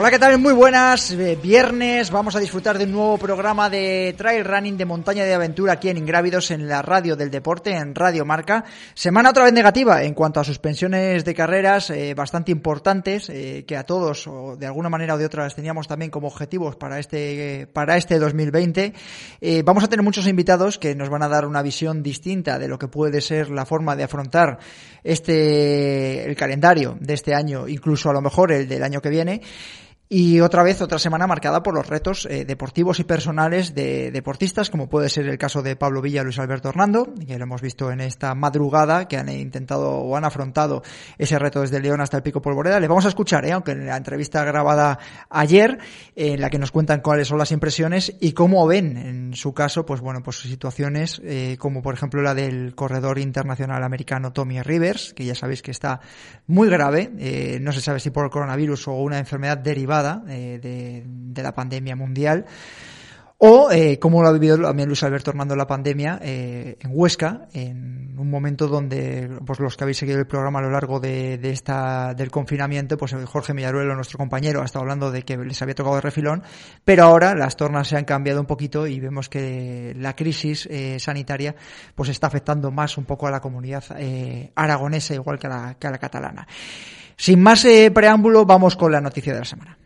Hola, 0.00 0.10
¿qué 0.10 0.18
tal? 0.18 0.38
Muy 0.38 0.54
buenas. 0.54 1.10
Eh, 1.10 1.38
viernes 1.42 2.10
vamos 2.10 2.34
a 2.34 2.38
disfrutar 2.38 2.78
de 2.78 2.84
un 2.84 2.92
nuevo 2.92 3.18
programa 3.18 3.68
de 3.68 4.14
trail 4.16 4.46
running 4.46 4.78
de 4.78 4.86
montaña 4.86 5.24
de 5.24 5.34
aventura 5.34 5.74
aquí 5.74 5.90
en 5.90 5.98
Ingrávidos 5.98 6.50
en 6.52 6.66
la 6.68 6.80
radio 6.80 7.16
del 7.16 7.30
deporte, 7.30 7.72
en 7.72 7.94
Radio 7.94 8.24
Marca. 8.24 8.64
Semana 8.94 9.28
otra 9.28 9.44
vez 9.44 9.52
negativa 9.52 10.02
en 10.02 10.14
cuanto 10.14 10.40
a 10.40 10.44
suspensiones 10.44 11.22
de 11.22 11.34
carreras 11.34 11.90
eh, 11.90 12.14
bastante 12.14 12.50
importantes 12.50 13.28
eh, 13.28 13.66
que 13.68 13.76
a 13.76 13.84
todos 13.84 14.26
o 14.26 14.56
de 14.56 14.64
alguna 14.64 14.88
manera 14.88 15.16
o 15.16 15.18
de 15.18 15.26
otra 15.26 15.46
teníamos 15.50 15.86
también 15.86 16.10
como 16.10 16.28
objetivos 16.28 16.76
para 16.76 16.98
este 16.98 17.68
para 17.70 17.98
este 17.98 18.18
2020. 18.18 18.94
vamos 19.66 19.84
a 19.84 19.88
tener 19.88 20.02
muchos 20.02 20.26
invitados 20.26 20.78
que 20.78 20.94
nos 20.94 21.10
van 21.10 21.24
a 21.24 21.28
dar 21.28 21.44
una 21.44 21.60
visión 21.60 22.02
distinta 22.02 22.58
de 22.58 22.68
lo 22.68 22.78
que 22.78 22.88
puede 22.88 23.20
ser 23.20 23.50
la 23.50 23.66
forma 23.66 23.96
de 23.96 24.04
afrontar 24.04 24.60
este 25.04 26.24
el 26.24 26.34
calendario 26.36 26.96
de 26.98 27.12
este 27.12 27.34
año, 27.34 27.68
incluso 27.68 28.08
a 28.08 28.14
lo 28.14 28.22
mejor 28.22 28.50
el 28.50 28.66
del 28.66 28.82
año 28.82 29.02
que 29.02 29.10
viene. 29.10 29.42
Y 30.12 30.40
otra 30.40 30.64
vez, 30.64 30.82
otra 30.82 30.98
semana 30.98 31.28
marcada 31.28 31.62
por 31.62 31.72
los 31.72 31.86
retos 31.86 32.26
eh, 32.28 32.44
deportivos 32.44 32.98
y 32.98 33.04
personales 33.04 33.76
de 33.76 34.10
deportistas, 34.10 34.68
como 34.68 34.88
puede 34.88 35.08
ser 35.08 35.28
el 35.28 35.38
caso 35.38 35.62
de 35.62 35.76
Pablo 35.76 36.02
Villa 36.02 36.24
Luis 36.24 36.40
Alberto 36.40 36.68
Hernando, 36.68 37.14
que 37.28 37.38
lo 37.38 37.44
hemos 37.44 37.62
visto 37.62 37.92
en 37.92 38.00
esta 38.00 38.34
madrugada, 38.34 39.06
que 39.06 39.16
han 39.16 39.28
intentado 39.28 39.88
o 39.88 40.16
han 40.16 40.24
afrontado 40.24 40.82
ese 41.16 41.38
reto 41.38 41.60
desde 41.60 41.78
León 41.78 42.00
hasta 42.00 42.16
el 42.16 42.24
Pico 42.24 42.42
Polvoreda. 42.42 42.80
Les 42.80 42.88
vamos 42.88 43.04
a 43.04 43.08
escuchar, 43.08 43.44
eh, 43.44 43.52
aunque 43.52 43.70
en 43.70 43.86
la 43.86 43.96
entrevista 43.96 44.42
grabada 44.42 44.98
ayer, 45.28 45.78
en 46.16 46.40
la 46.40 46.50
que 46.50 46.58
nos 46.58 46.72
cuentan 46.72 47.02
cuáles 47.02 47.28
son 47.28 47.38
las 47.38 47.52
impresiones 47.52 48.12
y 48.18 48.32
cómo 48.32 48.66
ven, 48.66 48.96
en 48.96 49.34
su 49.34 49.54
caso, 49.54 49.86
pues 49.86 50.00
bueno, 50.00 50.24
pues 50.24 50.38
situaciones 50.38 51.22
eh, 51.24 51.56
como 51.60 51.82
por 51.82 51.94
ejemplo 51.94 52.20
la 52.20 52.34
del 52.34 52.74
corredor 52.74 53.20
internacional 53.20 53.84
americano 53.84 54.32
Tommy 54.32 54.60
Rivers, 54.60 55.14
que 55.14 55.24
ya 55.24 55.36
sabéis 55.36 55.62
que 55.62 55.70
está 55.70 56.00
muy 56.48 56.68
grave, 56.68 57.12
eh, 57.20 57.58
no 57.60 57.70
se 57.70 57.80
sabe 57.80 58.00
si 58.00 58.10
por 58.10 58.24
el 58.24 58.30
coronavirus 58.32 58.88
o 58.88 58.94
una 58.94 59.20
enfermedad 59.20 59.56
derivada 59.56 59.99
eh, 60.28 60.58
de, 60.60 61.42
la 61.42 61.54
pandemia 61.54 61.96
mundial. 61.96 62.44
O 63.42 63.70
eh, 63.70 63.98
como 63.98 64.22
lo 64.22 64.28
ha 64.28 64.32
vivido 64.32 64.58
también 64.58 64.86
Luis 64.86 65.02
Alberto 65.02 65.30
Hernando 65.30 65.56
la 65.56 65.66
pandemia 65.66 66.18
eh, 66.22 66.76
en 66.78 66.90
Huesca, 66.92 67.48
en 67.54 68.14
un 68.18 68.28
momento 68.28 68.68
donde 68.68 69.30
pues 69.46 69.58
los 69.60 69.78
que 69.78 69.84
habéis 69.84 69.96
seguido 69.96 70.18
el 70.18 70.26
programa 70.26 70.58
a 70.58 70.62
lo 70.62 70.70
largo 70.70 71.00
de, 71.00 71.40
esta 71.44 72.12
del 72.12 72.30
confinamiento, 72.30 72.98
pues 72.98 73.16
Jorge 73.24 73.54
Millaruelo, 73.54 73.94
nuestro 73.94 74.18
compañero, 74.18 74.60
ha 74.60 74.66
estado 74.66 74.82
hablando 74.82 75.10
de 75.10 75.22
que 75.22 75.38
les 75.38 75.62
había 75.62 75.74
tocado 75.74 75.94
de 75.94 76.02
refilón, 76.02 76.42
pero 76.84 77.04
ahora 77.04 77.34
las 77.34 77.56
tornas 77.56 77.88
se 77.88 77.96
han 77.96 78.04
cambiado 78.04 78.40
un 78.40 78.46
poquito 78.46 78.86
y 78.86 79.00
vemos 79.00 79.30
que 79.30 79.94
la 79.96 80.14
crisis 80.14 80.68
sanitaria 80.98 81.54
pues 81.94 82.10
está 82.10 82.26
afectando 82.26 82.70
más 82.70 82.98
un 82.98 83.06
poco 83.06 83.26
a 83.26 83.30
la 83.30 83.40
comunidad 83.40 83.84
aragonesa 84.54 85.14
igual 85.14 85.38
que 85.38 85.46
a 85.46 85.74
la 85.80 85.98
catalana. 85.98 86.46
Sin 87.16 87.40
más 87.42 87.66
preámbulo, 87.94 88.44
vamos 88.44 88.76
con 88.76 88.92
la 88.92 89.00
noticia 89.00 89.32
de 89.32 89.38
la 89.38 89.44
semana. 89.46 89.78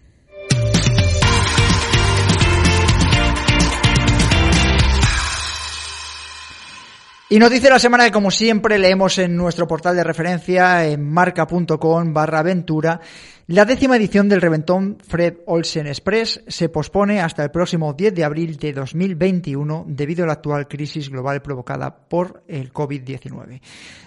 Y 7.30 7.38
nos 7.38 7.50
dice 7.50 7.70
la 7.70 7.78
semana 7.78 8.04
que 8.04 8.12
como 8.12 8.30
siempre 8.30 8.78
leemos 8.78 9.18
en 9.18 9.34
nuestro 9.34 9.66
portal 9.66 9.96
de 9.96 10.04
referencia 10.04 10.86
en 10.86 11.10
marca.com 11.10 12.12
barra 12.12 12.40
aventura 12.40 13.00
la 13.46 13.66
décima 13.66 13.96
edición 13.96 14.30
del 14.30 14.40
reventón 14.40 14.96
Fred 15.06 15.34
Olsen 15.44 15.86
Express 15.86 16.42
se 16.48 16.70
pospone 16.70 17.20
hasta 17.20 17.44
el 17.44 17.50
próximo 17.50 17.92
10 17.92 18.14
de 18.14 18.24
abril 18.24 18.56
de 18.56 18.72
2021 18.72 19.84
debido 19.86 20.24
a 20.24 20.26
la 20.26 20.32
actual 20.32 20.66
crisis 20.66 21.10
global 21.10 21.42
provocada 21.42 21.94
por 22.08 22.42
el 22.48 22.72
COVID-19. 22.72 23.60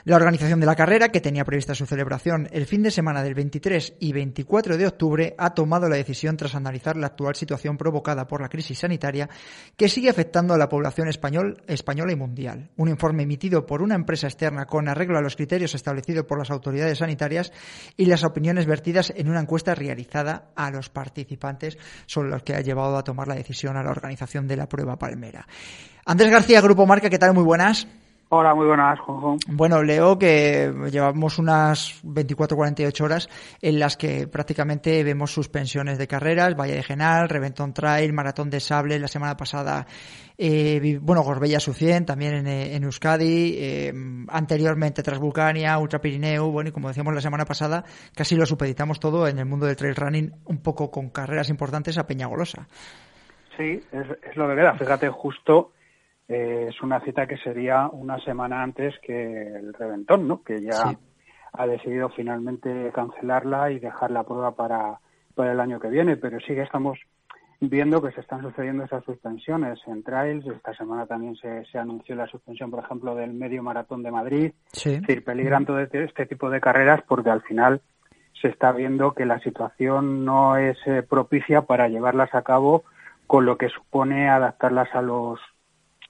La 0.05 0.15
organización 0.15 0.59
de 0.59 0.65
la 0.65 0.75
carrera, 0.75 1.09
que 1.09 1.21
tenía 1.21 1.45
prevista 1.45 1.75
su 1.75 1.85
celebración 1.85 2.49
el 2.51 2.65
fin 2.65 2.81
de 2.81 2.89
semana 2.89 3.21
del 3.21 3.35
23 3.35 3.97
y 3.99 4.11
24 4.11 4.75
de 4.75 4.87
octubre, 4.87 5.35
ha 5.37 5.53
tomado 5.53 5.87
la 5.87 5.97
decisión 5.97 6.35
tras 6.35 6.55
analizar 6.55 6.97
la 6.97 7.05
actual 7.05 7.35
situación 7.35 7.77
provocada 7.77 8.27
por 8.27 8.41
la 8.41 8.49
crisis 8.49 8.79
sanitaria 8.79 9.29
que 9.75 9.87
sigue 9.87 10.09
afectando 10.09 10.55
a 10.55 10.57
la 10.57 10.67
población 10.67 11.09
español, 11.09 11.61
española 11.67 12.11
y 12.11 12.15
mundial. 12.15 12.71
Un 12.75 12.89
informe 12.89 13.21
emitido 13.21 13.67
por 13.67 13.83
una 13.83 13.93
empresa 13.93 14.25
externa 14.25 14.65
con 14.65 14.87
arreglo 14.87 15.19
a 15.19 15.21
los 15.21 15.35
criterios 15.35 15.75
establecidos 15.75 16.25
por 16.25 16.39
las 16.39 16.49
autoridades 16.49 16.97
sanitarias 16.97 17.53
y 17.95 18.05
las 18.05 18.23
opiniones 18.23 18.65
vertidas 18.65 19.13
en 19.15 19.26
una 19.29 19.41
encuesta 19.41 19.75
realizada 19.75 20.49
a 20.55 20.71
los 20.71 20.89
participantes 20.89 21.77
son 22.05 22.29
los 22.29 22.43
que 22.43 22.55
ha 22.55 22.61
llevado 22.61 22.97
a 22.97 23.03
tomar 23.03 23.27
la 23.27 23.35
decisión 23.35 23.77
a 23.77 23.83
la 23.83 23.91
organización 23.91 24.47
de 24.47 24.57
la 24.57 24.67
prueba 24.67 24.97
palmera. 24.97 25.47
Andrés 26.05 26.31
García, 26.31 26.61
Grupo 26.61 26.85
Marca, 26.85 27.09
¿qué 27.09 27.19
tal? 27.19 27.33
Muy 27.33 27.43
buenas. 27.43 27.87
Hola, 28.29 28.53
muy 28.53 28.65
buenas, 28.65 28.99
Juanjo. 28.99 29.37
Bueno, 29.47 29.81
leo 29.81 30.19
que 30.19 30.69
llevamos 30.91 31.39
unas 31.39 32.03
24-48 32.03 33.01
horas 33.01 33.29
en 33.61 33.79
las 33.79 33.95
que 33.95 34.27
prácticamente 34.27 35.01
vemos 35.05 35.31
suspensiones 35.31 35.97
de 35.97 36.07
carreras, 36.07 36.53
Valle 36.53 36.75
de 36.75 36.83
Genal, 36.83 37.29
Reventón 37.29 37.73
Trail, 37.73 38.11
Maratón 38.11 38.49
de 38.49 38.59
Sable, 38.59 38.99
la 38.99 39.07
semana 39.07 39.37
pasada, 39.37 39.87
eh, 40.37 40.99
bueno, 41.01 41.21
Gorbella 41.21 41.61
Sucien, 41.61 42.05
también 42.05 42.33
en, 42.33 42.47
en 42.47 42.83
Euskadi, 42.83 43.55
eh, 43.57 43.93
anteriormente 44.27 45.03
Transvulcania, 45.03 45.77
Ultra 45.77 46.01
Pirineu, 46.01 46.51
bueno, 46.51 46.69
y 46.69 46.73
como 46.73 46.89
decíamos 46.89 47.15
la 47.15 47.21
semana 47.21 47.45
pasada, 47.45 47.85
casi 48.13 48.35
lo 48.35 48.45
supeditamos 48.45 48.99
todo 48.99 49.25
en 49.29 49.39
el 49.39 49.45
mundo 49.45 49.67
del 49.67 49.77
trail 49.77 49.95
running, 49.95 50.33
un 50.43 50.61
poco 50.61 50.91
con 50.91 51.11
carreras 51.11 51.49
importantes 51.49 51.97
a 51.97 52.05
Peñagolosa. 52.05 52.67
Sí, 53.55 53.79
es, 53.89 54.07
es 54.29 54.35
lo 54.35 54.49
que 54.49 54.55
queda. 54.55 54.77
Fíjate, 54.77 55.07
justo 55.07 55.71
eh, 56.27 56.67
es 56.69 56.81
una 56.81 56.99
cita 57.01 57.27
que 57.27 57.37
sería 57.37 57.87
una 57.87 58.19
semana 58.19 58.61
antes 58.61 58.95
que 59.01 59.55
el 59.55 59.73
reventón, 59.73 60.27
¿no? 60.27 60.43
Que 60.43 60.61
ya 60.61 60.97
ha 61.53 61.67
decidido 61.67 62.09
finalmente 62.09 62.91
cancelarla 62.93 63.71
y 63.71 63.79
dejar 63.79 64.11
la 64.11 64.23
prueba 64.23 64.55
para, 64.55 64.99
para 65.35 65.53
el 65.53 65.59
año 65.59 65.79
que 65.79 65.89
viene, 65.89 66.17
pero 66.17 66.39
sí 66.39 66.53
que 66.53 66.63
estamos 66.63 66.99
viendo 67.59 68.01
que 68.01 68.11
se 68.11 68.21
están 68.21 68.41
sucediendo 68.41 68.83
esas 68.83 69.03
suspensiones 69.03 69.79
en 69.87 70.03
trails. 70.03 70.45
Esta 70.45 70.73
semana 70.75 71.05
también 71.05 71.35
se, 71.37 71.65
se 71.65 71.79
anunció 71.79 72.15
la 72.15 72.27
suspensión, 72.27 72.69
por 72.69 72.83
ejemplo, 72.83 73.15
del 73.15 73.33
medio 73.33 73.63
maratón 73.63 74.03
de 74.03 74.11
Madrid. 74.11 74.51
Es 74.73 75.01
decir, 75.01 75.23
peligran 75.23 75.65
todo 75.65 75.79
este, 75.79 76.03
este 76.03 76.25
tipo 76.25 76.49
de 76.49 76.61
carreras 76.61 77.01
porque 77.07 77.29
al 77.29 77.41
final 77.41 77.81
se 78.41 78.49
está 78.49 78.71
viendo 78.71 79.13
que 79.13 79.25
la 79.25 79.39
situación 79.39 80.23
no 80.23 80.57
es 80.57 80.77
eh, 80.85 81.01
propicia 81.01 81.63
para 81.63 81.87
llevarlas 81.87 82.35
a 82.35 82.43
cabo 82.43 82.83
con 83.25 83.45
lo 83.45 83.57
que 83.57 83.69
supone 83.69 84.29
adaptarlas 84.29 84.93
a 84.93 85.01
los 85.01 85.39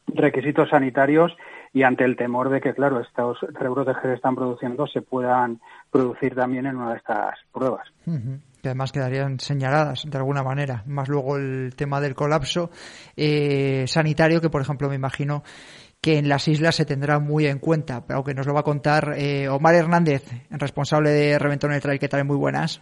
requisitos 0.07 0.69
sanitarios 0.69 1.35
y 1.73 1.83
ante 1.83 2.05
el 2.05 2.15
temor 2.15 2.49
de 2.49 2.61
que, 2.61 2.73
claro, 2.73 3.01
estos 3.01 3.37
rebrotes 3.53 3.97
que 4.01 4.07
se 4.07 4.13
están 4.15 4.35
produciendo 4.35 4.87
se 4.87 5.01
puedan 5.01 5.59
producir 5.91 6.33
también 6.33 6.65
en 6.65 6.77
una 6.77 6.91
de 6.91 6.97
estas 6.97 7.35
pruebas. 7.51 7.87
Que 8.05 8.69
además 8.69 8.91
quedarían 8.91 9.39
señaladas 9.39 10.05
de 10.09 10.17
alguna 10.17 10.43
manera. 10.43 10.83
Más 10.87 11.09
luego 11.09 11.37
el 11.37 11.75
tema 11.75 12.01
del 12.01 12.15
colapso 12.15 12.71
eh, 13.15 13.85
sanitario, 13.87 14.41
que 14.41 14.49
por 14.49 14.61
ejemplo 14.61 14.89
me 14.89 14.95
imagino 14.95 15.43
que 16.01 16.17
en 16.17 16.29
las 16.29 16.47
islas 16.47 16.75
se 16.75 16.85
tendrá 16.85 17.19
muy 17.19 17.47
en 17.47 17.59
cuenta, 17.59 18.05
pero 18.05 18.23
que 18.23 18.33
nos 18.33 18.47
lo 18.47 18.53
va 18.53 18.61
a 18.61 18.63
contar 18.63 19.13
eh, 19.17 19.49
Omar 19.49 19.75
Hernández, 19.75 20.23
responsable 20.49 21.09
de 21.09 21.39
Reventón 21.39 21.73
el 21.73 21.81
Trail, 21.81 21.99
que 21.99 22.07
tal 22.07 22.25
muy 22.25 22.37
buenas. 22.37 22.81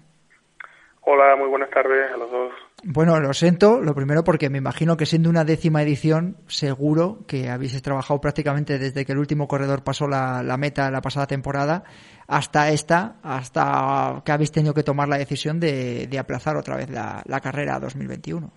Hola, 1.07 1.35
muy 1.35 1.47
buenas 1.47 1.69
tardes 1.69 2.11
a 2.11 2.17
los 2.17 2.31
dos. 2.31 2.51
Bueno, 2.83 3.19
lo 3.19 3.31
siento, 3.33 3.79
lo 3.79 3.93
primero 3.93 4.23
porque 4.23 4.49
me 4.49 4.57
imagino 4.57 4.97
que 4.97 5.05
siendo 5.05 5.29
una 5.29 5.43
décima 5.43 5.83
edición, 5.83 6.37
seguro 6.47 7.19
que 7.27 7.47
habéis 7.49 7.79
trabajado 7.83 8.19
prácticamente 8.19 8.79
desde 8.79 9.05
que 9.05 9.11
el 9.11 9.19
último 9.19 9.47
corredor 9.47 9.83
pasó 9.83 10.07
la, 10.07 10.41
meta 10.57 10.89
la 10.89 11.01
pasada 11.01 11.27
temporada 11.27 11.83
hasta 12.27 12.71
esta, 12.71 13.17
hasta 13.23 14.23
que 14.25 14.31
habéis 14.31 14.51
tenido 14.51 14.73
que 14.73 14.81
tomar 14.81 15.07
la 15.07 15.19
decisión 15.19 15.59
de, 15.59 16.09
aplazar 16.19 16.57
otra 16.57 16.75
vez 16.75 16.89
la, 16.89 17.21
la 17.25 17.39
carrera 17.39 17.75
a 17.75 17.79
2021. 17.79 18.51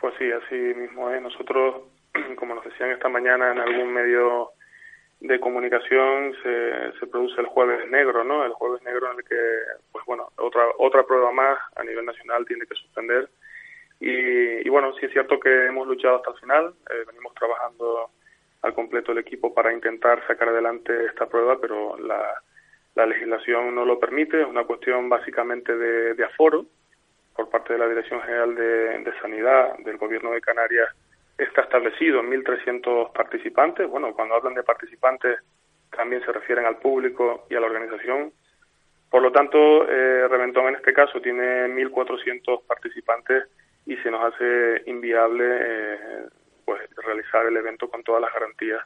Pues 0.00 0.14
sí, 0.18 0.24
así 0.32 0.56
mismo 0.56 1.10
es. 1.10 1.20
Nosotros, 1.20 1.82
como 2.36 2.54
nos 2.54 2.64
decían 2.64 2.92
esta 2.92 3.10
mañana 3.10 3.52
en 3.52 3.58
algún 3.58 3.92
medio 3.92 4.52
de 5.22 5.38
comunicación 5.38 6.34
se, 6.42 6.98
se 6.98 7.06
produce 7.06 7.40
el 7.40 7.46
jueves 7.46 7.88
negro, 7.90 8.24
¿no? 8.24 8.44
El 8.44 8.52
jueves 8.52 8.82
negro 8.82 9.10
en 9.10 9.18
el 9.18 9.24
que, 9.24 9.40
pues 9.92 10.04
bueno, 10.04 10.28
otra 10.36 10.64
otra 10.78 11.04
prueba 11.04 11.30
más 11.30 11.58
a 11.76 11.84
nivel 11.84 12.04
nacional 12.04 12.44
tiene 12.44 12.66
que 12.66 12.74
suspender. 12.74 13.28
Y, 14.00 14.66
y 14.66 14.68
bueno, 14.68 14.92
sí 14.94 15.06
es 15.06 15.12
cierto 15.12 15.38
que 15.38 15.66
hemos 15.66 15.86
luchado 15.86 16.16
hasta 16.16 16.32
el 16.32 16.40
final, 16.40 16.74
eh, 16.90 17.04
venimos 17.06 17.32
trabajando 17.34 18.10
al 18.62 18.74
completo 18.74 19.12
el 19.12 19.18
equipo 19.18 19.54
para 19.54 19.72
intentar 19.72 20.26
sacar 20.26 20.48
adelante 20.48 20.92
esta 21.06 21.26
prueba, 21.26 21.56
pero 21.60 21.96
la, 21.98 22.42
la 22.96 23.06
legislación 23.06 23.76
no 23.76 23.84
lo 23.84 24.00
permite, 24.00 24.40
es 24.40 24.46
una 24.46 24.64
cuestión 24.64 25.08
básicamente 25.08 25.76
de, 25.76 26.14
de 26.14 26.24
aforo 26.24 26.66
por 27.36 27.48
parte 27.48 27.74
de 27.74 27.78
la 27.78 27.88
Dirección 27.88 28.20
General 28.22 28.54
de, 28.56 28.98
de 28.98 29.20
Sanidad 29.20 29.78
del 29.78 29.98
Gobierno 29.98 30.32
de 30.32 30.40
Canarias 30.40 30.88
está 31.38 31.62
establecido 31.62 32.20
en 32.20 32.30
1.300 32.30 33.12
participantes. 33.12 33.88
Bueno, 33.88 34.12
cuando 34.14 34.34
hablan 34.34 34.54
de 34.54 34.62
participantes 34.62 35.38
también 35.90 36.24
se 36.24 36.32
refieren 36.32 36.64
al 36.64 36.78
público 36.78 37.46
y 37.50 37.54
a 37.54 37.60
la 37.60 37.66
organización. 37.66 38.32
Por 39.10 39.22
lo 39.22 39.30
tanto, 39.30 39.88
eh, 39.88 40.26
Reventón 40.28 40.68
en 40.68 40.76
este 40.76 40.92
caso 40.92 41.20
tiene 41.20 41.68
1.400 41.68 42.66
participantes 42.66 43.44
y 43.84 43.96
se 43.96 44.10
nos 44.10 44.32
hace 44.32 44.82
inviable 44.86 45.44
eh, 45.44 45.98
pues 46.64 46.80
realizar 46.96 47.46
el 47.46 47.56
evento 47.56 47.90
con 47.90 48.02
todas 48.02 48.22
las 48.22 48.32
garantías 48.32 48.80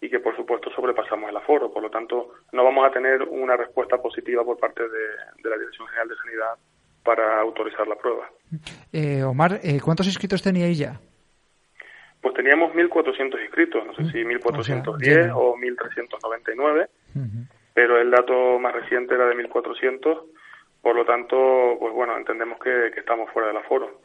y 0.00 0.10
que 0.10 0.18
por 0.18 0.36
supuesto 0.36 0.68
sobrepasamos 0.74 1.30
el 1.30 1.36
aforo. 1.36 1.72
Por 1.72 1.82
lo 1.82 1.90
tanto, 1.90 2.34
no 2.52 2.64
vamos 2.64 2.84
a 2.84 2.90
tener 2.90 3.22
una 3.22 3.56
respuesta 3.56 3.98
positiva 3.98 4.44
por 4.44 4.58
parte 4.58 4.82
de, 4.82 5.48
la 5.48 5.56
Dirección 5.56 5.86
General 5.86 6.08
de 6.08 6.16
Sanidad 6.16 6.54
para 7.04 7.40
autorizar 7.40 7.86
la 7.86 7.94
prueba. 7.94 8.28
Eh, 8.92 9.22
Omar, 9.22 9.60
eh, 9.62 9.80
¿cuántos 9.80 10.06
inscritos 10.06 10.42
teníais 10.42 10.78
ya? 10.78 11.00
Pues 12.22 12.34
teníamos 12.34 12.72
1.400 12.72 13.42
inscritos, 13.42 13.84
no 13.84 13.94
sé 13.94 14.04
si 14.12 14.24
1.410 14.24 15.32
o, 15.34 15.56
1.399, 15.56 16.88
pero 17.74 18.00
el 18.00 18.10
dato 18.10 18.58
más 18.58 18.72
reciente 18.72 19.14
era 19.14 19.26
de 19.26 19.34
1.400, 19.34 20.22
por 20.80 20.96
lo 20.96 21.04
tanto, 21.04 21.76
pues 21.78 21.92
bueno, 21.92 22.16
entendemos 22.16 22.58
que, 22.60 22.92
que 22.94 23.00
estamos 23.00 23.30
fuera 23.32 23.48
del 23.48 23.58
aforo. 23.58 24.00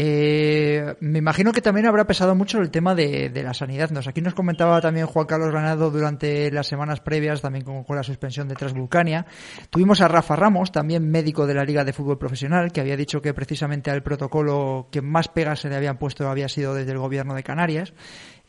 Eh, 0.00 0.94
me 1.00 1.18
imagino 1.18 1.50
que 1.50 1.60
también 1.60 1.88
habrá 1.88 2.06
pesado 2.06 2.36
mucho 2.36 2.60
el 2.60 2.70
tema 2.70 2.94
de, 2.94 3.32
la 3.34 3.52
sanidad. 3.52 3.90
Nos, 3.90 4.06
aquí 4.06 4.20
nos 4.20 4.32
comentaba 4.32 4.80
también 4.80 5.06
Juan 5.06 5.26
Carlos 5.26 5.50
Granado 5.50 5.90
durante 5.90 6.52
las 6.52 6.68
semanas 6.68 7.00
previas, 7.00 7.42
también 7.42 7.64
con, 7.64 7.84
la 7.88 8.04
suspensión 8.04 8.46
de 8.46 8.54
Transvulcania. 8.54 9.26
Tuvimos 9.70 10.00
a 10.00 10.06
Rafa 10.06 10.36
Ramos, 10.36 10.70
también 10.70 11.10
médico 11.10 11.48
de 11.48 11.54
la 11.54 11.64
Liga 11.64 11.84
de 11.84 11.92
Fútbol 11.92 12.16
Profesional, 12.16 12.70
que 12.70 12.80
había 12.80 12.96
dicho 12.96 13.20
que 13.20 13.34
precisamente 13.34 13.90
al 13.90 14.04
protocolo 14.04 14.86
que 14.92 15.02
más 15.02 15.26
pegas 15.26 15.58
se 15.62 15.68
le 15.68 15.74
habían 15.74 15.98
puesto 15.98 16.28
había 16.28 16.48
sido 16.48 16.74
desde 16.74 16.92
el 16.92 16.98
gobierno 16.98 17.34
de 17.34 17.42
Canarias, 17.42 17.92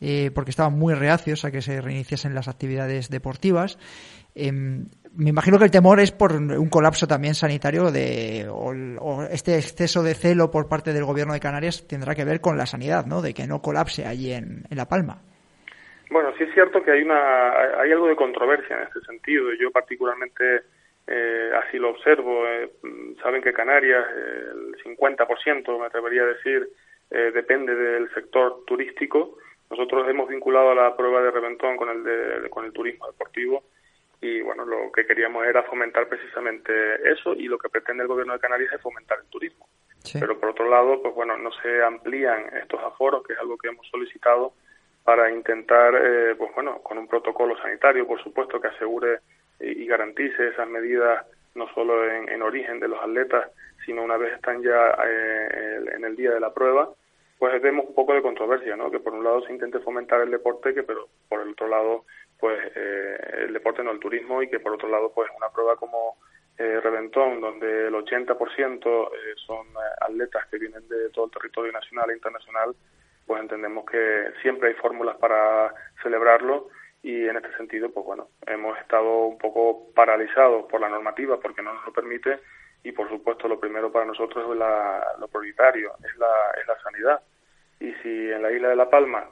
eh, 0.00 0.30
porque 0.32 0.50
estaban 0.50 0.78
muy 0.78 0.94
reacios 0.94 1.44
a 1.44 1.50
que 1.50 1.62
se 1.62 1.80
reiniciasen 1.80 2.32
las 2.32 2.46
actividades 2.46 3.08
deportivas. 3.10 3.76
Em, 4.36 4.86
me 5.16 5.30
imagino 5.30 5.58
que 5.58 5.64
el 5.64 5.70
temor 5.70 6.00
es 6.00 6.12
por 6.12 6.32
un 6.32 6.68
colapso 6.68 7.06
también 7.06 7.34
sanitario 7.34 7.90
de, 7.90 8.46
o, 8.48 9.22
este 9.30 9.56
exceso 9.56 10.02
de 10.02 10.14
celo 10.14 10.50
por 10.50 10.68
parte 10.68 10.92
del 10.92 11.04
gobierno 11.04 11.32
de 11.32 11.40
Canarias 11.40 11.86
tendrá 11.86 12.14
que 12.14 12.24
ver 12.24 12.40
con 12.40 12.56
la 12.56 12.66
sanidad, 12.66 13.06
¿no? 13.06 13.20
De 13.20 13.34
que 13.34 13.46
no 13.46 13.60
colapse 13.60 14.06
allí 14.06 14.32
en, 14.32 14.64
La 14.70 14.86
Palma. 14.86 15.22
Bueno, 16.10 16.32
sí 16.36 16.44
es 16.44 16.54
cierto 16.54 16.82
que 16.82 16.92
hay 16.92 17.02
una 17.02 17.80
hay 17.80 17.92
algo 17.92 18.08
de 18.08 18.16
controversia 18.16 18.76
en 18.76 18.82
este 18.84 19.00
sentido. 19.00 19.52
Yo 19.54 19.70
particularmente 19.70 20.62
eh, 21.06 21.50
así 21.62 21.78
lo 21.78 21.90
observo. 21.90 22.46
Eh, 22.46 22.70
saben 23.22 23.42
que 23.42 23.52
Canarias, 23.52 24.04
el 24.14 24.76
50%, 24.82 25.78
me 25.78 25.86
atrevería 25.86 26.22
a 26.22 26.26
decir, 26.26 26.68
eh, 27.10 27.30
depende 27.32 27.74
del 27.74 28.12
sector 28.14 28.64
turístico. 28.66 29.38
Nosotros 29.70 30.08
hemos 30.08 30.28
vinculado 30.28 30.70
a 30.70 30.74
la 30.74 30.96
prueba 30.96 31.22
de 31.22 31.30
Reventón 31.30 31.76
con 31.76 31.88
el, 31.88 32.02
de, 32.02 32.50
con 32.50 32.64
el 32.64 32.72
turismo 32.72 33.06
deportivo 33.06 33.62
y 34.20 34.42
bueno, 34.42 34.64
lo 34.64 34.92
que 34.92 35.06
queríamos 35.06 35.46
era 35.46 35.62
fomentar 35.62 36.06
precisamente 36.08 36.72
eso 37.10 37.32
y 37.34 37.44
lo 37.44 37.58
que 37.58 37.70
pretende 37.70 38.02
el 38.02 38.08
gobierno 38.08 38.34
de 38.34 38.40
Canarias 38.40 38.72
es 38.74 38.80
fomentar 38.80 39.18
el 39.18 39.26
turismo. 39.30 39.66
Pero 40.12 40.38
por 40.38 40.50
otro 40.50 40.68
lado, 40.68 41.00
pues 41.02 41.14
bueno, 41.14 41.36
no 41.36 41.50
se 41.52 41.82
amplían 41.82 42.46
estos 42.56 42.80
aforos, 42.82 43.22
que 43.26 43.34
es 43.34 43.38
algo 43.38 43.56
que 43.56 43.68
hemos 43.68 43.86
solicitado 43.88 44.52
para 45.04 45.30
intentar, 45.30 45.94
eh, 45.94 46.34
pues 46.36 46.54
bueno, 46.54 46.82
con 46.82 46.98
un 46.98 47.08
protocolo 47.08 47.56
sanitario, 47.58 48.06
por 48.06 48.22
supuesto, 48.22 48.60
que 48.60 48.68
asegure 48.68 49.20
y 49.58 49.86
garantice 49.86 50.48
esas 50.48 50.68
medidas 50.68 51.26
no 51.54 51.68
solo 51.74 52.08
en, 52.08 52.42
origen 52.42 52.80
de 52.80 52.88
los 52.88 53.00
atletas, 53.02 53.50
sino 53.84 54.02
una 54.02 54.16
vez 54.16 54.34
están 54.34 54.62
ya 54.62 54.96
eh, 55.06 55.80
en 55.94 56.04
el 56.04 56.16
día 56.16 56.30
de 56.30 56.40
la 56.40 56.52
prueba, 56.52 56.88
pues 57.38 57.60
vemos 57.60 57.86
un 57.88 57.94
poco 57.94 58.14
de 58.14 58.22
controversia, 58.22 58.76
¿no? 58.76 58.90
Que 58.90 59.00
por 59.00 59.14
un 59.14 59.24
lado 59.24 59.42
se 59.42 59.52
intente 59.52 59.80
fomentar 59.80 60.20
el 60.20 60.30
deporte, 60.30 60.74
que 60.74 60.82
pero 60.82 61.08
por 61.28 61.40
el 61.40 61.50
otro 61.50 61.68
lado 61.68 62.04
pues 62.40 62.58
eh, 62.74 63.44
el 63.46 63.52
deporte 63.52 63.82
no 63.82 63.90
el 63.90 64.00
turismo 64.00 64.42
y 64.42 64.48
que 64.48 64.60
por 64.60 64.72
otro 64.72 64.88
lado 64.88 65.12
pues 65.14 65.30
una 65.36 65.50
prueba 65.50 65.76
como 65.76 66.16
eh, 66.58 66.80
Reventón 66.80 67.40
donde 67.40 67.88
el 67.88 67.94
80% 67.94 68.84
eh, 68.84 69.34
son 69.46 69.66
eh, 69.68 69.80
atletas 70.00 70.46
que 70.50 70.58
vienen 70.58 70.86
de 70.88 71.10
todo 71.10 71.26
el 71.26 71.30
territorio 71.30 71.72
nacional 71.72 72.10
e 72.10 72.14
internacional 72.14 72.74
pues 73.26 73.40
entendemos 73.40 73.84
que 73.84 74.32
siempre 74.42 74.68
hay 74.68 74.74
fórmulas 74.74 75.16
para 75.16 75.72
celebrarlo 76.02 76.68
y 77.02 77.26
en 77.26 77.36
este 77.36 77.56
sentido 77.56 77.90
pues 77.90 78.04
bueno 78.04 78.28
hemos 78.46 78.78
estado 78.78 79.26
un 79.26 79.38
poco 79.38 79.92
paralizados 79.94 80.66
por 80.66 80.80
la 80.80 80.88
normativa 80.88 81.38
porque 81.40 81.62
no 81.62 81.72
nos 81.72 81.86
lo 81.86 81.92
permite 81.92 82.40
y 82.82 82.92
por 82.92 83.08
supuesto 83.08 83.48
lo 83.48 83.60
primero 83.60 83.92
para 83.92 84.06
nosotros 84.06 84.50
es 84.50 84.56
la, 84.56 85.06
lo 85.18 85.28
prioritario 85.28 85.92
es 86.04 86.16
la, 86.16 86.30
es 86.60 86.66
la 86.66 86.80
sanidad. 86.82 87.20
Y 87.78 87.92
si 88.02 88.30
en 88.30 88.42
la 88.42 88.52
isla 88.52 88.68
de 88.68 88.76
La 88.76 88.90
Palma 88.90 89.28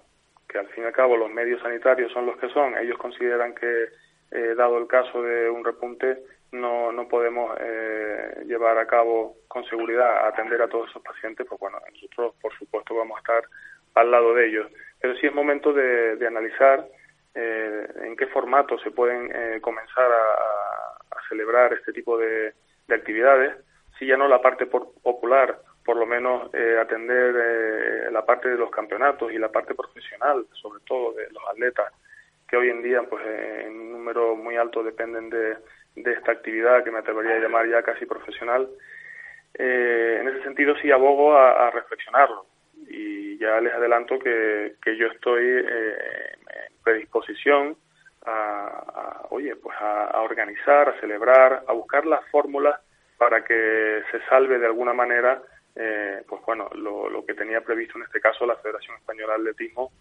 que 0.49 0.59
al 0.59 0.69
fin 0.69 0.85
y 0.85 0.87
al 0.87 0.93
cabo 0.93 1.17
los 1.17 1.31
medios 1.31 1.61
sanitarios 1.61 2.13
son 2.13 2.27
los 2.27 2.37
que 2.39 2.49
son, 2.49 2.77
ellos 2.79 2.99
consideran 2.99 3.55
que, 3.55 3.89
eh, 4.31 4.55
dado 4.57 4.79
el 4.79 4.87
caso 4.87 5.23
de 5.23 5.51
un 5.51 5.65
repunte, 5.65 6.19
no, 6.53 6.93
no 6.93 7.09
podemos 7.09 7.57
eh, 7.61 8.43
llevar 8.47 8.79
a 8.79 8.87
cabo 8.87 9.37
con 9.49 9.65
seguridad 9.65 10.27
atender 10.27 10.63
a 10.63 10.69
todos 10.69 10.89
esos 10.89 11.03
pacientes, 11.03 11.47
pues 11.47 11.61
bueno, 11.61 11.79
nosotros 11.93 12.35
por 12.41 12.53
supuesto 12.57 12.95
vamos 12.95 13.17
a 13.17 13.21
estar 13.21 13.43
al 13.95 14.11
lado 14.11 14.35
de 14.35 14.49
ellos. 14.49 14.71
Pero 15.01 15.15
sí 15.17 15.27
es 15.27 15.35
momento 15.35 15.73
de, 15.73 16.27
analizar 16.27 16.87
eh, 17.35 17.87
en 18.03 18.17
qué 18.17 18.27
formato 18.29 18.79
se 18.79 18.91
pueden 18.91 19.31
eh, 19.35 19.61
comenzar 19.61 20.11
a, 20.11 20.95
celebrar 21.29 21.75
este 21.75 21.93
tipo 21.93 22.17
de, 22.17 22.55
de 22.87 22.95
actividades, 22.95 23.55
si 23.99 24.07
ya 24.07 24.17
no 24.17 24.29
la 24.29 24.41
parte 24.41 24.65
popular 24.65 25.61
por 25.89 25.97
lo 25.97 26.05
menos 26.05 26.51
eh, 26.53 26.77
atender 26.79 27.35
eh, 27.35 28.11
la 28.13 28.23
parte 28.23 28.51
de 28.51 28.59
los 28.59 28.71
campeonatos 28.71 29.33
y 29.33 29.39
la 29.39 29.49
parte 29.49 29.75
profesional, 29.75 30.45
sobre 30.53 30.83
todo 30.85 31.15
de 31.15 31.31
los 31.31 31.43
atletas, 31.51 31.95
que 32.47 32.59
hoy 32.59 32.69
en 32.69 32.83
día, 32.83 33.01
pues 33.09 33.25
en 33.27 33.73
un 33.73 33.93
número 33.93 34.37
muy 34.37 34.57
alto 34.57 34.83
dependen 34.83 35.31
de, 35.31 35.57
de 35.97 36.13
esta 36.13 36.33
actividad 36.33 36.85
que 36.85 36.91
me 36.91 36.99
atrevería 36.99 37.37
a 37.37 37.39
llamar 37.39 37.67
ya 37.71 37.83
casi 37.83 38.05
profesional. 38.05 38.69
Eh, 39.55 40.19
en 40.21 40.29
ese 40.29 40.43
sentido 40.43 40.77
sí 40.77 40.91
abogo 40.91 41.35
a, 41.35 41.71
reflexionarlo 41.71 42.45
y 42.87 43.39
ya 43.39 43.59
les 43.59 43.73
adelanto 43.73 44.19
que, 44.19 44.75
que 44.85 44.95
yo 44.95 45.07
estoy 45.07 45.43
en 45.43 46.83
predisposición 46.85 47.79
a, 48.27 49.23
oye, 49.31 49.57
pues 49.57 49.75
a 49.81 50.21
organizar, 50.21 50.91
a 50.91 51.01
celebrar, 51.01 51.63
a 51.67 51.73
buscar 51.73 52.05
las 52.05 52.21
fórmulas 52.31 52.79
para 53.17 53.43
que 53.43 54.03
se 54.11 54.21
salve 54.29 54.59
de 54.59 54.67
alguna 54.67 54.93
manera 54.93 55.41
eh, 55.81 56.23
pues 56.29 56.43
bueno, 56.45 56.69
lo, 56.75 57.25
que 57.25 57.35
tenía 57.35 57.61
previsto 57.61 57.99
en 57.99 58.05
este 58.05 58.21
caso 58.21 58.45
la 58.45 58.57
Federación 58.57 58.97
Española 58.97 59.35
de 59.35 59.39
Atletismo, 59.39 59.93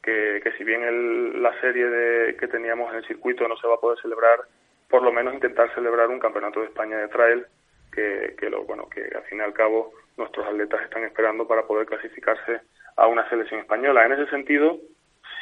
que, 0.00 0.40
que 0.42 0.52
si 0.52 0.62
bien 0.62 0.84
el, 0.84 1.42
la 1.42 1.58
serie 1.60 1.86
de, 1.86 2.36
que 2.36 2.46
teníamos 2.46 2.90
en 2.92 2.98
el 2.98 3.06
circuito 3.06 3.48
no 3.48 3.56
se 3.56 3.66
va 3.66 3.74
a 3.74 3.80
poder 3.80 4.00
celebrar, 4.00 4.40
por 4.88 5.02
lo 5.02 5.12
menos 5.12 5.34
intentar 5.34 5.74
celebrar 5.74 6.08
un 6.08 6.20
campeonato 6.20 6.60
de 6.60 6.66
España 6.66 6.98
de 6.98 7.08
trail, 7.08 7.46
que, 7.92 8.36
que, 8.38 8.48
lo, 8.48 8.64
bueno, 8.64 8.88
que 8.88 9.02
al 9.14 9.24
fin 9.24 9.38
y 9.38 9.40
al 9.40 9.52
cabo 9.52 9.92
nuestros 10.16 10.46
atletas 10.46 10.82
están 10.82 11.02
esperando 11.02 11.48
para 11.48 11.66
poder 11.66 11.86
clasificarse 11.86 12.60
a 12.96 13.08
una 13.08 13.28
selección 13.28 13.60
española. 13.60 14.06
En 14.06 14.12
ese 14.12 14.26
sentido, 14.30 14.78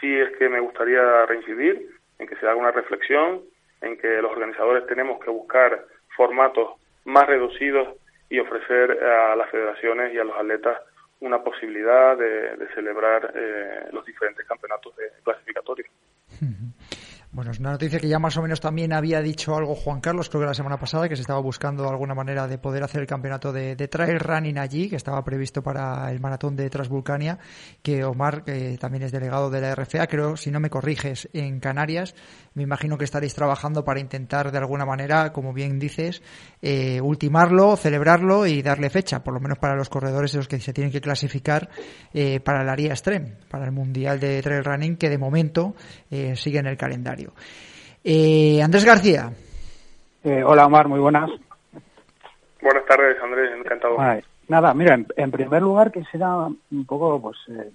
sí 0.01 0.17
es 0.17 0.35
que 0.39 0.49
me 0.49 0.61
gustaría 0.61 1.27
reincidir 1.27 1.91
en 2.19 2.27
que 2.27 2.37
se 2.37 2.47
haga 2.47 2.57
una 2.57 2.73
reflexión, 2.73 3.43
en 3.83 3.99
que 3.99 4.23
los 4.23 4.33
organizadores 4.33 4.87
tenemos 4.87 5.23
que 5.23 5.31
buscar 5.31 5.85
formatos 6.17 6.81
más 7.05 7.27
reducidos 7.27 7.89
y 8.33 8.41
ofrecer 8.41 8.91
a 9.05 9.37
las 9.37 9.51
federaciones 9.51 10.15
y 10.15 10.19
a 10.19 10.25
los 10.25 10.35
atletas 10.35 10.81
una 11.21 11.45
posibilidad 11.45 12.17
de, 12.17 12.67
celebrar 12.75 13.31
eh, 13.35 13.89
los 13.93 14.07
diferentes 14.07 14.47
campeonatos 14.47 14.97
de 14.97 15.05
clasificatorios. 15.23 15.91
Bueno, 17.35 17.51
es 17.51 17.61
una 17.61 17.71
noticia 17.71 17.99
que 17.99 18.09
ya 18.09 18.19
más 18.19 18.37
o 18.37 18.43
menos 18.43 18.61
también 18.61 18.93
había 18.93 19.23
dicho 19.23 19.57
algo 19.57 19.75
Juan 19.75 20.03
Carlos, 20.03 20.29
creo 20.29 20.43
que 20.43 20.49
la 20.49 20.53
semana 20.53 20.79
pasada, 20.79 21.09
que 21.09 21.17
se 21.17 21.23
estaba 21.23 21.41
buscando 21.41 21.89
alguna 21.89 22.15
manera 22.15 22.47
de 22.47 22.59
poder 22.59 22.83
hacer 22.83 23.01
el 23.01 23.07
campeonato 23.07 23.55
de, 23.55 23.75
trail 23.89 24.21
running 24.21 24.59
allí, 24.59 24.91
que 24.91 24.97
estaba 24.97 25.25
previsto 25.25 25.63
para 25.63 26.13
el 26.13 26.21
maratón 26.21 26.57
de 26.57 26.69
Transvulcania, 26.69 27.39
que 27.83 28.05
Omar, 28.05 28.45
que 28.45 28.77
también 28.77 29.05
es 29.05 29.13
delegado 29.13 29.49
de 29.49 29.63
la 29.63 29.75
RFA, 29.75 30.07
creo, 30.09 30.37
si 30.37 30.51
no 30.51 30.61
me 30.61 30.69
corriges, 30.69 31.27
en 31.33 31.59
Canarias, 31.59 32.15
me 32.53 32.65
imagino 32.65 32.99
que 32.99 33.05
estaréis 33.05 33.33
trabajando 33.33 33.83
para 33.83 33.99
intentar 33.99 34.53
de 34.53 34.59
alguna 34.59 34.85
manera, 34.85 35.33
como 35.33 35.55
bien 35.55 35.79
dices, 35.79 36.21
eh, 36.61 37.01
ultimarlo, 37.01 37.79
celebrarlo 37.79 38.47
y 38.47 38.61
darle 38.61 38.91
fecha, 38.91 39.25
por 39.25 39.33
lo 39.33 39.41
menos 39.41 39.57
para 39.57 39.75
los 39.75 39.89
corredores 39.89 40.33
de 40.33 40.37
los 40.37 40.49
que 40.49 40.61
se 40.61 40.75
tienen 40.75 40.93
que 40.93 41.01
clasificar 41.01 41.71
eh, 42.13 42.41
para 42.41 42.61
el 42.61 42.69
área 42.69 42.91
extreme, 42.91 43.37
para 43.49 43.65
el 43.65 43.73
Mundial 43.73 44.21
de 44.21 44.43
Trail 44.43 44.63
Running, 44.63 44.97
que 44.97 45.09
de 45.09 45.17
momento 45.17 45.75
eh, 46.11 46.37
sigue 46.37 46.59
en 46.59 46.67
el 46.67 46.77
calendario. 46.77 47.22
Eh, 48.05 48.61
Andrés 48.63 48.85
García. 48.85 49.33
Eh, 50.25 50.43
hola 50.45 50.67
Omar, 50.67 50.89
muy 50.89 51.01
buenas. 51.01 51.31
Buenas 52.61 52.85
tardes 52.87 53.17
Andrés, 53.23 53.51
encantado. 53.59 53.97
nada, 54.49 54.75
mira, 54.75 54.99
en, 55.17 55.31
primer 55.31 55.63
lugar 55.63 55.91
quisiera 55.91 56.37
un 56.37 56.87
poco 56.87 57.21
pues 57.21 57.37
eh, 57.49 57.71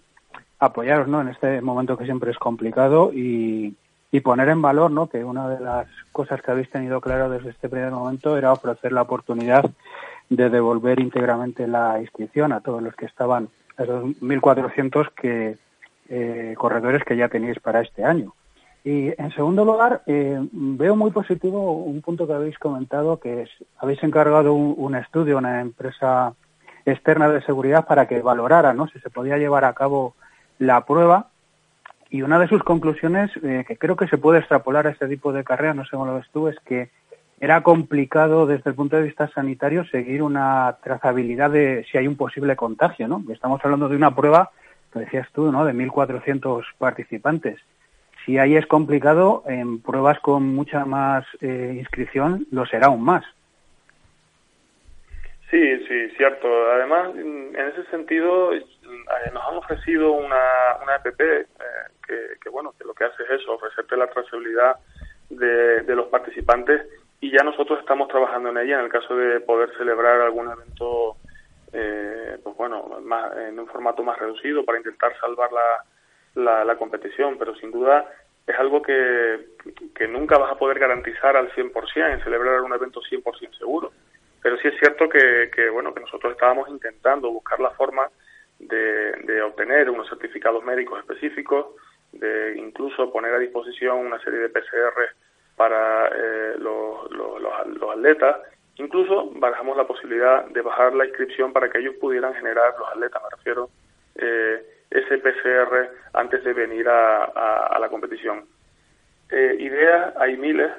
apoyaros 0.60 1.08
¿no? 1.08 1.22
en 1.22 1.30
este 1.30 1.62
momento 1.62 1.98
que 1.98 2.06
siempre 2.06 2.32
es 2.32 2.38
complicado 2.38 3.12
y, 3.13 3.75
y 4.12 4.20
poner 4.22 4.50
en 4.50 4.62
valor 4.62 4.92
¿no? 4.92 5.08
que 5.08 5.24
una 5.24 5.50
de 5.50 5.60
las 5.60 5.88
cosas 6.12 6.42
que 6.42 6.51
habéis 6.51 6.70
tenido 6.70 7.01
claro 7.01 7.30
desde 7.30 7.50
este 7.50 7.70
primer 7.70 7.92
momento 7.92 8.38
era 8.38 8.54
ofrecer 8.54 8.92
la 8.92 9.01
oportunidad 9.01 9.66
de 10.30 10.50
devolver 10.50 11.00
íntegramente 11.00 11.68
la 11.68 12.00
inscripción 12.00 12.51
a 12.51 12.62
todos 12.62 12.82
los 12.82 12.96
que 12.96 13.06
estaban, 13.06 13.50
a 13.77 13.84
esos 13.84 14.04
1.400 14.22 15.12
que, 15.13 15.58
eh, 16.10 16.54
corredores 16.58 17.04
que 17.04 17.18
ya 17.18 17.30
tenéis 17.30 17.60
para 17.60 17.82
este 17.82 18.04
año. 18.04 18.34
Y 18.84 19.13
en 19.22 19.31
segundo 19.31 19.65
lugar, 19.65 20.01
eh, 20.05 20.39
veo 20.51 20.96
muy 20.96 21.12
positivo 21.12 21.74
un 21.74 22.01
punto 22.01 22.25
que 22.25 22.34
habéis 22.34 22.57
comentado, 22.57 23.19
que 23.19 23.41
es, 23.41 23.50
habéis 23.79 24.01
encargado 24.03 24.53
un, 24.53 24.96
estudio 24.96 25.36
a 25.36 25.39
una 25.39 25.62
empresa 25.62 26.34
externa 26.86 27.27
de 27.27 27.41
seguridad 27.41 27.86
para 27.86 28.07
que 28.07 28.22
valorara 28.22 28.74
¿no? 28.74 28.88
si 28.88 29.00
se 29.00 29.10
podía 29.10 29.38
llevar 29.38 29.65
a 29.65 29.74
cabo 29.74 30.15
la 30.57 30.86
prueba. 30.86 31.27
Y 32.10 32.22
una 32.22 32.39
de 32.39 32.48
sus 32.48 32.63
conclusiones, 32.63 33.29
eh, 33.43 33.65
que 33.67 33.77
creo 33.77 33.98
que 33.98 34.07
se 34.07 34.17
puede 34.17 34.39
extrapolar 34.39 34.88
a 34.88 34.91
este 34.91 35.10
tipo 35.10 35.34
de 35.34 35.43
carrera, 35.43 35.74
no 35.74 35.84
sé 35.84 35.91
cómo 35.91 36.05
lo 36.05 36.15
ves 36.15 36.29
tú, 36.31 36.48
es 36.48 36.57
que 36.62 36.89
era 37.41 37.62
complicado 37.62 38.48
desde 38.48 38.69
el 38.69 38.75
punto 38.75 38.96
de 38.96 39.03
vista 39.03 39.27
sanitario 39.27 39.84
seguir 39.86 40.24
una 40.24 40.77
trazabilidad 40.81 41.51
de 41.51 41.86
si 41.91 41.98
hay 41.98 42.07
un 42.07 42.15
posible 42.15 42.55
contagio, 42.55 43.07
¿no? 43.07 43.22
Estamos 43.29 43.60
hablando 43.63 43.89
de 43.89 43.98
una 43.98 44.15
prueba, 44.15 44.51
que 44.93 45.00
decías 45.00 45.27
tú, 45.34 45.51
¿no? 45.51 45.65
De 45.65 45.74
1.400 45.74 46.63
participantes 46.77 47.60
si 48.27 48.38
ahí 48.38 48.57
es 48.57 48.67
complicado, 48.67 49.43
en 49.48 49.81
pruebas 49.81 50.19
con 50.19 50.53
mucha 50.53 50.84
más 50.84 51.25
eh, 51.39 51.75
inscripción 51.77 52.46
lo 52.51 52.65
será 52.65 52.88
aún 52.88 53.01
más. 53.01 53.24
Sí, 55.50 55.88
sí, 55.88 56.10
cierto. 56.17 56.46
Además, 56.72 57.15
en 57.15 57.55
ese 57.55 57.86
sentido, 57.89 58.53
eh, 58.53 58.65
nos 59.34 59.48
han 59.48 59.55
ofrecido 59.55 60.12
una, 60.12 60.43
una 60.84 60.96
EPP 60.98 61.22
eh, 61.22 61.46
que, 62.43 62.50
bueno, 62.50 62.74
que 62.77 62.84
lo 62.84 62.93
que 62.93 63.05
hace 63.05 63.24
es 63.24 63.41
eso, 63.41 63.53
ofrecerte 63.53 63.96
la 63.96 64.07
trazabilidad 64.07 64.75
de, 65.29 65.84
de 65.84 65.96
los 65.96 66.07
participantes 66.07 66.81
y 67.22 67.31
ya 67.31 67.46
nosotros 67.46 67.79
estamos 67.79 68.10
trabajando 68.10 68.50
en 68.50 68.57
ella 68.57 68.79
en 68.79 68.86
el 68.86 68.91
caso 68.91 69.15
de 69.15 69.39
poder 69.39 69.72
celebrar 69.77 70.19
algún 70.19 70.51
evento, 70.51 71.15
pues 71.72 72.57
bueno, 72.57 73.00
en 73.48 73.57
un 73.57 73.67
formato 73.67 74.03
más 74.03 74.19
reducido 74.19 74.65
para 74.65 74.79
intentar 74.79 75.17
salvar 75.19 75.50
la 75.53 75.84
la, 76.38 76.75
competición, 76.77 77.38
pero 77.38 77.56
sin 77.56 77.72
duda 77.72 78.10
es 78.46 78.58
algo 78.58 78.82
que, 78.82 79.48
que 79.94 80.08
nunca 80.08 80.38
vas 80.38 80.51
a 80.51 80.58
poder 80.58 80.79
garantizar 80.79 81.36
al 81.36 81.51
100% 81.51 82.13
en 82.13 82.24
celebrar 82.24 82.62
un 82.62 82.74
evento 82.74 83.01
100% 83.01 83.58
seguro. 83.58 83.91
Pero 84.41 84.58
sí 84.58 84.67
es 84.70 84.79
cierto 84.79 85.10
que, 85.10 85.51
que, 85.53 85.70
bueno, 85.70 85.94
que 85.94 86.01
nosotros 86.01 86.32
estábamos 86.32 86.70
intentando 86.70 87.29
buscar 87.32 87.60
la 87.60 87.72
forma 87.72 88.10
de, 88.60 89.12
de 89.24 89.41
obtener 89.41 89.89
unos 89.89 90.08
certificados 90.08 90.63
médicos 90.63 91.00
específicos, 91.00 91.67
de 92.13 92.56
incluso 92.58 93.12
poner 93.12 93.34
a 93.34 93.39
disposición 93.39 93.98
una 93.98 94.20
serie 94.20 94.39
de 94.39 94.50
PCR 94.50 95.10
para 95.56 96.08
eh, 96.08 96.56
los, 96.60 97.12
los, 97.12 97.41
los, 97.41 97.91
atletas. 97.91 98.38
Incluso 98.75 99.32
barajamos 99.36 99.75
la 99.75 99.88
posibilidad 99.88 100.46
de 100.46 100.62
bajar 100.62 100.94
la 100.94 101.06
inscripción 101.06 101.51
para 101.51 101.70
que 101.70 101.79
ellos 101.79 101.96
pudieran 102.00 102.34
generar, 102.36 102.75
los 102.79 102.89
atletas 102.89 103.22
me 103.24 103.36
refiero, 103.36 103.70
eh, 104.15 104.76
ese 104.89 105.17
PCR 105.17 105.89
antes 106.13 106.44
de 106.44 106.53
venir 106.53 106.88
a, 106.89 107.77
la 107.79 107.89
competición. 107.89 108.46
Eh, 109.29 109.58
ideas 109.60 110.15
hay 110.17 110.38
miles. 110.38 110.72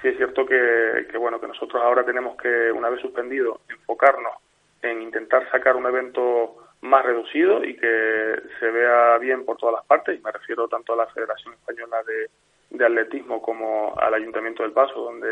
Sí 0.00 0.08
es 0.08 0.16
cierto 0.16 0.44
que, 0.44 1.06
bueno 1.18 1.40
que 1.40 1.46
nosotros 1.46 1.80
ahora 1.82 2.04
tenemos 2.04 2.36
que, 2.36 2.72
una 2.72 2.90
vez 2.90 3.00
suspendido, 3.00 3.60
enfocarnos 3.68 4.34
en 4.82 5.00
intentar 5.00 5.48
sacar 5.50 5.76
un 5.76 5.86
evento 5.86 6.56
más 6.80 7.04
reducido 7.04 7.64
y 7.64 7.76
que 7.76 8.42
se 8.58 8.70
vea 8.70 9.16
bien 9.18 9.44
por 9.44 9.56
todas 9.56 9.76
las 9.76 9.86
partes, 9.86 10.18
y 10.18 10.22
me 10.22 10.32
refiero 10.32 10.66
tanto 10.66 10.92
a 10.92 10.96
la 10.96 11.06
Federación 11.06 11.54
Española 11.54 11.98
de, 12.02 12.28
Atletismo 12.84 13.40
como 13.40 13.94
al 13.96 14.14
Ayuntamiento 14.14 14.64
del 14.64 14.72
Paso, 14.72 14.94
donde 14.94 15.28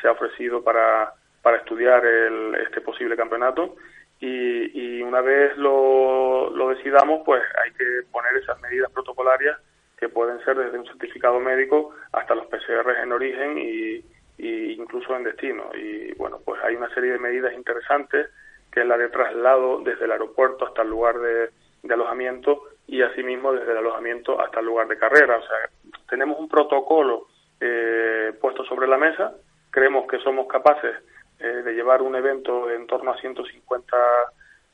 se 0.00 0.08
ha 0.08 0.12
ofrecido 0.12 0.64
para, 0.64 1.12
para 1.42 1.58
estudiar 1.58 2.06
el, 2.06 2.54
este 2.54 2.80
posible 2.80 3.14
campeonato 3.14 3.76
y, 4.20 5.02
una 5.02 5.20
vez 5.22 5.56
lo, 5.56 6.50
lo 6.50 6.68
decidamos, 6.68 7.22
pues 7.24 7.42
hay 7.64 7.72
que 7.72 8.02
poner 8.12 8.36
esas 8.36 8.60
medidas 8.60 8.90
protocolarias 8.92 9.58
que 9.98 10.08
pueden 10.08 10.42
ser 10.44 10.56
desde 10.56 10.78
un 10.78 10.86
certificado 10.86 11.40
médico 11.40 11.94
hasta 12.12 12.34
los 12.34 12.46
PCR 12.46 12.90
en 13.02 13.12
origen 13.12 13.58
y, 13.58 14.04
incluso 14.38 15.16
en 15.16 15.24
destino. 15.24 15.70
Y 15.74 16.12
bueno, 16.14 16.38
pues 16.44 16.62
hay 16.62 16.76
una 16.76 16.92
serie 16.94 17.12
de 17.12 17.18
medidas 17.18 17.52
interesantes, 17.52 18.28
que 18.70 18.80
es 18.80 18.86
la 18.86 18.96
de 18.96 19.08
traslado 19.08 19.80
desde 19.80 20.04
el 20.04 20.12
aeropuerto 20.12 20.66
hasta 20.66 20.82
el 20.82 20.88
lugar 20.88 21.18
de, 21.18 21.50
alojamiento 21.90 22.64
y 22.86 23.00
asimismo 23.00 23.52
desde 23.52 23.72
el 23.72 23.78
alojamiento 23.78 24.40
hasta 24.40 24.60
el 24.60 24.66
lugar 24.66 24.88
de 24.88 24.98
carrera. 24.98 25.38
O 25.38 25.42
sea, 25.42 26.00
tenemos 26.08 26.38
un 26.38 26.48
protocolo 26.48 27.26
eh, 27.60 28.32
puesto 28.40 28.64
sobre 28.66 28.86
la 28.86 28.98
mesa, 28.98 29.32
creemos 29.70 30.06
que 30.06 30.18
somos 30.18 30.46
capaces 30.46 30.94
eh, 31.40 31.62
de 31.62 31.72
llevar 31.72 32.02
un 32.02 32.16
evento 32.16 32.66
de 32.66 32.74
en 32.74 32.86
torno 32.86 33.12
a 33.12 33.20
150 33.20 33.96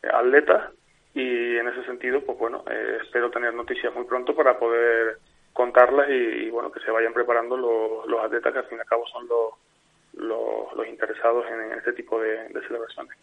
eh, 0.03 0.09
atletas 0.13 0.73
y 1.13 1.57
en 1.57 1.69
ese 1.69 1.85
sentido, 1.85 2.23
pues 2.25 2.39
bueno, 2.39 2.65
eh, 2.71 2.99
espero 3.03 3.31
tener 3.31 3.53
noticias 3.53 3.95
muy 3.95 4.05
pronto 4.05 4.35
para 4.35 4.59
poder 4.59 5.19
contarlas 5.53 6.09
y, 6.09 6.51
bueno, 6.51 6.73
que 6.73 6.81
se 6.81 6.91
vayan 6.91 7.13
preparando 7.13 7.57
los, 7.57 8.07
los, 8.09 8.25
atletas 8.25 8.53
que 8.53 8.59
al 8.61 8.65
fin 8.67 8.79
y 8.79 8.81
al 8.81 8.87
cabo 8.87 9.05
son 9.07 9.29
los, 9.29 10.75
los, 10.75 10.89
interesados 10.89 11.45
en, 11.51 11.79
este 11.79 11.93
tipo 11.93 12.21
de, 12.21 12.49
celebraciones. 12.67 13.17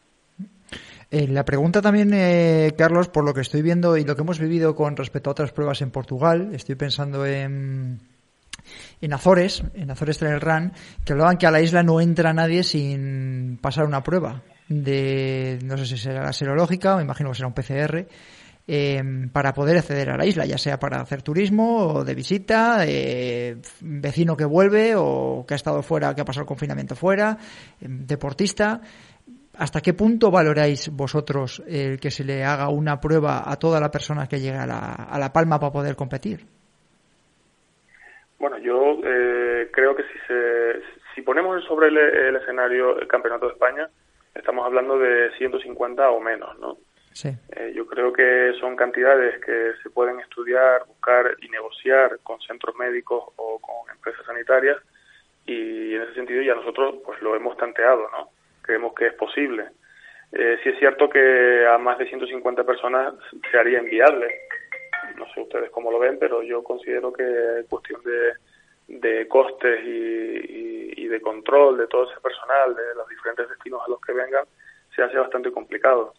la 1.11 1.43
pregunta 1.43 1.81
también, 1.81 2.11
Carlos, 2.77 3.09
por 3.09 3.25
lo 3.25 3.33
que 3.33 3.41
estoy 3.41 3.61
viendo 3.61 3.97
y 3.97 4.05
lo 4.05 4.15
que 4.15 4.21
hemos 4.21 4.39
vivido 4.39 4.75
con 4.75 4.95
respecto 4.95 5.29
a 5.29 5.33
otras 5.33 5.51
pruebas 5.51 5.81
en 5.81 5.91
Portugal, 5.91 6.51
estoy 6.53 6.75
pensando 6.75 7.25
en 7.25 7.99
en 9.01 9.13
Azores, 9.13 9.63
en 9.73 9.91
Azores 9.91 10.17
Trail 10.19 10.39
Run, 10.39 10.71
que 11.03 11.13
hablaban 11.13 11.37
que 11.37 11.47
a 11.47 11.51
la 11.51 11.61
isla 11.61 11.83
no 11.83 11.99
entra 11.99 12.33
nadie 12.33 12.63
sin 12.63 13.57
pasar 13.61 13.85
una 13.85 14.03
prueba 14.03 14.43
de, 14.71 15.59
no 15.63 15.77
sé 15.77 15.85
si 15.85 15.97
será 15.97 16.31
serológica, 16.31 16.95
me 16.95 17.03
imagino 17.03 17.29
que 17.29 17.35
será 17.35 17.47
un 17.47 17.53
PCR, 17.53 18.07
em, 18.67 19.29
para 19.29 19.53
poder 19.53 19.77
acceder 19.77 20.11
a 20.11 20.17
la 20.17 20.25
isla, 20.25 20.45
ya 20.45 20.57
sea 20.57 20.79
para 20.79 21.01
hacer 21.01 21.21
turismo 21.23 21.87
o 21.87 22.03
de 22.05 22.15
visita, 22.15 22.85
vecino 23.81 24.37
que 24.37 24.45
vuelve 24.45 24.93
o 24.95 25.45
que 25.47 25.55
ha 25.55 25.57
estado 25.57 25.81
fuera, 25.81 26.15
que 26.15 26.21
ha 26.21 26.25
pasado 26.25 26.43
el 26.43 26.47
confinamiento 26.47 26.95
fuera, 26.95 27.37
em, 27.81 28.05
deportista. 28.05 28.81
¿Hasta 29.57 29.81
qué 29.81 29.93
punto 29.93 30.31
valoráis 30.31 30.89
vosotros 30.89 31.61
el 31.67 31.99
que 31.99 32.09
se 32.09 32.23
le 32.23 32.43
haga 32.45 32.69
una 32.69 32.99
prueba 33.01 33.43
a 33.51 33.57
toda 33.57 33.79
la 33.79 33.91
persona 33.91 34.27
que 34.27 34.39
llega 34.39 34.63
a 34.63 34.67
la, 34.67 34.79
a 34.93 35.19
la 35.19 35.33
Palma 35.33 35.59
para 35.59 35.73
poder 35.73 35.95
competir? 35.95 36.60
Bueno, 38.41 38.57
yo 38.57 38.97
eh, 39.03 39.69
creo 39.71 39.95
que 39.95 40.01
si, 40.01 40.17
se, 40.27 40.81
si 41.13 41.21
ponemos 41.21 41.63
sobre 41.65 41.89
el, 41.89 42.35
escenario 42.35 42.97
el 42.97 43.07
Campeonato 43.07 43.45
de 43.45 43.53
España, 43.53 43.87
estamos 44.33 44.65
hablando 44.65 44.97
de 44.97 45.29
150 45.37 46.09
o 46.09 46.19
menos, 46.19 46.57
¿no? 46.57 46.77
Sí. 47.13 47.29
Eh, 47.55 47.71
yo 47.75 47.85
creo 47.85 48.11
que 48.11 48.53
son 48.59 48.75
cantidades 48.75 49.39
que 49.45 49.73
se 49.83 49.91
pueden 49.91 50.19
estudiar, 50.21 50.85
buscar 50.87 51.35
y 51.39 51.49
negociar 51.49 52.17
con 52.23 52.41
centros 52.41 52.75
médicos 52.77 53.25
o 53.35 53.59
con 53.59 53.95
empresas 53.95 54.25
sanitarias 54.25 54.77
y 55.45 55.93
en 55.93 56.01
ese 56.01 56.15
sentido 56.15 56.41
ya 56.41 56.55
nosotros 56.55 56.95
pues 57.05 57.21
lo 57.21 57.35
hemos 57.35 57.55
tanteado, 57.57 58.09
¿no? 58.09 58.29
Creemos 58.63 58.95
que 58.95 59.05
es 59.05 59.13
posible. 59.13 59.65
Eh, 60.31 60.57
sí 60.63 60.69
es 60.69 60.79
cierto 60.79 61.07
que 61.11 61.67
a 61.67 61.77
más 61.77 61.99
de 61.99 62.07
150 62.07 62.63
personas 62.63 63.13
se 63.51 63.57
haría 63.59 63.77
inviable 63.77 64.33
no 65.17 65.25
sé 65.33 65.41
ustedes 65.41 65.69
cómo 65.71 65.91
lo 65.91 65.99
ven, 65.99 66.17
pero 66.19 66.41
yo 66.43 66.63
considero 66.63 67.11
que 67.11 67.23
es 67.59 67.65
cuestión 67.67 68.01
de, 68.03 68.33
de 68.87 69.27
costes 69.27 69.81
y, 69.83 71.03
y, 71.03 71.07
de 71.07 71.21
control 71.21 71.77
de 71.77 71.87
todo 71.87 72.09
ese 72.09 72.19
personal, 72.21 72.75
de 72.75 72.95
los 72.95 73.07
diferentes 73.07 73.49
destinos 73.49 73.81
a 73.85 73.89
los 73.89 73.99
que 74.01 74.13
vengan, 74.13 74.45
se 74.95 75.03
hace 75.03 75.17
bastante 75.17 75.51
complicado. 75.51 76.13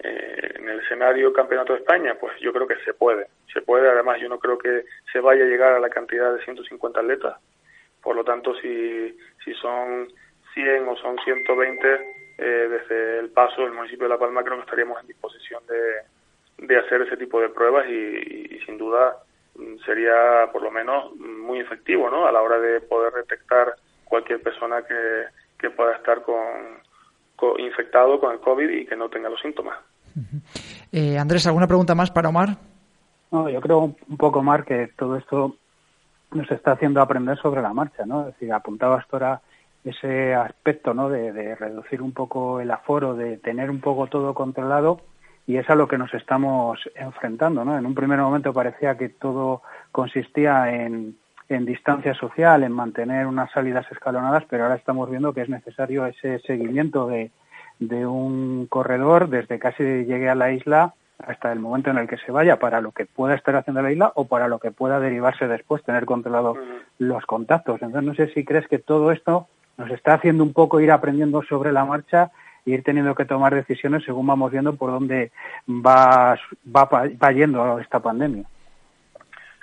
eh, 0.00 0.52
en 0.56 0.68
el 0.68 0.80
escenario 0.80 1.32
Campeonato 1.32 1.72
de 1.72 1.80
España, 1.80 2.16
pues 2.18 2.32
yo 2.40 2.52
creo 2.52 2.66
que 2.66 2.76
se 2.84 2.94
puede. 2.94 3.26
Se 3.52 3.62
puede, 3.62 3.88
además 3.88 4.20
yo 4.20 4.28
no 4.28 4.38
creo 4.38 4.58
que 4.58 4.84
se 5.12 5.20
vaya 5.20 5.44
a 5.44 5.48
llegar 5.48 5.72
a 5.74 5.80
la 5.80 5.90
cantidad 5.90 6.32
de 6.34 6.42
150 6.44 7.00
atletas. 7.00 7.36
Por 8.02 8.16
lo 8.16 8.24
tanto, 8.24 8.54
si, 8.56 9.16
si 9.44 9.54
son 9.54 10.08
100 10.54 10.88
o 10.88 10.96
son 10.96 11.16
120, 11.24 11.88
eh, 12.38 12.44
desde 12.44 13.18
el 13.20 13.30
paso 13.30 13.62
del 13.62 13.72
municipio 13.72 14.04
de 14.04 14.14
La 14.14 14.18
Palma 14.18 14.42
creo 14.42 14.56
que 14.56 14.64
estaríamos 14.64 15.00
en 15.00 15.06
disposición 15.06 15.62
de, 15.68 15.76
de 16.62 16.78
hacer 16.78 17.02
ese 17.02 17.16
tipo 17.16 17.40
de 17.40 17.48
pruebas 17.48 17.86
y, 17.88 18.58
sin 18.64 18.78
duda 18.78 19.16
mm, 19.56 19.78
sería 19.84 20.48
por 20.52 20.62
lo 20.62 20.70
menos 20.70 21.14
muy 21.16 21.60
efectivo 21.60 22.08
¿no? 22.10 22.26
a 22.26 22.32
la 22.32 22.40
hora 22.40 22.58
de 22.58 22.80
poder 22.80 23.12
detectar 23.12 23.74
cualquier 24.04 24.42
persona 24.42 24.82
que, 24.82 25.24
que 25.58 25.70
pueda 25.70 25.96
estar 25.96 26.22
con, 26.22 26.38
infectado 27.58 28.20
con 28.20 28.32
el 28.32 28.40
COVID 28.40 28.68
y 28.68 28.86
que 28.86 28.96
no 28.96 29.08
tenga 29.08 29.28
los 29.28 29.40
síntomas. 29.40 29.78
Eh, 30.92 31.16
Andrés, 31.16 31.46
¿alguna 31.46 31.66
pregunta 31.66 31.94
más 31.94 32.10
para 32.10 32.28
Omar? 32.28 32.50
No, 33.30 33.48
yo 33.48 33.62
creo 33.62 33.78
un 33.78 34.16
poco, 34.18 34.40
Omar, 34.40 34.64
que 34.64 34.88
todo 34.94 35.16
esto 35.16 35.56
nos 36.32 36.50
está 36.50 36.72
haciendo 36.72 37.00
aprender 37.00 37.38
sobre 37.38 37.62
la 37.62 37.72
marcha, 37.72 38.04
¿no? 38.04 38.20
Es 38.20 38.34
decir, 38.34 38.52
apuntabas 38.52 39.06
ahora 39.10 39.40
ese 39.84 40.34
aspecto, 40.34 40.92
¿no? 40.92 41.08
De, 41.08 41.54
reducir 41.54 42.02
un 42.02 42.12
poco 42.12 42.60
el 42.60 42.70
aforo, 42.70 43.14
de 43.14 43.38
tener 43.38 43.70
un 43.70 43.80
poco 43.80 44.06
todo 44.06 44.34
controlado 44.34 45.00
y 45.46 45.56
es 45.56 45.68
a 45.68 45.74
lo 45.74 45.88
que 45.88 45.98
nos 45.98 46.12
estamos 46.14 46.78
enfrentando, 46.94 47.64
¿no? 47.64 47.76
En 47.76 47.86
un 47.86 47.94
primer 47.94 48.18
momento 48.20 48.52
parecía 48.52 48.96
que 48.96 49.08
todo 49.08 49.62
consistía 49.90 50.72
en, 50.72 51.16
en 51.48 51.64
distancia 51.64 52.14
social, 52.14 52.62
en 52.62 52.72
mantener 52.72 53.26
unas 53.26 53.50
salidas 53.50 53.86
escalonadas, 53.90 54.44
pero 54.48 54.64
ahora 54.64 54.76
estamos 54.76 55.10
viendo 55.10 55.32
que 55.32 55.42
es 55.42 55.48
necesario 55.48 56.06
ese 56.06 56.38
seguimiento 56.40 57.06
de, 57.06 57.30
de 57.78 58.06
un 58.06 58.66
corredor 58.68 59.28
desde 59.28 59.58
casi 59.58 59.82
llegue 59.82 60.28
a 60.28 60.34
la 60.34 60.52
isla 60.52 60.94
hasta 61.18 61.52
el 61.52 61.60
momento 61.60 61.90
en 61.90 61.98
el 61.98 62.08
que 62.08 62.16
se 62.18 62.32
vaya 62.32 62.58
para 62.58 62.80
lo 62.80 62.92
que 62.92 63.06
pueda 63.06 63.34
estar 63.34 63.54
haciendo 63.54 63.82
la 63.82 63.92
isla 63.92 64.12
o 64.14 64.26
para 64.26 64.48
lo 64.48 64.58
que 64.58 64.70
pueda 64.70 64.98
derivarse 64.98 65.46
después, 65.46 65.82
tener 65.84 66.04
controlado 66.04 66.56
los 66.98 67.24
contactos. 67.26 67.80
Entonces, 67.82 68.02
no 68.02 68.14
sé 68.14 68.32
si 68.34 68.44
crees 68.44 68.66
que 68.66 68.78
todo 68.78 69.12
esto 69.12 69.46
nos 69.76 69.90
está 69.90 70.14
haciendo 70.14 70.42
un 70.42 70.52
poco 70.52 70.80
ir 70.80 70.90
aprendiendo 70.90 71.42
sobre 71.42 71.72
la 71.72 71.84
marcha 71.84 72.30
ir 72.64 72.82
teniendo 72.82 73.14
que 73.14 73.24
tomar 73.24 73.54
decisiones 73.54 74.04
según 74.04 74.26
vamos 74.26 74.50
viendo 74.50 74.74
por 74.74 74.90
dónde 74.90 75.32
va, 75.68 76.38
va, 76.64 76.88
va 76.90 77.32
yendo 77.32 77.78
esta 77.78 78.00
pandemia. 78.00 78.44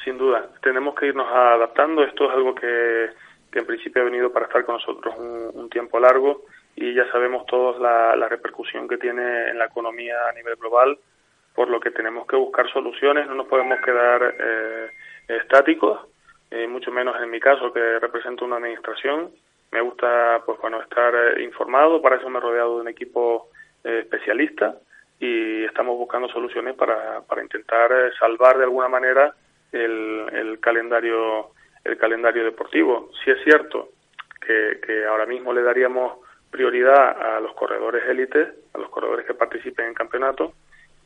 Sin 0.04 0.18
duda, 0.18 0.50
tenemos 0.62 0.96
que 0.96 1.08
irnos 1.08 1.28
adaptando. 1.28 2.04
Esto 2.04 2.26
es 2.26 2.32
algo 2.32 2.56
que, 2.56 3.10
que 3.52 3.60
en 3.60 3.66
principio 3.66 4.02
ha 4.02 4.06
venido 4.06 4.32
para 4.32 4.46
estar 4.46 4.66
con 4.66 4.76
nosotros 4.76 5.16
un, 5.18 5.70
tiempo 5.70 6.00
largo 6.00 6.46
y 6.76 6.94
ya 6.96 7.10
sabemos 7.12 7.46
todos 7.46 7.80
la, 7.80 8.16
la, 8.16 8.28
repercusión 8.28 8.88
que 8.88 8.98
tiene 8.98 9.50
en 9.50 9.60
la 9.60 9.66
economía 9.66 10.16
a 10.28 10.34
nivel 10.34 10.56
global, 10.56 10.98
por 11.54 11.70
lo 11.70 11.80
que 11.80 11.92
tenemos 11.92 12.26
que 12.26 12.36
buscar 12.36 12.68
soluciones, 12.72 13.28
no 13.28 13.36
nos 13.36 13.48
podemos 13.48 13.80
quedar 13.82 14.36
eh, 14.40 14.90
estáticos, 15.28 16.00
eh, 16.50 16.68
mucho 16.68 16.92
menos 16.92 17.16
en 17.22 17.30
mi 17.30 17.40
caso 17.40 17.72
que 17.72 18.00
represento 18.00 18.46
una 18.46 18.56
administración. 18.56 19.30
Me 19.72 19.82
gusta 19.82 20.42
pues 20.46 20.60
bueno 20.60 20.82
estar 20.82 21.14
eh, 21.14 21.44
informado, 21.44 22.02
para 22.02 22.18
eso 22.18 22.30
me 22.30 22.40
he 22.40 22.42
rodeado 22.42 22.76
de 22.76 22.82
un 22.82 22.88
equipo 22.88 23.50
especialista 23.84 24.76
y 25.20 25.64
estamos 25.64 25.98
buscando 25.98 26.28
soluciones 26.28 26.76
para, 26.76 27.22
para 27.22 27.42
intentar 27.42 27.92
salvar 28.20 28.58
de 28.58 28.66
alguna 28.66 28.90
manera 28.90 29.34
el, 29.72 30.60
calendario 30.62 31.52
el 31.84 31.98
calendario 31.98 32.44
deportivo. 32.44 33.10
Si 33.24 33.32
es 33.32 33.42
cierto 33.44 33.90
que, 34.46 34.80
que 34.86 35.06
ahora 35.06 35.26
mismo 35.26 35.54
le 35.54 35.64
daríamos 35.64 36.20
prioridad 36.50 37.36
a 37.36 37.40
los 37.40 37.54
corredores 37.54 38.04
élites, 38.08 38.50
a 38.74 38.78
los 38.78 38.90
corredores 38.90 39.26
que 39.26 39.34
participen 39.34 39.88
en 39.88 39.94
campeonato, 39.94 40.54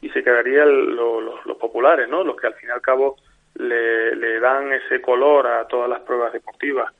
y 0.01 0.09
se 0.09 0.23
quedarían 0.23 0.95
los, 0.95 1.45
los, 1.45 1.57
populares, 1.57 2.09
¿no? 2.09 2.23
Los 2.23 2.35
que 2.35 2.47
al 2.47 2.55
fin 2.55 2.69
y 2.69 2.71
al 2.71 2.81
cabo 2.81 3.15
le, 3.55 4.15
le 4.15 4.39
dan 4.39 4.71
ese 4.73 5.01
color 5.01 5.47
a 5.47 5.67
todas 5.67 5.89
las 5.89 6.01
pruebas 6.01 6.33
deportivas. 6.33 6.93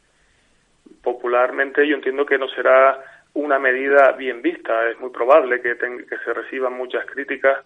Popularmente 1.01 1.87
yo 1.87 1.95
entiendo 1.95 2.25
que 2.25 2.37
no 2.37 2.47
será 2.49 3.03
una 3.33 3.59
medida 3.59 4.11
bien 4.13 4.41
vista, 4.41 4.89
es 4.89 4.99
muy 4.99 5.09
probable 5.09 5.61
que, 5.61 5.75
que 5.77 6.17
se 6.23 6.33
reciban 6.33 6.73
muchas 6.73 7.05
críticas, 7.05 7.65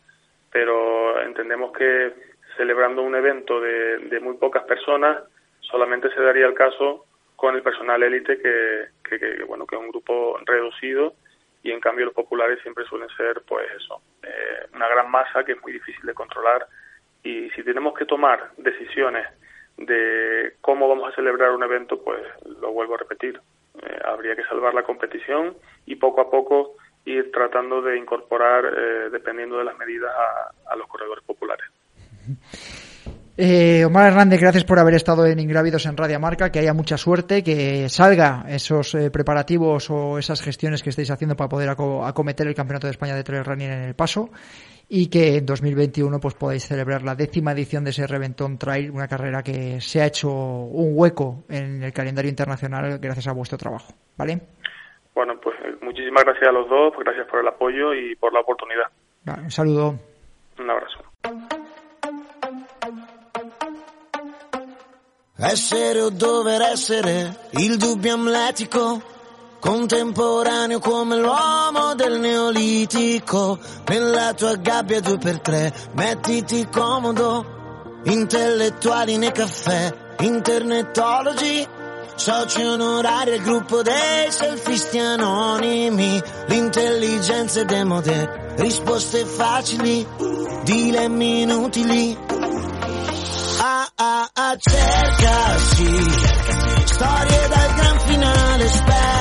pero 0.51 1.21
entendemos 1.21 1.71
que 1.73 2.13
celebrando 2.57 3.03
un 3.03 3.15
evento 3.15 3.61
de, 3.61 4.19
muy 4.21 4.35
pocas 4.37 4.63
personas, 4.63 5.23
solamente 5.61 6.09
se 6.09 6.21
daría 6.21 6.47
el 6.47 6.53
caso 6.53 7.05
con 7.35 7.55
el 7.55 7.61
personal 7.61 8.01
élite 8.01 8.39
que, 8.39 8.87
que, 9.03 9.43
bueno 9.43 9.67
que 9.67 9.75
es 9.75 9.81
un 9.81 9.89
grupo 9.89 10.39
reducido 10.43 11.13
y 11.61 11.71
en 11.71 11.79
cambio 11.79 12.05
los 12.05 12.15
populares 12.15 12.59
siempre 12.63 12.85
suelen 12.85 13.09
ser 13.09 13.41
pues 13.47 13.67
eso 13.75 14.01
eh, 14.23 14.67
una 14.73 14.87
gran 14.87 15.11
masa 15.11 15.43
que 15.43 15.51
es 15.51 15.61
muy 15.61 15.71
difícil 15.71 16.05
de 16.05 16.13
controlar. 16.13 16.65
Y 17.23 17.49
si 17.51 17.63
tenemos 17.63 17.93
que 17.93 18.05
tomar 18.05 18.51
decisiones 18.57 19.27
de 19.77 20.53
cómo 20.61 20.87
vamos 20.87 21.11
a 21.11 21.15
celebrar 21.15 21.51
un 21.51 21.63
evento 21.63 22.01
pues 22.03 22.21
lo 22.59 22.71
vuelvo 22.71 22.95
a 22.95 22.97
repetir 22.97 23.39
eh, 23.81 23.99
habría 24.05 24.35
que 24.35 24.43
salvar 24.43 24.73
la 24.73 24.83
competición 24.83 25.55
y 25.85 25.95
poco 25.95 26.21
a 26.21 26.29
poco 26.29 26.75
ir 27.05 27.31
tratando 27.31 27.81
de 27.81 27.97
incorporar 27.97 28.65
eh, 28.65 29.09
dependiendo 29.11 29.57
de 29.57 29.65
las 29.65 29.77
medidas 29.77 30.11
a 30.69 30.75
los 30.75 30.87
corredores 30.87 31.23
populares. 31.23 31.67
Eh, 33.39 33.85
Omar 33.85 34.07
Hernández, 34.07 34.41
gracias 34.41 34.63
por 34.63 34.79
haber 34.79 34.95
estado 34.95 35.23
en 35.27 35.39
Ingrávidos 35.39 35.85
en 35.85 35.95
Radio 35.95 36.19
Marca, 36.19 36.51
que 36.51 36.57
haya 36.57 36.73
mucha 36.73 36.97
suerte, 36.97 37.43
que 37.43 37.87
salga 37.87 38.45
esos 38.49 38.95
eh, 38.95 39.11
preparativos 39.11 39.91
o 39.91 40.17
esas 40.17 40.41
gestiones 40.41 40.81
que 40.81 40.89
estáis 40.89 41.11
haciendo 41.11 41.35
para 41.35 41.47
poder 41.47 41.69
acometer 41.69 42.47
el 42.47 42.55
Campeonato 42.55 42.87
de 42.87 42.91
España 42.91 43.15
de 43.15 43.23
Trail 43.23 43.45
Running 43.45 43.69
en 43.69 43.83
el 43.83 43.93
paso 43.93 44.31
y 44.89 45.09
que 45.09 45.37
en 45.37 45.45
2021 45.45 46.19
pues 46.19 46.35
podáis 46.35 46.65
celebrar 46.65 47.03
la 47.03 47.15
décima 47.15 47.51
edición 47.51 47.83
de 47.83 47.89
ese 47.89 48.07
Reventón 48.07 48.57
Trail, 48.57 48.91
una 48.91 49.07
carrera 49.07 49.43
que 49.43 49.81
se 49.81 50.01
ha 50.01 50.05
hecho 50.05 50.29
un 50.29 50.93
hueco 50.95 51.43
en 51.49 51.83
el 51.83 51.91
calendario 51.91 52.29
internacional 52.29 52.97
gracias 52.99 53.27
a 53.27 53.33
vuestro 53.33 53.57
trabajo, 53.57 53.93
¿vale? 54.17 54.39
Bueno, 55.13 55.39
pues 55.41 55.55
eh, 55.65 55.75
muchísimas 55.81 56.23
gracias 56.23 56.47
a 56.47 56.51
los 56.51 56.69
dos, 56.69 56.93
gracias 56.99 57.27
por 57.27 57.39
el 57.39 57.47
apoyo 57.47 57.93
y 57.93 58.15
por 58.15 58.33
la 58.33 58.39
oportunidad. 58.39 58.85
un 59.25 59.51
saludo. 59.51 59.99
Un 60.59 60.69
abrazo. 60.69 60.99
Essere 65.39 66.01
o 66.01 66.09
dover 66.09 66.61
essere, 66.73 67.29
il 67.53 67.77
dubbio 67.77 68.15
amletico, 68.15 69.01
contemporaneo 69.67 70.79
come 70.79 71.17
l'uomo 71.17 71.93
del 71.93 72.21
neolitico. 72.21 73.59
Nella 73.87 74.33
tua 74.33 74.55
gabbia 74.55 75.01
due 75.01 75.17
per 75.17 75.41
tre, 75.41 75.73
mettiti 75.91 76.65
comodo, 76.71 77.99
intellettuali 78.05 79.17
nei 79.17 79.33
caffè, 79.33 79.93
internetologi, 80.19 81.67
soci 82.15 82.63
onorari 82.63 83.33
al 83.33 83.41
gruppo 83.41 83.81
dei 83.81 84.31
selfisti 84.31 84.99
anonimi, 84.99 86.21
l'intelligenza 86.45 87.59
è 87.59 87.65
demode, 87.65 88.53
risposte 88.59 89.25
facili, 89.25 90.07
dilemmi 90.63 91.41
inutili. 91.41 92.17
Ah 93.59 93.89
ah 93.95 94.29
ah 94.31 94.55
cerca 94.57 95.57
sì 95.57 96.45
storie 96.85 97.47
dal 97.49 97.73
gran 97.75 97.99
finale 97.99 98.67
spera 98.67 99.16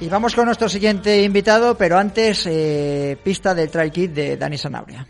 Y 0.00 0.08
vamos 0.08 0.34
con 0.34 0.46
nuestro 0.46 0.68
siguiente 0.68 1.22
invitado, 1.22 1.76
pero 1.76 1.98
antes 1.98 2.46
eh, 2.46 3.18
pista 3.22 3.54
del 3.54 3.70
Trail 3.70 3.92
Kit 3.92 4.12
de 4.12 4.36
Dani 4.38 4.56
Sanabria. 4.56 5.06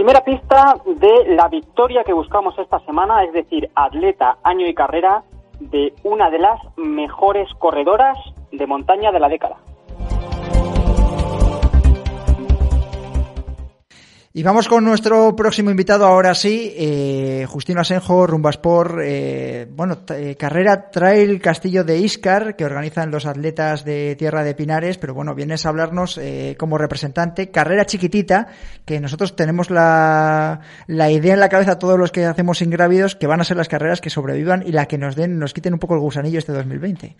Primera 0.00 0.24
pista 0.24 0.76
de 0.86 1.34
la 1.34 1.48
victoria 1.48 2.04
que 2.04 2.14
buscamos 2.14 2.58
esta 2.58 2.80
semana, 2.86 3.22
es 3.22 3.34
decir, 3.34 3.68
atleta, 3.74 4.38
año 4.42 4.66
y 4.66 4.72
carrera 4.72 5.24
de 5.58 5.92
una 6.04 6.30
de 6.30 6.38
las 6.38 6.58
mejores 6.78 7.52
corredoras 7.58 8.16
de 8.50 8.66
montaña 8.66 9.12
de 9.12 9.20
la 9.20 9.28
década. 9.28 9.58
Y 14.32 14.44
vamos 14.44 14.68
con 14.68 14.84
nuestro 14.84 15.34
próximo 15.34 15.72
invitado 15.72 16.06
ahora 16.06 16.36
sí, 16.36 16.72
eh, 16.76 17.46
Justino 17.48 17.80
Asenjo, 17.80 18.28
Rumbaspor, 18.28 19.02
eh, 19.04 19.66
bueno, 19.68 20.02
eh, 20.14 20.36
carrera 20.36 20.88
Trail 20.88 21.40
Castillo 21.40 21.82
de 21.82 21.98
Iscar, 21.98 22.54
que 22.54 22.64
organizan 22.64 23.10
los 23.10 23.26
atletas 23.26 23.84
de 23.84 24.14
Tierra 24.14 24.44
de 24.44 24.54
Pinares, 24.54 24.98
pero 24.98 25.14
bueno, 25.14 25.34
vienes 25.34 25.66
a 25.66 25.70
hablarnos 25.70 26.16
eh, 26.16 26.54
como 26.56 26.78
representante, 26.78 27.50
carrera 27.50 27.86
chiquitita, 27.86 28.46
que 28.84 29.00
nosotros 29.00 29.34
tenemos 29.34 29.68
la, 29.68 30.60
la 30.86 31.10
idea 31.10 31.34
en 31.34 31.40
la 31.40 31.48
cabeza, 31.48 31.80
todos 31.80 31.98
los 31.98 32.12
que 32.12 32.24
hacemos 32.24 32.62
ingrávidos, 32.62 33.16
que 33.16 33.26
van 33.26 33.40
a 33.40 33.44
ser 33.44 33.56
las 33.56 33.68
carreras 33.68 34.00
que 34.00 34.10
sobrevivan 34.10 34.62
y 34.64 34.70
la 34.70 34.86
que 34.86 34.96
nos 34.96 35.16
den, 35.16 35.40
nos 35.40 35.54
quiten 35.54 35.72
un 35.72 35.80
poco 35.80 35.94
el 35.94 36.00
gusanillo 36.02 36.38
este 36.38 36.52
2020. 36.52 37.16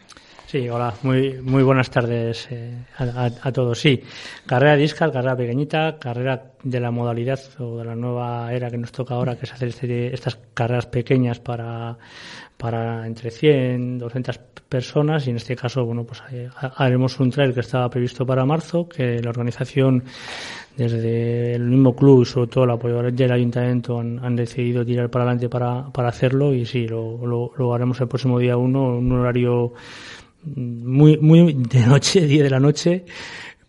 Sí, 0.50 0.68
hola, 0.68 0.92
muy, 1.04 1.40
muy 1.40 1.62
buenas 1.62 1.90
tardes 1.90 2.48
eh, 2.50 2.74
a, 2.98 3.30
a, 3.40 3.52
todos. 3.52 3.78
Sí, 3.78 4.02
carrera 4.46 4.74
discal, 4.74 5.12
carrera 5.12 5.36
pequeñita, 5.36 5.96
carrera 5.96 6.54
de 6.64 6.80
la 6.80 6.90
modalidad 6.90 7.38
o 7.60 7.78
de 7.78 7.84
la 7.84 7.94
nueva 7.94 8.52
era 8.52 8.68
que 8.68 8.76
nos 8.76 8.90
toca 8.90 9.14
ahora, 9.14 9.36
que 9.36 9.44
es 9.46 9.52
hacer 9.52 9.68
este, 9.68 10.12
estas 10.12 10.40
carreras 10.52 10.86
pequeñas 10.86 11.38
para, 11.38 11.96
para 12.56 13.06
entre 13.06 13.30
100, 13.30 13.98
200 14.00 14.38
personas 14.68 15.24
y 15.28 15.30
en 15.30 15.36
este 15.36 15.54
caso, 15.54 15.84
bueno, 15.84 16.02
pues 16.02 16.20
haremos 16.58 17.20
un 17.20 17.30
trail 17.30 17.54
que 17.54 17.60
estaba 17.60 17.88
previsto 17.88 18.26
para 18.26 18.44
marzo, 18.44 18.88
que 18.88 19.22
la 19.22 19.30
organización 19.30 20.02
desde 20.76 21.54
el 21.54 21.62
mismo 21.62 21.94
club 21.94 22.22
y 22.22 22.24
sobre 22.24 22.50
todo 22.50 22.64
el 22.64 22.70
apoyo 22.70 23.02
del 23.02 23.32
ayuntamiento 23.32 24.00
han, 24.00 24.34
decidido 24.34 24.84
tirar 24.84 25.10
para 25.10 25.26
adelante 25.26 25.48
para, 25.48 25.92
para 25.92 26.08
hacerlo 26.08 26.52
y 26.52 26.66
sí, 26.66 26.88
lo, 26.88 27.24
lo, 27.24 27.52
lo 27.56 27.72
haremos 27.72 28.00
el 28.00 28.08
próximo 28.08 28.40
día 28.40 28.56
uno, 28.56 28.98
un 28.98 29.12
horario 29.12 29.74
muy, 30.44 31.18
muy 31.18 31.52
de 31.54 31.86
noche, 31.86 32.20
10 32.26 32.42
de 32.44 32.50
la 32.50 32.60
noche, 32.60 33.04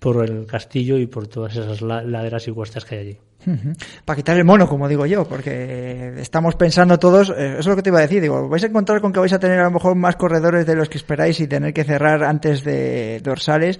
por 0.02 0.28
el 0.28 0.48
castillo 0.48 0.98
y 0.98 1.06
por 1.06 1.28
todas 1.28 1.56
esas 1.56 1.80
laderas 1.84 2.48
y 2.48 2.52
cuestas 2.52 2.86
que 2.86 2.96
hay 2.96 3.02
allí. 3.02 3.18
Uh 3.46 3.52
-huh. 3.52 4.02
Para 4.04 4.18
quitar 4.18 4.36
el 4.36 4.44
mono, 4.44 4.68
como 4.68 4.88
digo 4.88 5.06
yo, 5.06 5.28
porque 5.28 6.14
estamos 6.18 6.56
pensando 6.56 6.98
todos, 6.98 7.30
eh, 7.30 7.52
eso 7.52 7.60
es 7.60 7.68
lo 7.68 7.76
que 7.76 7.84
te 7.84 7.92
iba 7.92 8.00
a 8.00 8.02
decir, 8.02 8.20
digo, 8.20 8.50
vais 8.50 8.64
a 8.64 8.68
encontrar 8.68 9.00
con 9.00 9.14
que 9.14 9.20
vais 9.20 9.34
a 9.34 9.40
tener 9.40 9.60
a 9.60 9.66
lo 9.66 9.72
mejor 9.72 9.94
más 9.96 10.16
corredores 10.16 10.66
de 10.66 10.76
los 10.76 10.90
que 10.90 10.98
esperáis 10.98 11.40
y 11.40 11.48
tener 11.48 11.72
que 11.72 11.84
cerrar 11.84 12.24
antes 12.24 12.64
de 12.64 13.20
dorsales, 13.24 13.80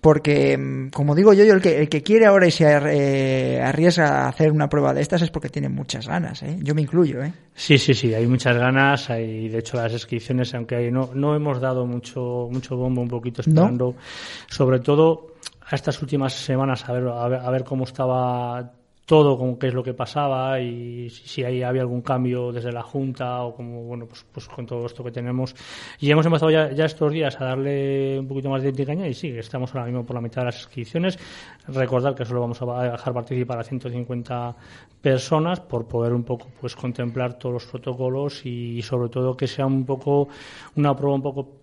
porque, 0.00 0.58
mm, 0.58 0.90
como 0.90 1.14
digo 1.14 1.34
yo, 1.34 1.44
yo 1.44 1.54
el 1.54 1.60
que, 1.60 1.78
el 1.78 1.88
que 1.88 2.02
quiere 2.02 2.26
ahora 2.26 2.48
y 2.48 2.50
se 2.50 2.64
eh, 2.66 3.62
arriesga 3.62 4.24
a 4.24 4.28
hacer 4.28 4.50
una 4.50 4.68
prueba 4.68 4.92
de 4.92 5.02
estas 5.02 5.22
es 5.22 5.30
porque 5.30 5.50
tiene 5.50 5.68
muchas 5.68 6.08
ganas, 6.08 6.42
¿eh? 6.42 6.58
yo 6.62 6.74
me 6.74 6.82
incluyo. 6.82 7.22
¿eh? 7.22 7.32
Sí, 7.54 7.78
sí, 7.78 7.94
sí, 7.94 8.12
hay 8.12 8.26
muchas 8.26 8.56
ganas, 8.56 9.08
hay, 9.08 9.48
de 9.48 9.58
hecho 9.58 9.76
las 9.76 9.92
inscripciones, 9.92 10.52
aunque 10.52 10.74
hay, 10.74 10.90
no, 10.90 11.10
no 11.14 11.36
hemos 11.36 11.60
dado 11.60 11.86
mucho, 11.86 12.48
mucho 12.50 12.76
bombo, 12.76 13.02
un 13.02 13.08
poquito 13.08 13.42
esperando, 13.42 13.94
¿No? 13.96 14.02
sobre 14.48 14.80
todo 14.80 15.29
a 15.70 15.74
estas 15.76 16.02
últimas 16.02 16.32
semanas 16.32 16.88
a 16.88 16.92
ver, 16.92 17.08
a 17.08 17.50
ver, 17.50 17.64
cómo 17.64 17.84
estaba 17.84 18.72
todo 19.06 19.36
con 19.36 19.56
qué 19.56 19.68
es 19.68 19.74
lo 19.74 19.82
que 19.82 19.92
pasaba 19.92 20.60
y 20.60 21.10
si 21.10 21.42
ahí 21.42 21.64
había 21.64 21.82
algún 21.82 22.00
cambio 22.00 22.52
desde 22.52 22.70
la 22.70 22.82
Junta 22.82 23.42
o 23.42 23.54
como, 23.56 23.82
bueno, 23.82 24.06
pues, 24.06 24.24
pues 24.32 24.46
con 24.46 24.66
todo 24.66 24.86
esto 24.86 25.02
que 25.02 25.10
tenemos. 25.10 25.54
Y 25.98 26.10
hemos 26.12 26.26
empezado 26.26 26.50
ya, 26.50 26.70
ya 26.70 26.84
estos 26.84 27.12
días 27.12 27.40
a 27.40 27.46
darle 27.46 28.20
un 28.20 28.28
poquito 28.28 28.50
más 28.50 28.62
de 28.62 28.86
caña 28.86 29.08
y 29.08 29.14
sí, 29.14 29.28
estamos 29.36 29.74
ahora 29.74 29.86
mismo 29.86 30.04
por 30.04 30.14
la 30.14 30.20
mitad 30.20 30.42
de 30.42 30.46
las 30.46 30.58
inscripciones. 30.58 31.18
Recordar 31.66 32.14
que 32.14 32.24
solo 32.24 32.40
vamos 32.40 32.62
a 32.62 32.92
dejar 32.92 33.12
participar 33.12 33.58
a 33.58 33.64
150 33.64 34.56
personas 35.00 35.58
por 35.58 35.88
poder 35.88 36.12
un 36.12 36.22
poco 36.22 36.46
pues 36.60 36.76
contemplar 36.76 37.34
todos 37.34 37.52
los 37.54 37.66
protocolos 37.66 38.46
y 38.46 38.80
sobre 38.82 39.08
todo 39.08 39.36
que 39.36 39.48
sea 39.48 39.66
un 39.66 39.84
poco 39.84 40.28
una 40.76 40.94
prueba 40.94 41.16
un 41.16 41.22
poco 41.22 41.59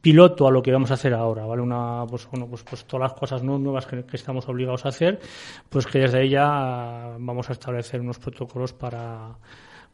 piloto 0.00 0.46
a 0.46 0.50
lo 0.50 0.62
que 0.62 0.72
vamos 0.72 0.90
a 0.90 0.94
hacer 0.94 1.14
ahora, 1.14 1.46
¿vale? 1.46 1.62
Una, 1.62 2.04
pues, 2.08 2.28
bueno, 2.30 2.46
pues, 2.46 2.62
pues 2.62 2.84
todas 2.84 3.10
las 3.10 3.18
cosas 3.18 3.42
nuevas 3.42 3.86
que, 3.86 4.04
que, 4.04 4.16
estamos 4.16 4.48
obligados 4.48 4.84
a 4.86 4.90
hacer, 4.90 5.20
pues 5.68 5.86
que 5.86 6.00
desde 6.00 6.22
ella 6.22 7.16
vamos 7.18 7.48
a 7.48 7.52
establecer 7.52 8.00
unos 8.00 8.18
protocolos 8.18 8.72
para, 8.72 9.36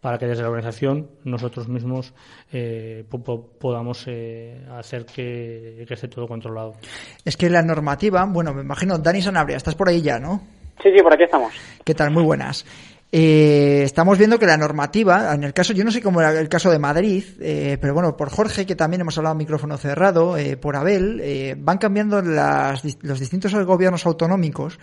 para 0.00 0.18
que 0.18 0.26
desde 0.26 0.42
la 0.42 0.50
organización 0.50 1.10
nosotros 1.24 1.68
mismos 1.68 2.14
eh, 2.52 3.04
podamos 3.58 4.04
eh, 4.06 4.64
hacer 4.70 5.04
que, 5.04 5.84
que, 5.86 5.94
esté 5.94 6.08
todo 6.08 6.28
controlado. 6.28 6.74
Es 7.24 7.36
que 7.36 7.50
la 7.50 7.62
normativa, 7.62 8.24
bueno, 8.24 8.54
me 8.54 8.62
imagino, 8.62 8.98
Dani 8.98 9.22
Sanabria, 9.22 9.56
estás 9.56 9.74
por 9.74 9.88
ahí 9.88 10.00
ya, 10.02 10.18
¿no? 10.18 10.40
Sí, 10.82 10.90
sí, 10.94 11.02
por 11.02 11.12
aquí 11.12 11.24
estamos. 11.24 11.52
¿Qué 11.84 11.94
tal? 11.94 12.10
Muy 12.10 12.22
buenas. 12.22 12.64
Eh, 13.12 13.82
estamos 13.84 14.18
viendo 14.18 14.38
que 14.38 14.46
la 14.46 14.56
normativa, 14.56 15.32
en 15.32 15.44
el 15.44 15.54
caso, 15.54 15.72
yo 15.72 15.84
no 15.84 15.92
sé 15.92 16.02
cómo 16.02 16.20
era 16.20 16.38
el 16.38 16.48
caso 16.48 16.70
de 16.70 16.78
Madrid, 16.78 17.24
eh, 17.40 17.78
pero 17.80 17.94
bueno, 17.94 18.16
por 18.16 18.30
Jorge, 18.30 18.66
que 18.66 18.74
también 18.74 19.00
hemos 19.00 19.16
hablado 19.16 19.36
micrófono 19.36 19.76
cerrado, 19.78 20.36
eh, 20.36 20.56
por 20.56 20.74
Abel, 20.74 21.20
eh, 21.22 21.54
van 21.56 21.78
cambiando 21.78 22.20
las, 22.20 22.82
los 23.02 23.20
distintos 23.20 23.54
gobiernos 23.64 24.04
autonómicos, 24.06 24.78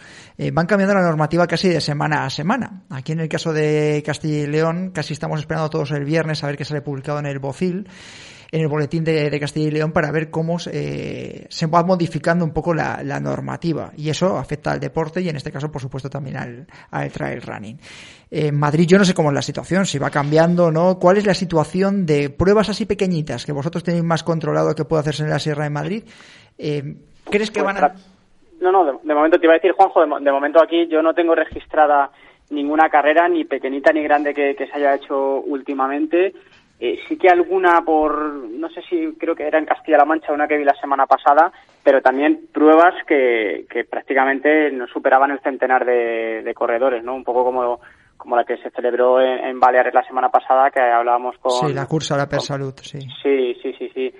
van 0.51 0.65
cambiando 0.65 0.95
la 0.95 1.01
normativa 1.01 1.47
casi 1.47 1.69
de 1.69 1.81
semana 1.81 2.25
a 2.25 2.29
semana. 2.29 2.83
Aquí 2.89 3.11
en 3.11 3.19
el 3.19 3.29
caso 3.29 3.51
de 3.51 4.01
Castilla 4.05 4.43
y 4.43 4.47
León, 4.47 4.91
casi 4.93 5.13
estamos 5.13 5.39
esperando 5.39 5.69
todos 5.69 5.91
el 5.91 6.05
viernes 6.05 6.43
a 6.43 6.47
ver 6.47 6.57
qué 6.57 6.65
sale 6.65 6.81
publicado 6.81 7.19
en 7.19 7.25
el 7.25 7.39
BOCIL 7.39 7.87
en 8.53 8.61
el 8.61 8.67
boletín 8.67 9.03
de, 9.03 9.31
de, 9.31 9.39
Castilla 9.39 9.67
y 9.67 9.71
León 9.71 9.91
para 9.91 10.11
ver 10.11 10.29
cómo 10.29 10.57
eh, 10.71 11.47
se 11.49 11.65
va 11.65 11.81
modificando 11.83 12.45
un 12.45 12.53
poco 12.53 12.71
la, 12.71 13.01
la, 13.03 13.19
normativa 13.19 13.89
y 13.97 14.11
eso 14.11 14.37
afecta 14.37 14.71
al 14.71 14.79
deporte 14.79 15.21
y 15.21 15.29
en 15.29 15.35
este 15.35 15.51
caso 15.51 15.71
por 15.71 15.81
supuesto 15.81 16.07
también 16.07 16.37
al, 16.37 16.67
al 16.91 17.11
trail 17.11 17.41
running. 17.41 17.79
En 18.29 18.45
eh, 18.45 18.51
Madrid 18.51 18.85
yo 18.87 18.99
no 18.99 19.05
sé 19.05 19.15
cómo 19.15 19.29
es 19.29 19.33
la 19.33 19.41
situación, 19.41 19.87
si 19.87 19.97
va 19.97 20.11
cambiando 20.11 20.65
o 20.65 20.71
no. 20.71 20.99
¿Cuál 20.99 21.17
es 21.17 21.25
la 21.25 21.33
situación 21.33 22.05
de 22.05 22.29
pruebas 22.29 22.69
así 22.69 22.85
pequeñitas 22.85 23.43
que 23.43 23.53
vosotros 23.53 23.83
tenéis 23.83 24.03
más 24.03 24.21
controlado 24.21 24.75
que 24.75 24.85
puede 24.85 24.99
hacerse 24.99 25.23
en 25.23 25.31
la 25.31 25.39
Sierra 25.39 25.63
de 25.63 25.71
Madrid? 25.71 26.03
Eh, 26.59 26.83
¿Crees 27.31 27.49
que 27.49 27.63
pues, 27.63 27.73
van 27.73 27.83
a...? 27.83 27.95
No, 28.61 28.71
no, 28.71 28.85
de, 28.85 28.91
de, 29.03 29.15
momento 29.15 29.39
te 29.39 29.47
iba 29.47 29.53
a 29.53 29.57
decir, 29.57 29.71
Juanjo, 29.71 30.05
de, 30.05 30.23
de 30.23 30.31
momento 30.31 30.61
aquí 30.61 30.87
yo 30.87 31.01
no 31.01 31.15
tengo 31.15 31.33
registrada 31.33 32.11
ninguna 32.51 32.87
carrera, 32.89 33.27
ni 33.27 33.45
pequeñita 33.45 33.91
ni 33.91 34.03
grande 34.03 34.35
que, 34.35 34.55
que 34.55 34.67
se 34.67 34.73
haya 34.75 34.93
hecho 34.93 35.39
últimamente. 35.39 36.33
Eh, 36.79 36.99
sí 37.07 37.17
que 37.17 37.29
alguna 37.29 37.81
por, 37.85 38.13
no 38.23 38.69
sé 38.69 38.81
si 38.89 39.13
creo 39.17 39.35
que 39.35 39.47
era 39.47 39.59
en 39.59 39.65
Castilla-La 39.65 40.05
Mancha, 40.05 40.33
una 40.33 40.47
que 40.47 40.57
vi 40.57 40.65
la 40.65 40.75
semana 40.75 41.05
pasada, 41.05 41.51
pero 41.83 42.01
también 42.01 42.47
pruebas 42.51 42.93
que, 43.07 43.65
que 43.69 43.85
prácticamente 43.85 44.71
no 44.71 44.87
superaban 44.87 45.31
el 45.31 45.39
centenar 45.39 45.85
de, 45.85 46.41
de, 46.43 46.53
corredores, 46.53 47.03
¿no? 47.03 47.15
Un 47.15 47.23
poco 47.23 47.43
como, 47.43 47.79
como 48.17 48.35
la 48.35 48.43
que 48.43 48.57
se 48.57 48.69
celebró 48.71 49.21
en, 49.21 49.45
en, 49.45 49.59
Baleares 49.59 49.93
la 49.93 50.03
semana 50.03 50.29
pasada, 50.29 50.71
que 50.71 50.81
hablábamos 50.81 51.37
con... 51.37 51.51
Sí, 51.51 51.73
la 51.73 51.85
cursa 51.85 52.17
la 52.17 52.27
Persalud, 52.27 52.73
sí. 52.81 52.99
Sí, 53.21 53.55
sí, 53.61 53.73
sí, 53.77 53.91
sí. 53.93 54.13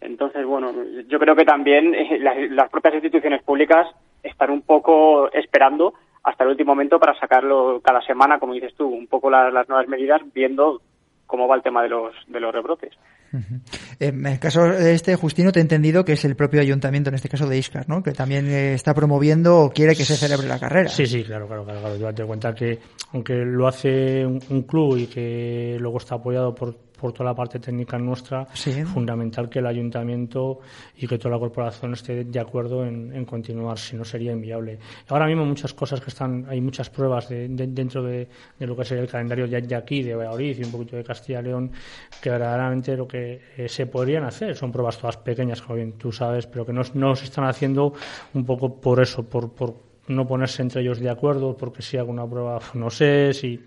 Entonces, 0.00 0.44
bueno, 0.44 0.72
yo 1.06 1.18
creo 1.18 1.36
que 1.36 1.44
también 1.44 1.94
eh, 1.94 2.18
las, 2.18 2.36
las 2.50 2.70
propias 2.70 2.94
instituciones 2.94 3.42
públicas 3.42 3.86
están 4.22 4.50
un 4.50 4.62
poco 4.62 5.30
esperando 5.32 5.94
hasta 6.22 6.44
el 6.44 6.50
último 6.50 6.72
momento 6.72 6.98
para 6.98 7.18
sacarlo 7.18 7.80
cada 7.82 8.02
semana, 8.02 8.38
como 8.38 8.52
dices 8.52 8.74
tú, 8.74 8.86
un 8.86 9.06
poco 9.06 9.30
las, 9.30 9.52
las 9.52 9.68
nuevas 9.68 9.88
medidas, 9.88 10.20
viendo 10.34 10.82
cómo 11.30 11.46
va 11.46 11.56
el 11.56 11.62
tema 11.62 11.82
de 11.82 11.88
los, 11.88 12.12
de 12.26 12.40
los 12.40 12.52
rebrotes. 12.52 12.92
Uh 13.32 13.36
-huh. 13.36 13.60
En 14.00 14.26
el 14.26 14.38
caso 14.40 14.64
de 14.64 14.92
este, 14.92 15.14
Justino, 15.14 15.52
te 15.52 15.60
he 15.60 15.62
entendido 15.62 16.04
que 16.04 16.14
es 16.14 16.24
el 16.24 16.34
propio 16.34 16.60
ayuntamiento, 16.60 17.10
en 17.10 17.14
este 17.14 17.28
caso 17.28 17.46
de 17.46 17.56
Iscar, 17.56 17.88
¿no? 17.88 18.02
Que 18.02 18.10
también 18.10 18.48
eh, 18.48 18.74
está 18.74 18.92
promoviendo 18.92 19.60
o 19.60 19.70
quiere 19.70 19.94
que 19.94 20.04
se 20.04 20.16
celebre 20.16 20.48
la 20.48 20.58
carrera. 20.58 20.88
Sí, 20.88 21.06
sí, 21.06 21.22
claro, 21.22 21.46
claro, 21.46 21.64
claro. 21.64 21.80
claro. 21.80 21.96
Yo 21.96 22.12
te 22.12 22.24
cuenta 22.24 22.52
que, 22.52 22.80
aunque 23.12 23.34
lo 23.34 23.68
hace 23.68 24.26
un, 24.26 24.40
un 24.50 24.62
club 24.62 24.98
y 24.98 25.06
que 25.06 25.76
luego 25.78 25.98
está 25.98 26.16
apoyado 26.16 26.52
por 26.54 26.74
por 27.00 27.12
toda 27.12 27.30
la 27.30 27.34
parte 27.34 27.58
técnica 27.58 27.98
nuestra, 27.98 28.46
sí. 28.52 28.84
fundamental 28.84 29.48
que 29.48 29.60
el 29.60 29.66
ayuntamiento 29.66 30.60
y 30.96 31.06
que 31.06 31.16
toda 31.16 31.34
la 31.34 31.38
corporación 31.38 31.94
esté 31.94 32.24
de 32.24 32.40
acuerdo 32.40 32.84
en, 32.84 33.14
en, 33.14 33.24
continuar, 33.24 33.78
si 33.78 33.96
no 33.96 34.04
sería 34.04 34.32
inviable. 34.32 34.78
Ahora 35.08 35.26
mismo 35.26 35.46
muchas 35.46 35.72
cosas 35.72 36.00
que 36.00 36.10
están, 36.10 36.46
hay 36.48 36.60
muchas 36.60 36.90
pruebas 36.90 37.28
de, 37.28 37.48
de, 37.48 37.66
dentro 37.68 38.02
de, 38.02 38.28
de, 38.58 38.66
lo 38.66 38.76
que 38.76 38.84
sería 38.84 39.02
el 39.02 39.08
calendario 39.08 39.48
de, 39.48 39.62
de 39.62 39.74
aquí, 39.74 40.02
de 40.02 40.14
Valladolid 40.14 40.58
y 40.58 40.64
un 40.64 40.72
poquito 40.72 40.96
de 40.96 41.04
Castilla 41.04 41.40
y 41.40 41.44
León, 41.44 41.72
que 42.20 42.28
verdaderamente 42.28 42.96
lo 42.96 43.08
que 43.08 43.40
eh, 43.56 43.68
se 43.68 43.86
podrían 43.86 44.24
hacer 44.24 44.54
son 44.54 44.70
pruebas 44.70 44.98
todas 44.98 45.16
pequeñas, 45.16 45.62
como 45.62 45.76
bien 45.76 45.92
tú 45.92 46.12
sabes, 46.12 46.46
pero 46.46 46.66
que 46.66 46.72
no, 46.72 46.82
no 46.94 47.16
se 47.16 47.24
están 47.24 47.44
haciendo 47.44 47.94
un 48.34 48.44
poco 48.44 48.80
por 48.80 49.00
eso, 49.00 49.22
por, 49.22 49.52
por 49.52 49.74
no 50.08 50.26
ponerse 50.26 50.62
entre 50.62 50.82
ellos 50.82 51.00
de 51.00 51.08
acuerdo, 51.08 51.56
porque 51.56 51.82
si 51.82 51.96
alguna 51.96 52.28
prueba, 52.28 52.58
no 52.74 52.90
sé, 52.90 53.32
si 53.32 53.62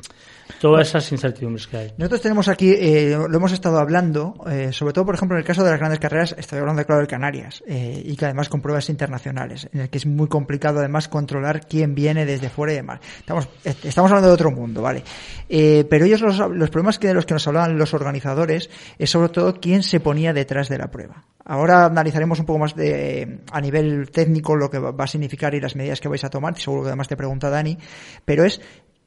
todas 0.59 0.87
esas 0.87 1.11
incertidumbres 1.11 1.67
que 1.67 1.77
hay. 1.77 1.93
Nosotros 1.97 2.21
tenemos 2.21 2.47
aquí, 2.47 2.71
eh, 2.71 3.15
lo 3.29 3.37
hemos 3.37 3.51
estado 3.51 3.79
hablando, 3.79 4.35
eh, 4.49 4.71
sobre 4.71 4.93
todo, 4.93 5.05
por 5.05 5.15
ejemplo, 5.15 5.37
en 5.37 5.41
el 5.41 5.45
caso 5.45 5.63
de 5.63 5.71
las 5.71 5.79
grandes 5.79 5.99
carreras, 5.99 6.35
estoy 6.37 6.59
hablando 6.59 6.85
claro 6.85 7.01
de 7.01 7.07
Canarias, 7.07 7.63
eh, 7.67 8.01
y 8.03 8.15
que 8.15 8.25
además 8.25 8.49
con 8.49 8.61
pruebas 8.61 8.89
internacionales, 8.89 9.67
en 9.73 9.81
el 9.81 9.89
que 9.89 9.97
es 9.97 10.05
muy 10.05 10.27
complicado 10.27 10.79
además 10.79 11.07
controlar 11.07 11.67
quién 11.67 11.95
viene 11.95 12.25
desde 12.25 12.49
fuera 12.49 12.73
y 12.73 12.77
demás. 12.77 12.99
Estamos, 13.23 14.11
hablando 14.11 14.27
de 14.27 14.33
otro 14.33 14.51
mundo, 14.51 14.81
¿vale? 14.81 15.03
Pero 15.47 16.05
ellos, 16.05 16.21
los, 16.21 16.37
los 16.37 16.69
problemas 16.69 16.99
que 16.99 17.07
de 17.07 17.13
los 17.13 17.25
que 17.25 17.33
nos 17.33 17.47
hablaban 17.47 17.77
los 17.77 17.93
organizadores, 17.93 18.69
es 18.97 19.09
sobre 19.09 19.29
todo 19.29 19.59
quién 19.59 19.83
se 19.83 19.99
ponía 19.99 20.33
detrás 20.33 20.69
de 20.69 20.77
la 20.77 20.89
prueba. 20.89 21.25
Ahora 21.45 21.85
analizaremos 21.85 22.39
un 22.39 22.45
poco 22.45 22.59
más 22.59 22.73
de, 22.73 23.39
a 23.51 23.59
nivel 23.59 24.09
técnico 24.11 24.55
lo 24.55 24.69
que 24.69 24.79
va 24.79 25.03
a 25.03 25.07
significar 25.07 25.53
y 25.53 25.59
las 25.59 25.75
medidas 25.75 25.99
que 25.99 26.07
vais 26.07 26.23
a 26.23 26.29
tomar, 26.29 26.57
seguro 26.57 26.83
que 26.83 26.87
además 26.89 27.09
te 27.09 27.17
pregunta 27.17 27.49
Dani, 27.49 27.77
pero 28.23 28.45
es 28.45 28.61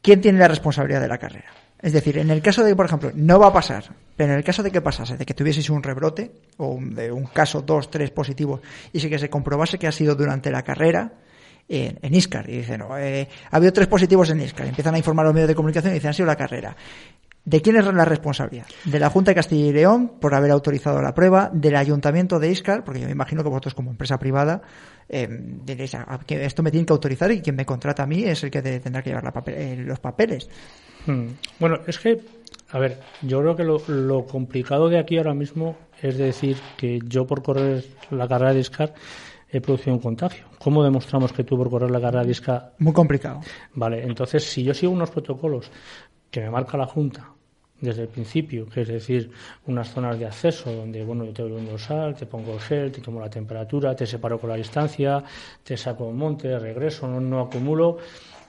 quién 0.06 0.20
tiene 0.20 0.38
la 0.38 0.46
responsabilidad 0.46 1.00
de 1.00 1.08
la 1.08 1.18
carrera. 1.18 1.50
Es 1.82 1.92
decir, 1.92 2.16
en 2.16 2.30
el 2.30 2.40
caso 2.40 2.62
de 2.62 2.70
que, 2.70 2.76
por 2.76 2.86
ejemplo, 2.86 3.10
no 3.12 3.40
va 3.40 3.48
a 3.48 3.52
pasar, 3.52 3.84
pero 4.16 4.30
en 4.30 4.38
el 4.38 4.44
caso 4.44 4.62
de 4.62 4.70
que 4.70 4.80
pasase, 4.80 5.16
de 5.16 5.26
que 5.26 5.34
tuvieseis 5.34 5.68
un 5.68 5.82
rebrote, 5.82 6.30
o 6.58 6.78
de 6.80 7.10
un 7.10 7.26
caso, 7.26 7.60
dos, 7.60 7.90
tres 7.90 8.12
positivos, 8.12 8.60
y 8.92 9.00
si 9.00 9.10
que 9.10 9.18
se 9.18 9.28
comprobase 9.28 9.80
que 9.80 9.88
ha 9.88 9.92
sido 9.92 10.14
durante 10.14 10.52
la 10.52 10.62
carrera, 10.62 11.12
en, 11.68 11.98
en 12.00 12.14
ISCAR. 12.14 12.48
Y 12.48 12.58
dicen, 12.58 12.84
eh, 13.00 13.26
ha 13.50 13.56
habido 13.56 13.72
tres 13.72 13.88
positivos 13.88 14.30
en 14.30 14.40
ISCAR. 14.42 14.68
Empiezan 14.68 14.94
a 14.94 14.98
informar 14.98 15.26
a 15.26 15.30
los 15.30 15.34
medios 15.34 15.48
de 15.48 15.56
comunicación 15.56 15.92
y 15.92 15.94
dicen, 15.94 16.10
ha 16.10 16.12
sido 16.12 16.26
la 16.26 16.36
carrera. 16.36 16.76
¿De 17.44 17.60
quién 17.60 17.74
es 17.74 17.84
la 17.84 18.04
responsabilidad? 18.04 18.66
De 18.84 19.00
la 19.00 19.10
Junta 19.10 19.32
de 19.32 19.34
Castilla 19.34 19.66
y 19.66 19.72
León 19.72 20.12
por 20.20 20.36
haber 20.36 20.52
autorizado 20.52 21.02
la 21.02 21.14
prueba, 21.14 21.50
del 21.52 21.74
Ayuntamiento 21.74 22.38
de 22.38 22.50
Iscar, 22.50 22.84
porque 22.84 23.00
yo 23.00 23.06
me 23.06 23.12
imagino 23.12 23.42
que 23.42 23.48
vosotros 23.48 23.74
como 23.74 23.90
empresa 23.90 24.18
privada 24.18 24.62
eh, 25.08 25.28
diréis 25.30 25.94
ah, 25.94 26.18
que 26.26 26.44
esto 26.44 26.62
me 26.62 26.70
tiene 26.70 26.86
que 26.86 26.92
autorizar 26.92 27.30
y 27.30 27.40
quien 27.40 27.56
me 27.56 27.64
contrata 27.64 28.02
a 28.02 28.06
mí 28.06 28.24
es 28.24 28.42
el 28.42 28.50
que 28.50 28.62
tendrá 28.62 29.02
que 29.02 29.10
llevar 29.10 29.32
eh, 29.46 29.76
los 29.78 30.00
papeles. 30.00 30.48
Hmm. 31.06 31.28
Bueno, 31.60 31.80
es 31.86 31.98
que, 31.98 32.20
a 32.70 32.78
ver, 32.78 32.98
yo 33.22 33.40
creo 33.40 33.56
que 33.56 33.92
lo, 33.92 34.26
complicado 34.26 34.88
de 34.88 34.98
aquí 34.98 35.18
ahora 35.18 35.34
mismo 35.34 35.76
es 36.02 36.18
decir 36.18 36.56
que 36.76 36.98
yo 37.06 37.26
por 37.26 37.42
correr 37.42 37.84
la 38.10 38.26
carrera 38.26 38.52
de 38.52 38.60
Iscar 38.60 38.94
he 39.48 39.60
producido 39.60 39.94
un 39.94 40.02
contagio. 40.02 40.46
¿Cómo 40.58 40.82
demostramos 40.82 41.32
que 41.32 41.44
tú 41.44 41.56
por 41.56 41.70
correr 41.70 41.90
la 41.90 42.00
carrera 42.00 42.24
de 42.24 42.32
Iscar? 42.32 42.74
Muy 42.78 42.92
complicado. 42.92 43.40
Vale, 43.74 44.02
entonces 44.02 44.44
si 44.44 44.64
yo 44.64 44.74
sigo 44.74 44.92
unos 44.92 45.10
protocolos 45.10 45.70
que 46.30 46.40
me 46.40 46.50
marca 46.50 46.76
la 46.76 46.86
Junta 46.86 47.35
desde 47.80 48.02
el 48.02 48.08
principio, 48.08 48.66
que 48.66 48.82
es 48.82 48.88
decir, 48.88 49.30
unas 49.66 49.90
zonas 49.90 50.18
de 50.18 50.26
acceso 50.26 50.72
donde, 50.72 51.04
bueno, 51.04 51.24
yo 51.24 51.32
te 51.32 51.42
doy 51.42 51.52
un 51.52 51.66
dorsal, 51.66 52.14
te 52.14 52.26
pongo 52.26 52.54
el 52.54 52.60
gel, 52.60 52.90
te 52.90 53.00
tomo 53.00 53.20
la 53.20 53.28
temperatura, 53.28 53.94
te 53.94 54.06
separo 54.06 54.38
con 54.38 54.50
la 54.50 54.56
distancia, 54.56 55.22
te 55.62 55.76
saco 55.76 56.04
un 56.04 56.16
monte, 56.16 56.58
regreso, 56.58 57.06
no, 57.06 57.40
acumulo. 57.40 57.98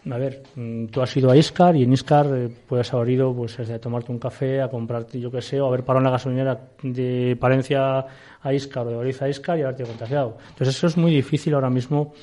A 0.10 0.18
ver, 0.18 0.44
mm, 0.56 0.86
tú 0.86 1.02
has 1.02 1.18
ido 1.18 1.30
a 1.30 1.36
Iscar 1.36 1.76
y 1.76 1.84
en 1.84 1.92
Iscar 1.92 2.28
eh, 2.34 2.50
puedes 2.68 2.94
haber 2.94 3.10
ido 3.10 3.36
pues, 3.36 3.58
desde 3.58 3.74
a 3.74 3.80
tomarte 3.80 4.12
un 4.12 4.20
café, 4.20 4.62
a 4.62 4.70
comprarte, 4.70 5.20
yo 5.20 5.30
qué 5.30 5.42
sé, 5.42 5.60
o 5.60 5.68
haber 5.68 5.84
parado 5.84 6.00
en 6.00 6.06
la 6.06 6.12
gasolinera 6.12 6.60
de 6.82 7.36
Palencia 7.38 8.06
a 8.42 8.54
Iscar 8.54 8.88
o 8.88 8.92
de 8.92 8.96
Oriza 8.96 9.26
a 9.26 9.30
Iscar 9.30 9.60
y 9.60 9.64
haberte 9.64 9.84
contagiado. 9.84 10.38
Entonces, 10.50 10.78
eso 10.78 10.88
es 10.88 10.96
muy 10.96 11.12
difícil 11.12 11.54
ahora 11.56 11.70
mismo 11.70 12.14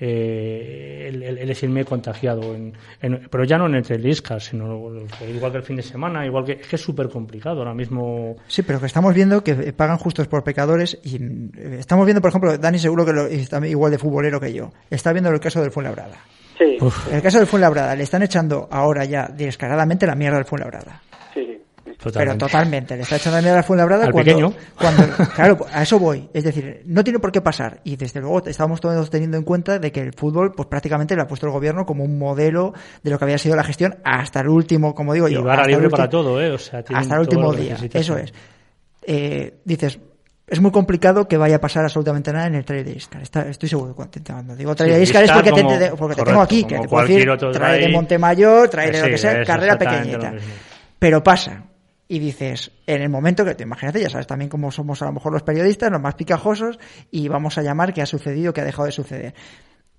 eh, 0.00 1.08
el, 1.08 1.22
el, 1.22 1.84
contagiado. 1.84 2.54
En, 2.54 2.72
pero 3.30 3.44
ya 3.44 3.58
no 3.58 3.66
en 3.66 3.74
el 3.74 4.06
ISCA, 4.06 4.38
sino 4.38 4.92
igual 5.28 5.52
que 5.52 5.58
el 5.58 5.64
fin 5.64 5.76
de 5.76 5.82
semana, 5.82 6.24
igual 6.24 6.44
que 6.44 6.52
es 6.52 6.66
que 6.66 6.76
es 6.76 6.82
súper 6.82 7.08
complicado 7.08 7.58
ahora 7.58 7.74
mismo. 7.74 8.36
Sí, 8.46 8.62
pero 8.62 8.80
que 8.80 8.86
estamos 8.86 9.14
viendo 9.14 9.42
que 9.42 9.72
pagan 9.72 9.98
justos 9.98 10.28
por 10.28 10.44
pecadores 10.44 10.98
y 11.02 11.16
eh, 11.16 11.76
estamos 11.78 12.06
viendo, 12.06 12.20
por 12.20 12.30
ejemplo, 12.30 12.56
Dani 12.56 12.78
seguro 12.78 13.04
que 13.04 13.12
lo, 13.12 13.26
está 13.26 13.66
igual 13.66 13.90
de 13.90 13.98
futbolero 13.98 14.40
que 14.40 14.52
yo, 14.52 14.70
está 14.90 15.12
viendo 15.12 15.30
el 15.30 15.40
caso 15.40 15.60
del 15.60 15.72
Fuenlabrada. 15.72 16.16
Sí. 16.56 16.76
En 17.10 17.16
el 17.16 17.22
caso 17.22 17.38
del 17.38 17.46
Fuenlabrada 17.46 17.94
le 17.94 18.02
están 18.02 18.22
echando 18.22 18.68
ahora 18.70 19.04
ya 19.04 19.28
descaradamente 19.28 20.06
la 20.06 20.14
mierda 20.14 20.38
al 20.38 20.44
Fuenlabrada. 20.44 21.02
Pero 22.00 22.38
totalmente, 22.38 22.96
le 22.96 23.02
está 23.02 23.16
echando 23.16 23.42
mierda 23.42 23.58
al 23.58 23.64
Fuenlabrada 23.64 24.10
cuando, 24.12 24.54
cuando, 24.76 25.02
claro, 25.34 25.66
a 25.72 25.82
eso 25.82 25.98
voy. 25.98 26.28
Es 26.32 26.44
decir, 26.44 26.82
no 26.86 27.02
tiene 27.02 27.18
por 27.18 27.32
qué 27.32 27.40
pasar. 27.40 27.80
Y 27.82 27.96
desde 27.96 28.20
luego 28.20 28.46
estamos 28.46 28.80
todos 28.80 29.10
teniendo 29.10 29.36
en 29.36 29.42
cuenta 29.42 29.80
de 29.80 29.90
que 29.90 30.00
el 30.00 30.12
fútbol, 30.12 30.52
pues 30.52 30.68
prácticamente 30.68 31.16
le 31.16 31.22
ha 31.22 31.26
puesto 31.26 31.46
el 31.46 31.52
gobierno 31.52 31.84
como 31.84 32.04
un 32.04 32.16
modelo 32.16 32.72
de 33.02 33.10
lo 33.10 33.18
que 33.18 33.24
había 33.24 33.38
sido 33.38 33.56
la 33.56 33.64
gestión 33.64 33.96
hasta 34.04 34.40
el 34.40 34.48
último, 34.48 34.94
como 34.94 35.12
digo 35.12 35.28
yo. 35.28 35.48
Hasta 35.50 35.66
libre 35.66 35.90
para 35.90 36.08
todo, 36.08 36.40
¿eh? 36.40 36.52
O 36.52 36.58
sea, 36.58 36.84
hasta 36.94 37.14
el 37.14 37.20
último 37.20 37.52
día. 37.52 37.76
Eso 37.92 38.16
es. 38.16 38.32
Eh, 39.02 39.58
dices, 39.64 39.98
es 40.46 40.60
muy 40.60 40.70
complicado 40.70 41.26
que 41.26 41.36
vaya 41.36 41.56
a 41.56 41.60
pasar 41.60 41.82
absolutamente 41.82 42.32
nada 42.32 42.46
en 42.46 42.54
el 42.54 42.64
trailer 42.64 42.86
de 42.86 42.92
Iscar. 42.92 43.22
estoy 43.22 43.68
seguro 43.68 43.96
que 43.96 44.22
cuando 44.22 44.54
digo 44.54 44.76
trailer 44.76 44.98
de 44.98 45.02
Iscar 45.02 45.24
es 45.24 45.32
porque, 45.32 45.50
te, 45.50 45.90
porque 45.96 46.14
te 46.14 46.22
tengo 46.22 46.42
aquí, 46.42 46.62
que 46.62 46.78
te 46.78 46.86
puedo 46.86 47.06
decir 47.08 47.28
trailer 47.52 47.88
de 47.88 47.92
Montemayor, 47.92 48.68
trailer 48.68 48.94
de 48.94 49.02
lo 49.02 49.08
que 49.08 49.18
sea, 49.18 49.42
carrera 49.42 49.76
pequeñita. 49.76 50.32
Pero 51.00 51.22
pasa 51.22 51.67
y 52.08 52.18
dices, 52.18 52.72
en 52.86 53.02
el 53.02 53.10
momento 53.10 53.44
que 53.44 53.54
te 53.54 53.62
imagínate, 53.64 54.00
ya 54.00 54.08
sabes 54.08 54.26
también 54.26 54.48
cómo 54.48 54.72
somos 54.72 55.02
a 55.02 55.04
lo 55.04 55.12
mejor 55.12 55.32
los 55.32 55.42
periodistas, 55.42 55.92
los 55.92 56.00
más 56.00 56.14
picajosos, 56.14 56.78
y 57.10 57.28
vamos 57.28 57.58
a 57.58 57.62
llamar 57.62 57.92
qué 57.92 58.00
ha 58.00 58.06
sucedido, 58.06 58.54
qué 58.54 58.62
ha 58.62 58.64
dejado 58.64 58.86
de 58.86 58.92
suceder. 58.92 59.34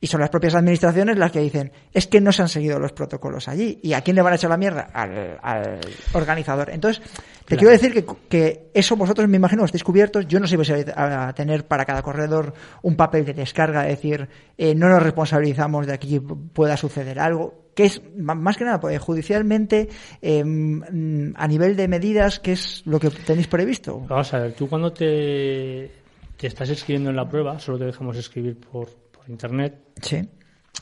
Y 0.02 0.08
son 0.08 0.22
las 0.22 0.30
propias 0.30 0.56
administraciones 0.56 1.18
las 1.18 1.32
que 1.32 1.40
dicen, 1.40 1.72
es 1.94 2.08
que 2.08 2.22
no 2.22 2.32
se 2.32 2.42
han 2.42 2.48
seguido 2.48 2.80
los 2.80 2.94
protocolos 2.94 3.48
allí. 3.50 3.80
¿Y 3.84 3.94
a 3.94 4.02
quién 4.02 4.16
le 4.16 4.22
van 4.22 4.34
a 4.34 4.36
echar 4.38 4.50
la 4.50 4.58
mierda? 4.58 4.90
Al, 4.94 5.80
organizador. 6.14 6.70
Entonces, 6.70 7.04
te 7.46 7.58
quiero 7.58 7.72
decir 7.72 7.92
que, 7.92 8.06
que, 8.30 8.70
eso 8.74 8.96
vosotros 8.96 9.28
me 9.28 9.38
imagino 9.38 9.66
estáis 9.66 9.84
cubiertos. 9.84 10.26
Yo 10.28 10.40
no 10.40 10.48
sé 10.48 10.52
si 10.52 10.72
vais 10.72 10.88
a 10.96 11.34
tener 11.34 11.68
para 11.68 11.86
cada 11.86 12.02
corredor 12.02 12.54
un 12.82 12.96
papel 12.96 13.26
de 13.26 13.34
descarga, 13.34 13.90
es 13.90 13.98
decir, 13.98 14.30
eh, 14.58 14.74
no 14.74 14.88
nos 14.88 15.04
responsabilizamos 15.04 15.86
de 15.86 16.00
que 16.00 16.22
pueda 16.22 16.78
suceder 16.78 17.20
algo 17.20 17.70
que 17.80 17.86
es 17.86 18.02
más 18.18 18.58
que 18.58 18.66
nada 18.66 18.78
pues, 18.82 19.00
judicialmente 19.00 19.88
em, 20.22 21.34
a 21.38 21.48
nivel 21.48 21.78
de 21.78 21.88
medidas, 21.88 22.42
¿qué 22.42 22.52
es 22.52 22.84
lo 22.86 23.00
que 23.00 23.10
tenéis 23.10 23.48
previsto? 23.48 24.02
Vamos 24.06 24.34
a 24.34 24.40
ver, 24.40 24.54
tú 24.54 24.68
cuando 24.68 24.92
te, 24.92 25.90
te 26.36 26.48
estás 26.48 26.70
escribiendo 26.70 27.10
en 27.10 27.16
la 27.16 27.30
prueba, 27.30 27.58
solo 27.58 27.78
te 27.78 27.86
dejamos 27.86 28.18
escribir 28.18 28.58
por 28.60 28.90
internet. 29.30 29.80
Sí. 30.02 30.28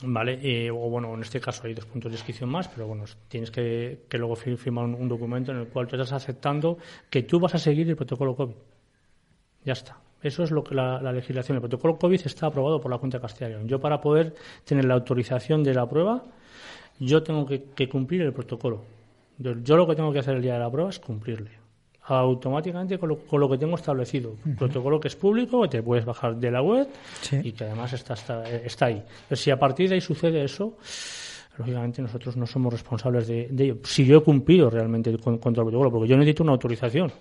Vale, 0.02 0.38
eh, 0.42 0.70
o 0.70 0.88
bueno, 0.90 1.12
en 1.14 1.22
este 1.22 1.40
caso 1.40 1.66
hay 1.66 1.74
dos 1.74 1.86
puntos 1.86 2.12
de 2.12 2.16
inscripción 2.16 2.50
más, 2.50 2.68
pero 2.68 2.86
bueno, 2.86 3.04
tienes 3.26 3.50
que, 3.50 4.04
que 4.08 4.18
luego 4.18 4.36
firmar 4.36 4.84
un, 4.84 5.08
documento 5.08 5.50
en 5.50 5.58
el 5.58 5.68
cual 5.68 5.88
tú 5.88 5.96
estás 5.96 6.12
aceptando 6.12 6.78
que 7.10 7.22
tú 7.22 7.40
vas 7.40 7.54
a 7.54 7.58
seguir 7.58 7.88
el 7.88 7.96
protocolo 7.96 8.36
COVID. 8.36 8.54
Ya 9.64 9.72
está. 9.72 9.98
Eso 10.22 10.42
es 10.42 10.50
lo 10.50 10.62
que 10.62 10.74
la, 10.74 11.00
la 11.00 11.12
legislación. 11.12 11.56
El 11.56 11.62
protocolo 11.62 11.98
COVID 11.98 12.20
está 12.24 12.46
aprobado 12.46 12.80
por 12.80 12.90
la 12.90 12.98
Junta 12.98 13.18
de 13.18 13.22
Castilla 13.22 13.60
Yo 13.64 13.80
para 13.80 14.00
poder 14.00 14.34
tener 14.64 14.84
la 14.84 14.94
autorización 14.94 15.62
de 15.62 15.74
la 15.74 15.88
prueba 15.88 16.24
yo 17.00 17.22
tengo 17.22 17.46
que, 17.46 17.88
cumplir 17.88 18.22
el 18.22 18.32
protocolo. 18.32 18.82
Yo, 19.38 19.76
lo 19.76 19.86
que 19.86 19.94
tengo 19.94 20.12
que 20.12 20.18
hacer 20.18 20.36
el 20.36 20.42
día 20.42 20.54
de 20.54 20.58
la 20.58 20.70
prueba 20.70 20.90
es 20.90 20.98
cumplirle 20.98 21.50
automáticamente 22.08 22.98
con 22.98 23.08
lo, 23.40 23.48
que 23.48 23.58
tengo 23.58 23.76
establecido. 23.76 24.34
Protocolo 24.58 24.98
que 25.00 25.08
es 25.08 25.16
público, 25.16 25.62
que 25.62 25.68
te 25.68 25.82
puedes 25.82 26.04
bajar 26.04 26.36
de 26.36 26.50
la 26.50 26.62
web 26.62 26.88
y 27.42 27.52
que 27.52 27.64
además 27.64 27.92
está, 27.92 28.14
está, 28.14 28.86
ahí. 28.86 29.02
si 29.32 29.50
a 29.50 29.58
partir 29.58 29.88
de 29.88 29.96
ahí 29.96 30.00
sucede 30.00 30.42
eso, 30.44 30.76
lógicamente 31.58 32.02
nosotros 32.02 32.36
no 32.36 32.46
somos 32.46 32.72
responsables 32.72 33.26
de, 33.26 33.48
ello. 33.58 33.78
Si 33.84 34.04
yo 34.04 34.18
he 34.18 34.22
cumplido 34.22 34.70
realmente 34.70 35.16
contra 35.18 35.62
el 35.62 35.68
protocolo, 35.68 35.90
porque 35.90 36.08
yo 36.08 36.16
necesito 36.16 36.42
una 36.42 36.52
autorización 36.52 37.12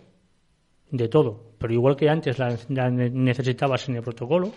de 0.92 1.08
todo. 1.08 1.48
Pero 1.58 1.74
igual 1.74 1.96
que 1.96 2.08
antes 2.10 2.38
la, 2.38 2.56
necesitabas 2.90 3.90
en 3.90 3.96
el 3.96 4.04
protocolo, 4.04 4.52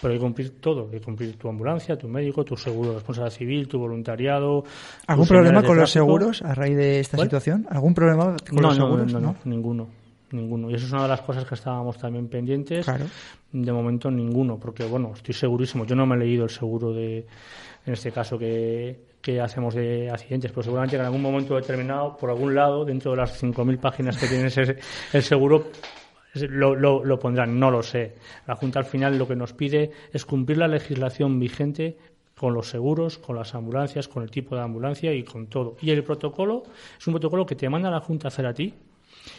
pero 0.00 0.12
hay 0.12 0.18
que 0.18 0.24
cumplir 0.24 0.60
todo. 0.60 0.88
Hay 0.92 0.98
que 0.98 1.04
cumplir 1.04 1.36
tu 1.36 1.48
ambulancia, 1.48 1.96
tu 1.96 2.08
médico, 2.08 2.44
tu 2.44 2.56
seguro 2.56 2.90
de 2.90 2.94
responsabilidad 2.96 3.36
civil, 3.36 3.68
tu 3.68 3.78
voluntariado. 3.78 4.64
¿Algún 5.06 5.28
problema 5.28 5.62
con 5.62 5.76
los 5.76 5.90
seguros 5.90 6.42
a 6.42 6.54
raíz 6.54 6.76
de 6.76 7.00
esta 7.00 7.18
situación? 7.18 7.66
¿Algún 7.70 7.94
problema 7.94 8.36
con 8.48 8.62
los 8.62 8.74
seguros? 8.74 9.12
No, 9.12 9.20
no, 9.20 9.26
no, 9.32 9.36
ninguno. 9.44 9.88
Ninguno. 10.32 10.70
Y 10.70 10.74
eso 10.74 10.86
es 10.86 10.92
una 10.92 11.02
de 11.02 11.08
las 11.08 11.22
cosas 11.22 11.44
que 11.44 11.54
estábamos 11.54 11.98
también 11.98 12.28
pendientes. 12.28 12.86
De 13.52 13.72
momento 13.72 14.10
ninguno, 14.10 14.58
porque 14.58 14.84
bueno, 14.84 15.12
estoy 15.14 15.34
segurísimo. 15.34 15.84
Yo 15.84 15.96
no 15.96 16.06
me 16.06 16.16
he 16.16 16.18
leído 16.18 16.44
el 16.44 16.50
seguro 16.50 16.92
de, 16.92 17.26
en 17.86 17.92
este 17.92 18.12
caso, 18.12 18.38
que, 18.38 19.09
que 19.20 19.40
hacemos 19.40 19.74
de 19.74 20.10
accidentes, 20.10 20.50
pero 20.50 20.62
seguramente 20.62 20.96
en 20.96 21.02
algún 21.02 21.22
momento 21.22 21.54
determinado, 21.56 22.16
por 22.16 22.30
algún 22.30 22.54
lado, 22.54 22.84
dentro 22.84 23.10
de 23.10 23.18
las 23.18 23.42
5.000 23.42 23.78
páginas 23.78 24.16
que 24.16 24.26
tiene 24.26 24.50
el 25.12 25.22
seguro, 25.22 25.70
lo, 26.34 26.74
lo, 27.04 27.18
pondrán, 27.18 27.58
no 27.58 27.70
lo 27.70 27.82
sé. 27.82 28.14
La 28.46 28.56
Junta 28.56 28.78
al 28.78 28.84
final 28.84 29.18
lo 29.18 29.26
que 29.28 29.36
nos 29.36 29.52
pide 29.52 29.90
es 30.12 30.24
cumplir 30.24 30.58
la 30.58 30.68
legislación 30.68 31.38
vigente 31.38 31.98
con 32.36 32.54
los 32.54 32.70
seguros, 32.70 33.18
con 33.18 33.36
las 33.36 33.54
ambulancias, 33.54 34.08
con 34.08 34.22
el 34.22 34.30
tipo 34.30 34.56
de 34.56 34.62
ambulancia 34.62 35.12
y 35.12 35.22
con 35.24 35.48
todo. 35.48 35.76
Y 35.82 35.90
el 35.90 36.02
protocolo 36.02 36.62
es 36.98 37.06
un 37.06 37.14
protocolo 37.14 37.44
que 37.44 37.56
te 37.56 37.68
manda 37.68 37.90
la 37.90 38.00
Junta 38.00 38.28
a 38.28 38.30
hacer 38.30 38.46
a 38.46 38.54
ti 38.54 38.74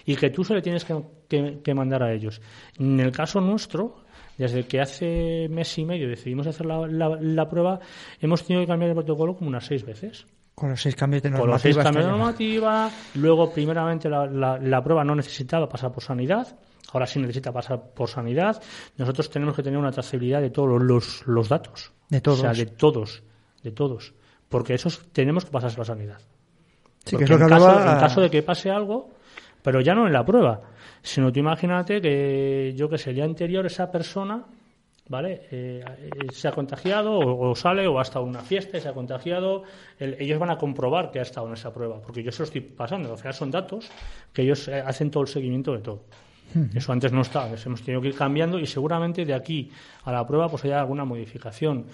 y 0.06 0.15
que 0.15 0.30
tú 0.30 0.44
se 0.44 0.54
le 0.54 0.62
tienes 0.62 0.86
que 0.86 1.74
mandar 1.74 2.04
a 2.04 2.13
ellos. 2.13 2.39
En 2.78 3.00
el 3.00 3.12
caso 3.12 3.41
nuestro, 3.41 4.04
desde 4.38 4.65
que 4.65 4.82
hace 4.82 5.48
mes 5.50 5.78
y 5.78 5.86
medio 5.86 6.08
decidimos 6.10 6.48
hacer 6.48 6.65
la, 6.65 6.88
la, 6.88 7.50
prueba, 7.50 7.80
hemos 8.20 8.44
tenido 8.44 8.63
que 8.63 8.67
cambiar 8.67 8.89
el 8.89 8.96
protocolo 8.96 9.36
como 9.36 9.50
unas 9.50 9.65
seis 9.65 9.86
veces. 9.86 10.26
Con 10.56 10.72
los 10.72 10.82
seis 10.82 10.96
cambios 10.96 11.24
de 11.24 11.30
normativa. 11.30 11.46
Con 11.46 11.54
los 11.54 11.62
seis 11.62 11.78
cambios 11.78 12.06
de 12.06 12.12
normativa. 12.12 12.91
Luego, 13.15 13.52
primeramente, 13.52 14.10
la, 14.10 14.26
la, 14.28 14.84
prueba 14.84 15.04
no 15.04 15.15
necesitaba 15.15 15.67
pasar 15.67 15.91
por 15.91 16.04
sanidad. 16.04 16.48
Ahora 16.94 17.08
sí 17.08 17.20
necesita 17.20 17.52
pasar 17.52 17.82
por 17.94 18.10
sanidad. 18.10 18.62
Nosotros 18.98 19.30
tenemos 19.30 19.56
que 19.56 19.63
tener 19.63 19.80
una 19.80 19.91
trazabilidad 19.91 20.41
de 20.41 20.50
todos 20.50 20.82
los, 20.82 21.26
los 21.26 21.48
datos. 21.48 21.91
De 22.10 22.20
todos. 22.22 22.39
O 22.39 22.41
sea, 22.41 22.54
de 22.54 22.65
todos. 22.65 23.24
De 23.63 23.72
todos. 23.72 24.13
Porque 24.50 24.74
esos 24.74 25.08
tenemos 25.13 25.46
que 25.46 25.52
pasar 25.52 25.74
por 25.74 25.86
sanidad. 25.86 26.20
Sí, 27.06 27.17
que 27.17 27.24
es 27.24 27.30
lo 27.30 27.38
que 27.38 27.44
en, 27.44 27.50
caso, 27.50 27.80
en 27.80 28.00
caso 28.00 28.22
de 28.22 28.30
que 28.30 28.44
pase 28.44 28.70
algo, 28.70 29.10
pero 29.63 29.82
ya 29.82 29.96
no 29.96 30.06
en 30.06 30.13
la 30.13 30.26
prueba, 30.26 30.62
sino 31.02 31.32
tú 31.32 31.40
imagínate 31.40 32.02
que 32.02 32.74
yo 32.76 32.90
que 32.90 32.98
sé, 32.98 33.12
el 33.12 33.18
día 33.18 33.26
anterior 33.26 33.66
esa 33.66 33.92
persona, 33.92 34.44
¿vale? 35.08 35.48
Eh, 35.52 35.84
se 36.32 36.48
ha 36.48 36.52
contagiado 36.52 37.18
o, 37.18 37.56
sale 37.56 37.88
o 37.88 38.00
ha 38.00 38.04
estado 38.04 38.26
en 38.26 38.30
una 38.30 38.42
fiesta 38.42 38.78
y 38.78 38.82
se 38.82 38.90
ha 38.90 38.94
contagiado, 38.94 39.64
ellos 40.00 40.40
van 40.40 40.50
a 40.50 40.58
comprobar 40.58 41.12
que 41.12 41.20
ha 41.20 41.24
estado 41.24 41.48
en 41.48 41.54
esa 41.54 41.74
prueba, 41.74 42.00
porque 42.02 42.24
yo 42.24 42.32
se 42.32 42.40
lo 42.40 42.46
estoy 42.46 42.62
pasando, 42.62 43.14
o 43.14 43.18
sea, 43.18 43.34
son 43.34 43.52
datos 43.52 43.90
que 44.34 44.44
ellos 44.44 44.68
eh, 44.68 44.82
hacen 44.86 45.12
todo 45.12 45.24
el 45.24 45.30
seguimiento 45.30 45.74
de 45.74 45.80
todo. 45.80 46.04
Eso 46.74 46.92
antes 46.92 47.14
no 47.14 47.22
estaba, 47.22 47.48
hemos 47.66 47.82
tenido 47.82 48.02
que 48.02 48.10
ir 48.10 48.16
cambiando 48.16 48.60
y 48.60 48.68
seguramente 48.68 49.24
de 49.24 49.34
aquí 49.34 49.72
a 50.04 50.12
la 50.12 50.28
prueba 50.28 50.50
pues 50.50 50.66
haya 50.66 50.82
alguna 50.82 51.06
modificación. 51.06 51.86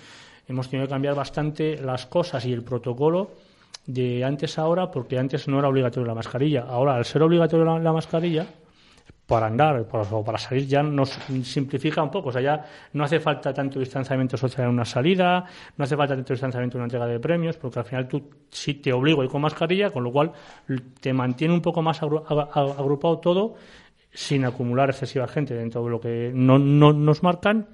Hemos 0.48 0.70
tenido 0.70 0.88
que 0.88 0.93
cambiar 0.93 1.13
bastante 1.13 1.78
las 1.78 2.08
cosas 2.08 2.43
y 2.46 2.54
el 2.54 2.63
protocolo 2.63 3.32
de 3.86 4.24
antes 4.24 4.60
a 4.60 4.63
ahora, 4.63 4.91
porque 4.91 5.17
antes 5.17 5.48
no 5.48 5.60
era 5.60 5.70
obligatorio 5.70 6.06
la 6.06 6.13
mascarilla. 6.13 6.65
Ahora, 6.67 6.96
al 6.96 7.06
ser 7.06 7.22
obligatorio 7.24 7.80
la, 7.80 7.93
mascarilla, 7.93 8.46
para 9.27 9.47
andar 9.47 9.85
o 9.91 10.23
para 10.23 10.37
salir 10.37 10.65
ya 10.65 10.81
nos 10.81 11.19
simplifica 11.43 12.01
un 12.01 12.09
poco. 12.09 12.29
O 12.29 12.31
sea, 12.31 12.41
ya 12.41 12.65
no 12.93 13.03
hace 13.03 13.19
falta 13.19 13.53
tanto 13.53 13.77
distanciamiento 13.79 14.37
social 14.37 14.67
en 14.67 14.73
una 14.73 14.85
salida, 14.85 15.43
no 15.75 15.83
hace 15.83 15.97
falta 15.97 16.15
tanto 16.15 16.33
distanciamiento 16.33 16.77
en 16.77 16.81
una 16.81 16.85
entrega 16.85 17.05
de 17.05 17.19
premios, 17.19 17.57
porque 17.57 17.79
al 17.79 17.85
final 17.85 18.07
tú 18.07 18.29
sí 18.49 18.75
te 18.75 18.93
obligo 18.93 19.21
a 19.21 19.25
ir 19.25 19.29
con 19.29 19.41
mascarilla, 19.41 19.89
con 19.89 20.05
lo 20.05 20.13
cual 20.13 20.31
te 21.01 21.11
mantiene 21.11 21.53
un 21.53 21.61
poco 21.61 21.81
más 21.81 22.01
agrupado 22.01 23.19
todo 23.19 23.55
sin 24.13 24.45
acumular 24.45 24.89
excesiva 24.89 25.27
gente 25.27 25.53
dentro 25.53 25.83
de 25.83 25.89
lo 25.89 25.99
que 25.99 26.31
no, 26.33 26.57
nos 26.57 27.21
marcan. 27.21 27.67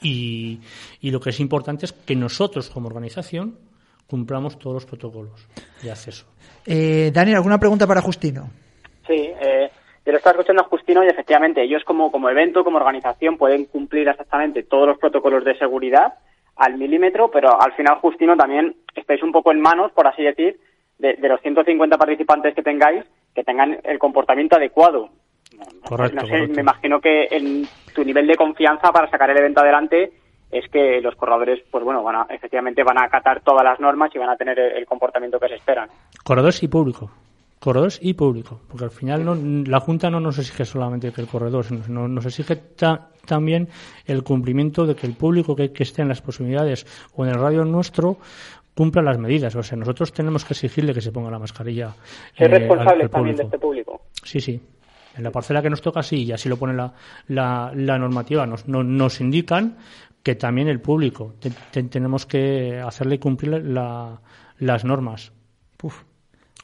Y, 0.00 0.60
y 1.00 1.10
lo 1.10 1.20
que 1.20 1.30
es 1.30 1.40
importante 1.40 1.86
es 1.86 1.92
que 1.92 2.16
nosotros 2.16 2.70
como 2.70 2.88
organización 2.88 3.58
cumplamos 4.06 4.58
todos 4.58 4.74
los 4.74 4.86
protocolos 4.86 5.46
de 5.82 5.90
acceso. 5.90 6.26
Eh, 6.66 7.10
Daniel, 7.12 7.36
¿alguna 7.36 7.58
pregunta 7.58 7.86
para 7.86 8.00
Justino? 8.00 8.50
Sí, 9.06 9.14
eh, 9.14 9.70
yo 10.04 10.10
lo 10.10 10.18
estaba 10.18 10.32
escuchando 10.32 10.62
a 10.62 10.68
Justino 10.68 11.04
y 11.04 11.08
efectivamente 11.08 11.62
ellos 11.62 11.84
como, 11.84 12.10
como 12.10 12.28
evento, 12.28 12.64
como 12.64 12.78
organización, 12.78 13.38
pueden 13.38 13.66
cumplir 13.66 14.08
exactamente 14.08 14.64
todos 14.64 14.88
los 14.88 14.98
protocolos 14.98 15.44
de 15.44 15.56
seguridad 15.58 16.14
al 16.56 16.76
milímetro, 16.76 17.30
pero 17.30 17.60
al 17.60 17.72
final, 17.72 17.98
Justino, 18.00 18.36
también 18.36 18.74
estáis 18.94 19.22
un 19.22 19.32
poco 19.32 19.52
en 19.52 19.60
manos, 19.60 19.92
por 19.92 20.06
así 20.06 20.22
decir, 20.22 20.58
de, 20.98 21.16
los 21.28 21.40
150 21.40 21.96
participantes 21.96 22.54
que 22.54 22.62
tengáis, 22.62 23.04
que 23.34 23.44
tengan 23.44 23.78
el 23.84 23.98
comportamiento 23.98 24.56
adecuado. 24.56 25.08
Correcto, 25.88 26.26
Me 26.26 26.60
imagino 26.60 27.00
que 27.00 27.28
en 27.30 27.66
tu 27.94 28.04
nivel 28.04 28.26
de 28.26 28.36
confianza 28.36 28.90
para 28.92 29.08
sacar 29.10 29.30
el 29.30 29.38
evento 29.38 29.60
adelante 29.60 30.12
es 30.50 30.68
que 30.68 31.00
los 31.00 31.14
corredores, 31.14 31.62
pues 31.70 31.84
bueno, 31.84 32.02
van 32.02 32.16
a, 32.16 32.26
efectivamente 32.28 32.82
van 32.82 32.98
a 32.98 33.04
acatar 33.04 33.40
todas 33.42 33.64
las 33.64 33.80
normas 33.80 34.10
y 34.14 34.18
van 34.18 34.30
a 34.30 34.36
tener 34.36 34.58
el, 34.58 34.72
el 34.78 34.86
comportamiento 34.86 35.38
que 35.38 35.48
se 35.48 35.54
esperan. 35.54 35.88
Corredores 36.24 36.62
y 36.62 36.68
público 36.68 37.10
corredores 37.62 38.00
y 38.02 38.14
público, 38.14 38.60
porque 38.66 38.86
al 38.86 38.90
final 38.90 39.24
no, 39.24 39.36
la 39.36 39.78
Junta 39.78 40.10
no 40.10 40.18
nos 40.18 40.36
exige 40.36 40.64
solamente 40.64 41.12
que 41.12 41.20
el 41.20 41.28
corredor, 41.28 41.64
sino 41.64 42.08
nos 42.08 42.26
exige 42.26 42.56
también 43.24 43.68
el 44.04 44.24
cumplimiento 44.24 44.84
de 44.84 44.96
que 44.96 45.06
el 45.06 45.14
público 45.14 45.54
que, 45.54 45.70
esté 45.78 46.02
en 46.02 46.08
las 46.08 46.20
posibilidades 46.20 46.84
o 47.14 47.24
en 47.24 47.30
el 47.30 47.38
radio 47.38 47.64
nuestro 47.64 48.18
cumpla 48.74 49.00
las 49.00 49.16
medidas. 49.16 49.54
O 49.54 49.62
sea, 49.62 49.78
nosotros 49.78 50.12
tenemos 50.12 50.44
que 50.44 50.54
exigirle 50.54 50.92
que 50.92 51.00
se 51.00 51.12
ponga 51.12 51.30
la 51.30 51.38
mascarilla. 51.38 51.94
¿Es 52.34 52.40
eh, 52.40 52.48
responsable 52.48 53.08
también 53.08 53.36
de 53.36 53.44
este 53.44 53.58
público? 53.60 54.06
Sí, 54.24 54.40
sí. 54.40 54.60
En 55.16 55.22
la 55.22 55.30
parcela 55.30 55.62
que 55.62 55.70
nos 55.70 55.80
toca, 55.80 56.02
sí, 56.02 56.24
y 56.24 56.32
así 56.32 56.48
lo 56.48 56.56
pone 56.56 56.74
la, 56.74 56.92
la, 57.28 57.98
normativa. 57.98 58.44
Nos, 58.44 58.66
nos 58.66 59.20
indican 59.20 59.76
que 60.20 60.34
también 60.34 60.66
el 60.66 60.80
público 60.80 61.34
tenemos 61.70 62.26
que 62.26 62.80
hacerle 62.80 63.20
cumplir 63.20 63.62
las 63.62 64.84
normas. 64.84 65.32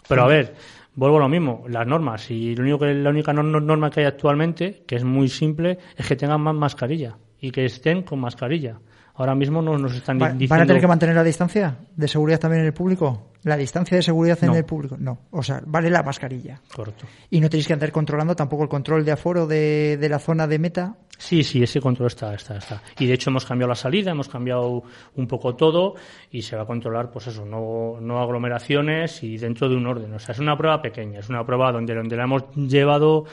Pero 0.08 0.22
a 0.22 0.26
ver, 0.26 0.54
vuelvo 0.98 1.18
a 1.18 1.20
lo 1.20 1.28
mismo, 1.28 1.64
las 1.68 1.86
normas. 1.86 2.28
Y 2.30 2.56
lo 2.56 2.62
único 2.62 2.80
que, 2.80 2.92
la 2.92 3.10
única 3.10 3.32
norma 3.32 3.90
que 3.90 4.00
hay 4.00 4.06
actualmente, 4.06 4.82
que 4.84 4.96
es 4.96 5.04
muy 5.04 5.28
simple, 5.28 5.78
es 5.96 6.06
que 6.06 6.16
tengan 6.16 6.40
más 6.40 6.56
mascarilla 6.56 7.16
y 7.40 7.52
que 7.52 7.64
estén 7.64 8.02
con 8.02 8.18
mascarilla. 8.18 8.80
Ahora 9.18 9.34
mismo 9.34 9.60
no 9.60 9.76
nos 9.76 9.94
están 9.94 10.16
diciendo... 10.16 10.46
¿Van 10.48 10.60
a 10.60 10.66
tener 10.66 10.80
que 10.80 10.86
mantener 10.86 11.16
la 11.16 11.24
distancia 11.24 11.76
de 11.96 12.06
seguridad 12.06 12.38
también 12.38 12.60
en 12.60 12.66
el 12.68 12.72
público? 12.72 13.32
¿La 13.42 13.56
distancia 13.56 13.96
de 13.96 14.02
seguridad 14.02 14.38
en 14.44 14.54
el 14.54 14.64
público? 14.64 14.96
No. 14.96 15.18
O 15.32 15.42
sea, 15.42 15.60
vale 15.66 15.90
la 15.90 16.04
mascarilla. 16.04 16.60
Correcto. 16.72 17.06
¿Y 17.28 17.40
no 17.40 17.50
tenéis 17.50 17.66
que 17.66 17.72
andar 17.72 17.90
controlando 17.90 18.36
tampoco 18.36 18.62
el 18.62 18.68
control 18.68 19.04
de 19.04 19.10
aforo 19.10 19.46
de, 19.46 19.96
de 19.96 20.08
la 20.08 20.20
zona 20.20 20.46
de 20.46 20.58
meta? 20.60 20.96
Sí, 21.18 21.42
sí, 21.42 21.60
ese 21.60 21.80
control 21.80 22.06
está, 22.06 22.32
está, 22.32 22.58
está. 22.58 22.80
Y 22.96 23.06
de 23.06 23.14
hecho 23.14 23.30
hemos 23.30 23.44
cambiado 23.44 23.70
la 23.70 23.74
salida, 23.74 24.12
hemos 24.12 24.28
cambiado 24.28 24.84
un 25.16 25.26
poco 25.26 25.56
todo 25.56 25.94
y 26.30 26.42
se 26.42 26.54
va 26.54 26.62
a 26.62 26.66
controlar, 26.66 27.10
pues 27.10 27.26
eso, 27.26 27.44
no, 27.44 28.00
no 28.00 28.20
aglomeraciones 28.20 29.20
y 29.24 29.36
dentro 29.36 29.68
de 29.68 29.74
un 29.74 29.86
orden. 29.88 30.14
O 30.14 30.18
sea, 30.20 30.32
es 30.32 30.38
una 30.38 30.56
prueba 30.56 30.80
pequeña, 30.80 31.18
es 31.18 31.28
una 31.28 31.44
prueba 31.44 31.72
donde, 31.72 31.92
donde 31.92 32.16
la 32.16 32.22
hemos 32.22 32.44
llevado 32.54 33.24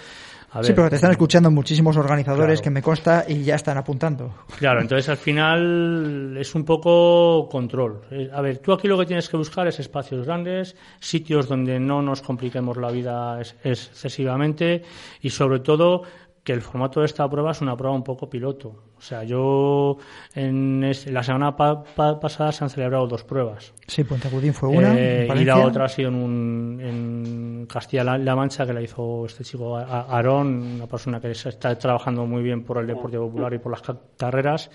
sí, 0.61 0.73
pero 0.73 0.89
te 0.89 0.95
están 0.95 1.11
escuchando 1.11 1.51
muchísimos 1.51 1.97
organizadores 1.97 2.61
que 2.61 2.69
me 2.69 2.81
consta 2.81 3.25
y 3.27 3.43
ya 3.43 3.55
están 3.55 3.77
apuntando. 3.77 4.33
Claro, 4.57 4.81
entonces 4.81 5.09
al 5.09 5.17
final 5.17 6.35
es 6.37 6.55
un 6.55 6.63
poco 6.63 7.47
control. 7.49 8.01
Eh, 8.11 8.29
a 8.33 8.41
ver, 8.41 8.59
tú 8.59 8.73
aquí 8.73 8.87
lo 8.87 8.97
que 8.97 9.05
tienes 9.05 9.29
que 9.29 9.37
buscar 9.37 9.67
es 9.67 9.79
espacios 9.79 10.25
grandes, 10.25 10.75
sitios 10.99 11.47
donde 11.47 11.79
no 11.79 12.01
nos 12.01 12.21
compliquemos 12.21 12.77
la 12.77 12.91
vida 12.91 13.39
excesivamente 13.63 14.83
y 15.21 15.29
sobre 15.29 15.59
todo 15.59 16.03
que 16.43 16.53
el 16.53 16.61
formato 16.61 16.99
de 16.99 17.07
esta 17.07 17.27
prueba 17.27 17.51
es 17.51 17.61
una 17.61 17.75
prueba 17.75 17.95
un 17.95 18.03
poco 18.03 18.29
piloto. 18.29 18.83
O 19.05 19.07
sea, 19.07 19.23
yo 19.23 19.97
en 20.33 20.81
la 21.11 21.21
semana 21.21 21.55
pasada 21.55 22.51
se 22.51 22.63
han 22.63 22.71
celebrado 22.71 23.05
dos 23.05 23.23
pruebas. 23.23 23.71
Sí, 23.85 24.03
Puente 24.03 24.29
Agudín 24.29 24.51
fue 24.51 24.69
una. 24.69 24.95
Eh, 24.97 25.27
y 25.35 25.45
la 25.45 25.59
otra 25.59 25.85
ha 25.85 25.87
sido 25.87 26.09
en, 26.09 26.79
en 26.81 27.67
Castilla-La 27.67 28.35
Mancha, 28.35 28.65
que 28.65 28.73
la 28.73 28.81
hizo 28.81 29.27
este 29.27 29.43
chico 29.43 29.77
Aarón, 29.77 30.77
una 30.77 30.87
persona 30.87 31.19
que 31.19 31.29
está 31.29 31.77
trabajando 31.77 32.25
muy 32.25 32.41
bien 32.41 32.63
por 32.63 32.79
el 32.79 32.87
deporte 32.87 33.17
popular 33.17 33.53
y 33.53 33.59
por 33.59 33.73
las 33.73 33.83
carreras. 34.17 34.71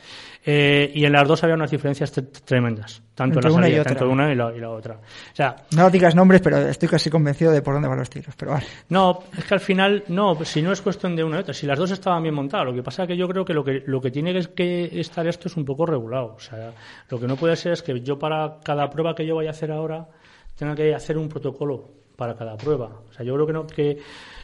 Eh, 0.46 0.92
y 0.94 1.04
en 1.04 1.12
las 1.12 1.26
dos 1.26 1.42
había 1.42 1.56
unas 1.56 1.70
diferencias 1.70 2.12
tremendas, 2.44 3.02
tanto 3.14 3.40
en 3.40 3.44
la 3.44 3.50
salida, 3.50 3.84
tanto 3.84 4.08
una 4.08 4.32
y 4.32 4.36
la, 4.36 4.54
y 4.56 4.60
la, 4.60 4.70
otra. 4.70 4.94
O 4.94 5.34
sea, 5.36 5.56
no 5.76 5.90
digas 5.90 6.14
nombres, 6.14 6.40
pero 6.40 6.56
estoy 6.56 6.88
casi 6.88 7.10
convencido 7.10 7.50
de 7.50 7.62
por 7.62 7.74
dónde 7.74 7.88
van 7.88 7.98
los 7.98 8.08
tiros. 8.08 8.34
Pero 8.36 8.52
vale. 8.52 8.64
No, 8.88 9.24
es 9.36 9.44
que 9.44 9.54
al 9.54 9.60
final, 9.60 10.04
no, 10.08 10.42
si 10.44 10.62
no 10.62 10.72
es 10.72 10.80
cuestión 10.80 11.16
de 11.16 11.24
una 11.24 11.38
y 11.38 11.40
otra, 11.40 11.52
si 11.52 11.66
las 11.66 11.78
dos 11.78 11.90
estaban 11.90 12.22
bien 12.22 12.34
montadas, 12.34 12.64
lo 12.64 12.72
que 12.72 12.82
pasa 12.82 13.02
es 13.02 13.08
que 13.08 13.16
yo 13.16 13.28
creo 13.28 13.44
que 13.44 13.52
lo 13.52 13.64
que, 13.64 13.82
lo 13.84 14.00
que 14.00 14.10
tiene 14.22 14.46
que 14.54 15.00
estar 15.00 15.26
esto 15.26 15.48
es 15.48 15.56
un 15.56 15.64
poco 15.64 15.86
regulado. 15.86 16.34
O 16.36 16.40
sea, 16.40 16.72
lo 17.08 17.18
que 17.18 17.26
no 17.26 17.36
puede 17.36 17.56
ser 17.56 17.72
es 17.72 17.82
que 17.82 18.00
yo 18.00 18.18
para 18.18 18.58
cada 18.62 18.90
prueba 18.90 19.14
que 19.14 19.26
yo 19.26 19.36
vaya 19.36 19.50
a 19.50 19.52
hacer 19.52 19.72
ahora 19.72 20.08
tenga 20.56 20.74
que 20.74 20.94
hacer 20.94 21.16
un 21.16 21.28
protocolo 21.28 21.88
para 22.16 22.34
cada 22.34 22.56
prueba. 22.56 23.00
O 23.08 23.12
sea, 23.12 23.24
yo 23.24 23.34
creo 23.34 23.46
que 23.46 23.52
no, 23.52 23.66
que 23.66 23.98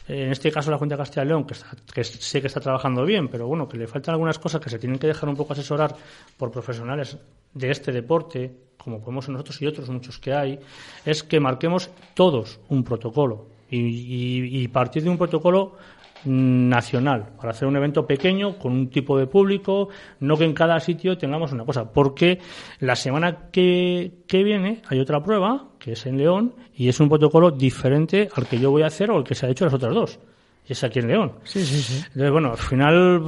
en 0.07 0.31
este 0.31 0.51
caso 0.51 0.71
la 0.71 0.79
Junta 0.79 0.95
de 0.95 0.99
Castilla 0.99 1.23
y 1.23 1.27
León, 1.27 1.45
que, 1.45 1.53
que 1.93 2.03
sé 2.03 2.41
que 2.41 2.47
está 2.47 2.59
trabajando 2.59 3.05
bien, 3.05 3.27
pero 3.27 3.45
bueno, 3.45 3.67
que 3.67 3.77
le 3.77 3.85
faltan 3.85 4.13
algunas 4.13 4.39
cosas 4.39 4.59
que 4.61 4.69
se 4.69 4.79
tienen 4.79 4.97
que 4.97 5.05
dejar 5.05 5.29
un 5.29 5.35
poco 5.35 5.53
asesorar 5.53 5.95
por 6.37 6.49
profesionales 6.49 7.17
de 7.53 7.69
este 7.69 7.91
deporte, 7.91 8.51
como 8.77 8.99
podemos 8.99 9.29
nosotros 9.29 9.61
y 9.61 9.67
otros 9.67 9.89
muchos 9.89 10.17
que 10.17 10.33
hay, 10.33 10.59
es 11.05 11.21
que 11.21 11.39
marquemos 11.39 11.91
todos 12.15 12.59
un 12.69 12.83
protocolo 12.83 13.49
y, 13.69 14.63
y 14.63 14.67
partir 14.69 15.03
de 15.03 15.09
un 15.09 15.17
protocolo 15.17 15.75
nacional 16.25 17.29
para 17.37 17.51
hacer 17.51 17.67
un 17.67 17.75
evento 17.75 18.05
pequeño 18.05 18.57
con 18.57 18.73
un 18.73 18.89
tipo 18.89 19.17
de 19.17 19.27
público, 19.27 19.89
no 20.19 20.37
que 20.37 20.45
en 20.45 20.53
cada 20.53 20.79
sitio 20.79 21.17
tengamos 21.17 21.51
una 21.51 21.65
cosa, 21.65 21.91
porque 21.91 22.39
la 22.79 22.95
semana 22.95 23.49
que, 23.51 24.23
que 24.27 24.43
viene 24.43 24.81
hay 24.87 24.99
otra 24.99 25.21
prueba, 25.21 25.69
que 25.79 25.93
es 25.93 26.05
en 26.05 26.17
León, 26.17 26.53
y 26.75 26.89
es 26.89 26.99
un 26.99 27.09
protocolo 27.09 27.51
diferente 27.51 28.29
al 28.35 28.47
que 28.47 28.59
yo 28.59 28.71
voy 28.71 28.83
a 28.83 28.87
hacer 28.87 29.11
o 29.11 29.17
al 29.17 29.23
que 29.23 29.35
se 29.35 29.45
ha 29.45 29.49
hecho 29.49 29.65
las 29.65 29.73
otras 29.73 29.93
dos. 29.93 30.19
Y 30.67 30.73
es 30.73 30.83
aquí 30.83 30.99
en 30.99 31.07
León. 31.07 31.31
Sí, 31.43 31.63
sí, 31.63 31.81
sí. 31.81 32.03
Entonces, 32.07 32.31
bueno, 32.31 32.51
al 32.51 32.57
final, 32.57 33.23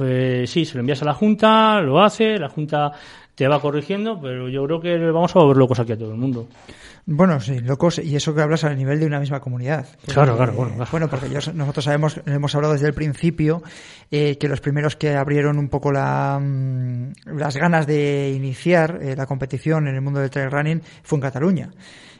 eh, 0.00 0.44
sí, 0.46 0.64
se 0.64 0.74
lo 0.74 0.80
envías 0.80 1.02
a 1.02 1.06
la 1.06 1.14
Junta, 1.14 1.80
lo 1.80 2.00
hace, 2.00 2.38
la 2.38 2.48
Junta 2.48 2.92
te 3.34 3.48
va 3.48 3.60
corrigiendo, 3.60 4.20
pero 4.20 4.48
yo 4.48 4.64
creo 4.64 4.80
que 4.80 4.96
vamos 5.10 5.34
a 5.34 5.40
volver 5.40 5.56
locos 5.56 5.80
aquí 5.80 5.92
a 5.92 5.98
todo 5.98 6.12
el 6.12 6.18
mundo. 6.18 6.48
Bueno, 7.06 7.38
sí, 7.38 7.60
locos, 7.60 7.98
y 7.98 8.16
eso 8.16 8.34
que 8.34 8.40
hablas 8.40 8.64
al 8.64 8.78
nivel 8.78 8.98
de 8.98 9.06
una 9.06 9.20
misma 9.20 9.40
comunidad. 9.40 9.86
claro, 10.06 10.36
claro, 10.36 10.52
bueno. 10.54 10.86
Bueno, 10.90 11.08
porque 11.10 11.28
nosotros 11.52 11.84
sabemos, 11.84 12.20
hemos 12.24 12.54
hablado 12.54 12.72
desde 12.72 12.86
el 12.86 12.94
principio, 12.94 13.62
eh, 14.10 14.38
que 14.38 14.48
los 14.48 14.60
primeros 14.60 14.96
que 14.96 15.14
abrieron 15.14 15.58
un 15.58 15.68
poco 15.68 15.92
la, 15.92 16.40
mm, 16.40 17.36
las 17.36 17.56
ganas 17.56 17.86
de 17.86 18.32
iniciar 18.34 19.00
eh, 19.02 19.14
la 19.16 19.26
competición 19.26 19.86
en 19.86 19.96
el 19.96 20.00
mundo 20.00 20.20
del 20.20 20.30
trail 20.30 20.50
running 20.50 20.82
fue 21.02 21.18
en 21.18 21.22
Cataluña. 21.22 21.70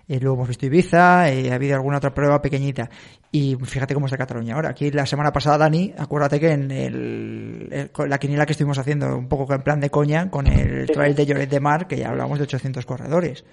Eh, 0.06 0.20
luego 0.20 0.36
hemos 0.36 0.48
visto 0.48 0.66
Ibiza, 0.66 1.30
eh, 1.30 1.50
ha 1.50 1.54
habido 1.54 1.74
alguna 1.76 1.96
otra 1.96 2.12
prueba 2.12 2.42
pequeñita. 2.42 2.90
Y 3.32 3.56
fíjate 3.56 3.94
cómo 3.94 4.06
está 4.06 4.18
Cataluña 4.18 4.54
ahora. 4.54 4.70
Aquí 4.70 4.90
la 4.90 5.06
semana 5.06 5.32
pasada, 5.32 5.58
Dani, 5.58 5.94
acuérdate 5.96 6.38
que 6.38 6.52
en 6.52 6.70
el, 6.70 7.90
la 8.06 8.18
quiniela 8.18 8.46
que 8.46 8.52
estuvimos 8.52 8.78
haciendo 8.78 9.16
un 9.16 9.28
poco 9.28 9.52
en 9.54 9.62
plan 9.62 9.80
de 9.80 9.90
coña 9.90 10.30
con 10.30 10.46
el 10.46 10.86
trail 10.86 11.14
de 11.14 11.26
Lloret 11.26 11.50
de 11.50 11.60
Mar, 11.60 11.86
que 11.86 11.96
ya 11.96 12.10
hablamos 12.10 12.38
de 12.38 12.44
800 12.44 12.84
corredores. 12.86 13.44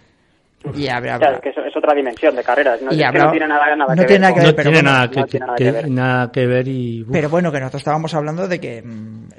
Y 0.76 0.88
habrá, 0.88 1.18
Claro, 1.18 1.42
que 1.42 1.50
es 1.50 1.76
otra 1.76 1.94
dimensión 1.94 2.36
de 2.36 2.44
carreras. 2.44 2.82
No, 2.82 2.92
no 2.92 3.32
tiene 3.32 3.48
nada, 3.48 3.76
nada 3.76 3.96
que 3.96 4.06
ver. 4.06 4.22
Nada 4.22 4.34
que 4.34 4.40
ver, 4.42 4.56
pero 4.56 4.72
tiene 4.72 4.84
nada, 4.84 5.10
que, 5.10 5.84
nada 5.90 6.32
que 6.32 6.46
ver 6.46 6.68
y... 6.68 7.06
Pero 7.12 7.30
bueno, 7.30 7.52
que 7.52 7.60
nosotros 7.60 7.82
estábamos 7.82 8.14
hablando 8.14 8.48
de 8.48 8.60
que 8.60 8.82
mm, 8.82 9.30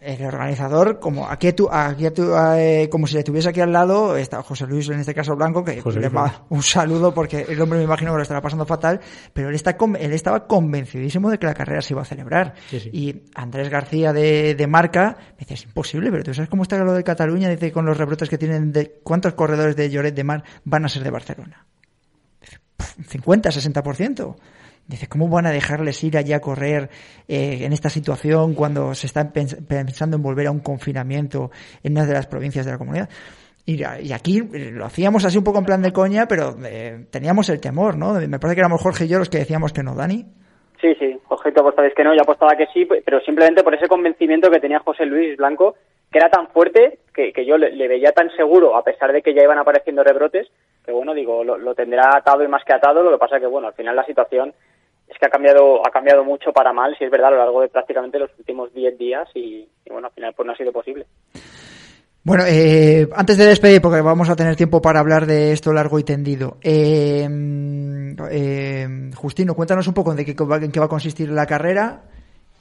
el 0.00 0.24
organizador, 0.24 0.98
como 1.00 1.28
aquí, 1.28 1.52
tú, 1.52 1.68
aquí 1.70 2.06
eh, 2.06 2.88
como 2.90 3.06
si 3.06 3.16
le 3.16 3.24
tuviese 3.24 3.50
aquí 3.50 3.60
al 3.60 3.72
lado, 3.72 4.16
está 4.16 4.42
José 4.42 4.66
Luis, 4.66 4.88
en 4.88 5.00
este 5.00 5.14
caso 5.14 5.36
Blanco, 5.36 5.64
que 5.64 5.82
le 5.82 6.08
va 6.08 6.44
un 6.48 6.62
saludo 6.62 7.12
porque 7.12 7.44
el 7.48 7.60
hombre 7.60 7.78
me 7.78 7.84
imagino 7.84 8.12
que 8.12 8.16
lo 8.16 8.22
estará 8.22 8.40
pasando 8.40 8.64
fatal, 8.64 9.00
pero 9.32 9.48
él, 9.48 9.54
está, 9.54 9.76
él 9.98 10.12
estaba 10.12 10.46
convencidísimo 10.46 11.30
de 11.30 11.38
que 11.38 11.46
la 11.46 11.54
carrera 11.54 11.82
se 11.82 11.94
iba 11.94 12.02
a 12.02 12.06
celebrar. 12.06 12.54
Y 12.92 13.22
Andrés 13.34 13.68
García 13.68 14.12
de, 14.12 14.54
de 14.54 14.66
Marca 14.66 15.16
me 15.32 15.38
decía, 15.40 15.54
es 15.54 15.64
imposible, 15.64 16.10
pero 16.10 16.24
tú 16.24 16.34
sabes 16.34 16.48
cómo 16.48 16.62
está 16.62 16.78
lo 16.78 16.92
de 16.92 17.04
Cataluña, 17.04 17.48
dice, 17.48 17.72
con 17.72 17.84
los 17.86 17.96
rebrotes 17.96 18.28
que 18.28 18.38
tienen, 18.38 18.72
de 18.72 19.00
cuántos 19.02 19.34
corredores 19.34 19.76
de 19.76 19.90
Lloret 19.90 20.14
de 20.14 20.24
Mar 20.24 20.44
van 20.64 20.84
a 20.84 20.88
ser 20.88 21.02
de 21.02 21.10
Barcelona. 21.10 21.66
50, 23.08 23.50
60%. 23.50 24.36
Dice, 24.86 25.08
¿cómo 25.08 25.28
van 25.28 25.46
a 25.46 25.50
dejarles 25.50 26.04
ir 26.04 26.18
allá 26.18 26.36
a 26.36 26.40
correr 26.40 26.90
eh, 27.26 27.60
en 27.62 27.72
esta 27.72 27.88
situación 27.88 28.54
cuando 28.54 28.94
se 28.94 29.06
están 29.06 29.32
pensando 29.32 30.16
en 30.16 30.22
volver 30.22 30.46
a 30.46 30.50
un 30.50 30.60
confinamiento 30.60 31.50
en 31.82 31.92
una 31.92 32.04
de 32.04 32.12
las 32.12 32.26
provincias 32.26 32.66
de 32.66 32.72
la 32.72 32.78
comunidad? 32.78 33.08
Y, 33.66 33.82
aquí 34.12 34.40
eh, 34.52 34.70
lo 34.72 34.84
hacíamos 34.84 35.24
así 35.24 35.38
un 35.38 35.44
poco 35.44 35.58
en 35.58 35.64
plan 35.64 35.80
de 35.80 35.90
coña, 35.90 36.26
pero 36.28 36.54
eh, 36.66 37.06
teníamos 37.10 37.48
el 37.48 37.60
temor, 37.60 37.96
¿no? 37.96 38.12
Me 38.12 38.38
parece 38.38 38.56
que 38.56 38.60
éramos 38.60 38.82
Jorge 38.82 39.06
y 39.06 39.08
yo 39.08 39.18
los 39.18 39.30
que 39.30 39.38
decíamos 39.38 39.72
que 39.72 39.82
no, 39.82 39.94
Dani. 39.94 40.26
Sí, 40.82 40.94
sí, 40.98 41.18
objeto 41.28 41.62
apostabais 41.62 41.94
que 41.94 42.04
no, 42.04 42.14
yo 42.14 42.20
apostaba 42.20 42.54
que 42.58 42.66
sí, 42.74 42.86
pero 42.86 43.20
simplemente 43.20 43.62
por 43.62 43.74
ese 43.74 43.88
convencimiento 43.88 44.50
que 44.50 44.60
tenía 44.60 44.80
José 44.80 45.06
Luis 45.06 45.34
Blanco, 45.38 45.76
que 46.14 46.18
era 46.18 46.30
tan 46.30 46.46
fuerte 46.46 47.00
que, 47.12 47.32
yo 47.44 47.58
le, 47.58 47.88
veía 47.88 48.12
tan 48.12 48.30
seguro, 48.36 48.76
a 48.76 48.84
pesar 48.84 49.12
de 49.12 49.20
que 49.20 49.34
ya 49.34 49.42
iban 49.42 49.58
apareciendo 49.58 50.04
rebrotes, 50.04 50.46
que 50.84 50.92
bueno, 50.92 51.12
digo, 51.12 51.42
lo, 51.42 51.74
tendrá 51.74 52.16
atado 52.16 52.44
y 52.44 52.46
más 52.46 52.62
que 52.62 52.72
atado, 52.72 53.02
lo 53.02 53.10
que 53.10 53.18
pasa 53.18 53.40
que 53.40 53.48
bueno, 53.48 53.66
al 53.66 53.74
final 53.74 53.96
la 53.96 54.06
situación 54.06 54.54
es 55.08 55.18
que 55.18 55.26
ha 55.26 55.28
cambiado, 55.28 55.84
ha 55.84 55.90
cambiado 55.90 56.22
mucho 56.22 56.52
para 56.52 56.72
mal, 56.72 56.96
si 56.96 57.02
es 57.02 57.10
verdad, 57.10 57.30
a 57.30 57.30
lo 57.32 57.38
largo 57.38 57.62
de 57.62 57.68
prácticamente 57.68 58.20
los 58.20 58.30
últimos 58.38 58.72
10 58.72 58.96
días 58.96 59.28
y, 59.34 59.66
bueno, 59.90 60.06
al 60.06 60.12
final 60.12 60.34
pues 60.36 60.46
no 60.46 60.52
ha 60.52 60.56
sido 60.56 60.70
posible. 60.70 61.04
Bueno, 62.22 62.44
eh, 62.46 63.08
antes 63.16 63.36
de 63.36 63.46
despedir, 63.46 63.82
porque 63.82 64.00
vamos 64.00 64.30
a 64.30 64.36
tener 64.36 64.54
tiempo 64.54 64.80
para 64.80 65.00
hablar 65.00 65.26
de 65.26 65.50
esto 65.50 65.72
largo 65.72 65.98
y 65.98 66.04
tendido. 66.04 66.58
Eh, 66.62 67.28
eh, 68.30 69.10
Justino, 69.16 69.54
cuéntanos 69.56 69.88
un 69.88 69.94
poco 69.94 70.12
en 70.12 70.24
qué, 70.24 70.30
en 70.30 70.70
qué 70.70 70.78
va 70.78 70.86
a 70.86 70.88
consistir 70.88 71.28
la 71.30 71.46
carrera. 71.46 72.02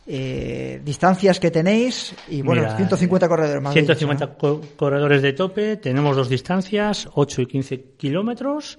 Distancias 0.06 1.40
que 1.40 1.52
tenéis 1.52 2.14
y 2.28 2.42
bueno, 2.42 2.76
150 2.76 3.28
corredores 3.28 3.62
más. 3.62 3.74
150 3.74 4.36
corredores 4.76 5.22
de 5.22 5.34
tope, 5.34 5.78
tenemos 5.78 6.16
dos 6.16 6.30
distancias, 6.30 7.08
8 7.14 7.42
y 7.42 7.46
15 7.46 7.84
kilómetros. 7.98 8.78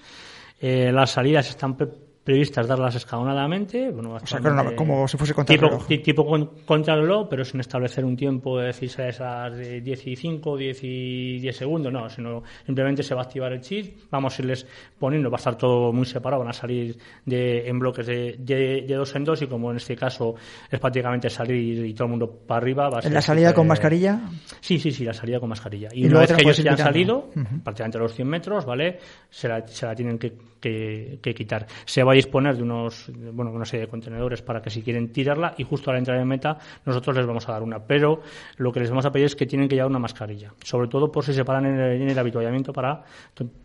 las 0.60 1.10
salidas 1.10 1.48
están 1.48 1.76
previstas 2.24 2.66
darlas 2.66 2.94
escalonadamente. 2.94 3.90
Bueno, 3.90 4.14
o 4.14 4.26
sea, 4.26 4.40
como 4.74 5.06
si 5.06 5.18
fuese 5.18 5.34
contra 5.34 5.54
tipo, 5.54 5.84
tipo 6.02 6.48
contra 6.64 6.94
el 6.94 7.04
pero 7.28 7.44
sin 7.44 7.60
establecer 7.60 8.04
un 8.04 8.16
tiempo 8.16 8.58
de 8.58 8.68
decir 8.68 8.90
esas 8.98 9.54
de 9.54 9.82
10 9.82 10.06
y 10.06 10.16
5, 10.16 10.56
10 10.56 10.78
y 10.82 11.38
10 11.40 11.56
segundos, 11.56 11.92
no, 11.92 12.08
sino 12.08 12.42
simplemente 12.64 13.02
se 13.02 13.14
va 13.14 13.20
a 13.20 13.24
activar 13.24 13.52
el 13.52 13.60
chip, 13.60 13.98
vamos 14.10 14.38
a 14.38 14.42
irles 14.42 14.66
poniendo, 14.98 15.30
va 15.30 15.36
a 15.36 15.38
estar 15.38 15.56
todo 15.56 15.92
muy 15.92 16.06
separado, 16.06 16.40
van 16.40 16.50
a 16.50 16.54
salir 16.54 16.96
de, 17.26 17.68
en 17.68 17.78
bloques 17.78 18.06
de, 18.06 18.36
de, 18.38 18.94
dos 18.94 19.14
en 19.14 19.24
dos 19.24 19.42
y 19.42 19.46
como 19.46 19.70
en 19.70 19.76
este 19.76 19.94
caso 19.94 20.34
es 20.70 20.80
prácticamente 20.80 21.28
salir 21.28 21.84
y 21.84 21.92
todo 21.92 22.06
el 22.06 22.10
mundo 22.10 22.30
para 22.46 22.58
arriba. 22.58 22.88
Va 22.88 23.00
¿En 23.00 23.12
la 23.12 23.20
salida 23.20 23.52
con 23.52 23.66
mascarilla? 23.66 24.20
Sí, 24.60 24.78
sí, 24.78 24.92
sí, 24.92 25.04
la 25.04 25.12
salida 25.12 25.40
con 25.40 25.50
mascarilla. 25.50 25.90
Y, 25.92 26.06
una 26.06 26.20
vez 26.20 26.32
que 26.32 26.42
ellos 26.42 26.56
ya 26.56 26.72
han 26.72 26.78
salido, 26.78 27.30
prácticamente 27.62 27.98
los 27.98 28.14
100 28.14 28.28
metros, 28.28 28.64
¿vale? 28.64 28.98
Se 29.28 29.46
la, 29.46 29.66
se 29.66 29.84
la 29.84 29.94
tienen 29.94 30.18
que, 30.18 30.32
que, 30.58 31.18
que 31.20 31.34
quitar. 31.34 31.66
Se 31.84 32.02
va 32.02 32.13
disponer 32.14 32.56
de 32.56 32.62
unos, 32.62 33.10
bueno, 33.32 33.50
una 33.50 33.64
serie 33.64 33.86
de 33.86 33.90
contenedores 33.90 34.42
para 34.42 34.60
que 34.60 34.70
si 34.70 34.82
quieren 34.82 35.12
tirarla 35.12 35.54
y 35.58 35.64
justo 35.64 35.90
a 35.90 35.94
la 35.94 35.98
entrada 35.98 36.20
de 36.20 36.26
meta 36.26 36.58
nosotros 36.84 37.16
les 37.16 37.26
vamos 37.26 37.48
a 37.48 37.52
dar 37.52 37.62
una. 37.62 37.80
Pero 37.80 38.22
lo 38.56 38.72
que 38.72 38.80
les 38.80 38.90
vamos 38.90 39.06
a 39.06 39.10
pedir 39.10 39.26
es 39.26 39.36
que 39.36 39.46
tienen 39.46 39.68
que 39.68 39.74
llevar 39.74 39.90
una 39.90 39.98
mascarilla, 39.98 40.52
sobre 40.62 40.88
todo 40.88 41.10
por 41.10 41.24
si 41.24 41.32
se 41.32 41.44
paran 41.44 41.66
en 41.66 41.78
el, 41.78 42.10
en 42.10 42.18
habituallamiento 42.18 42.72
para, 42.72 43.02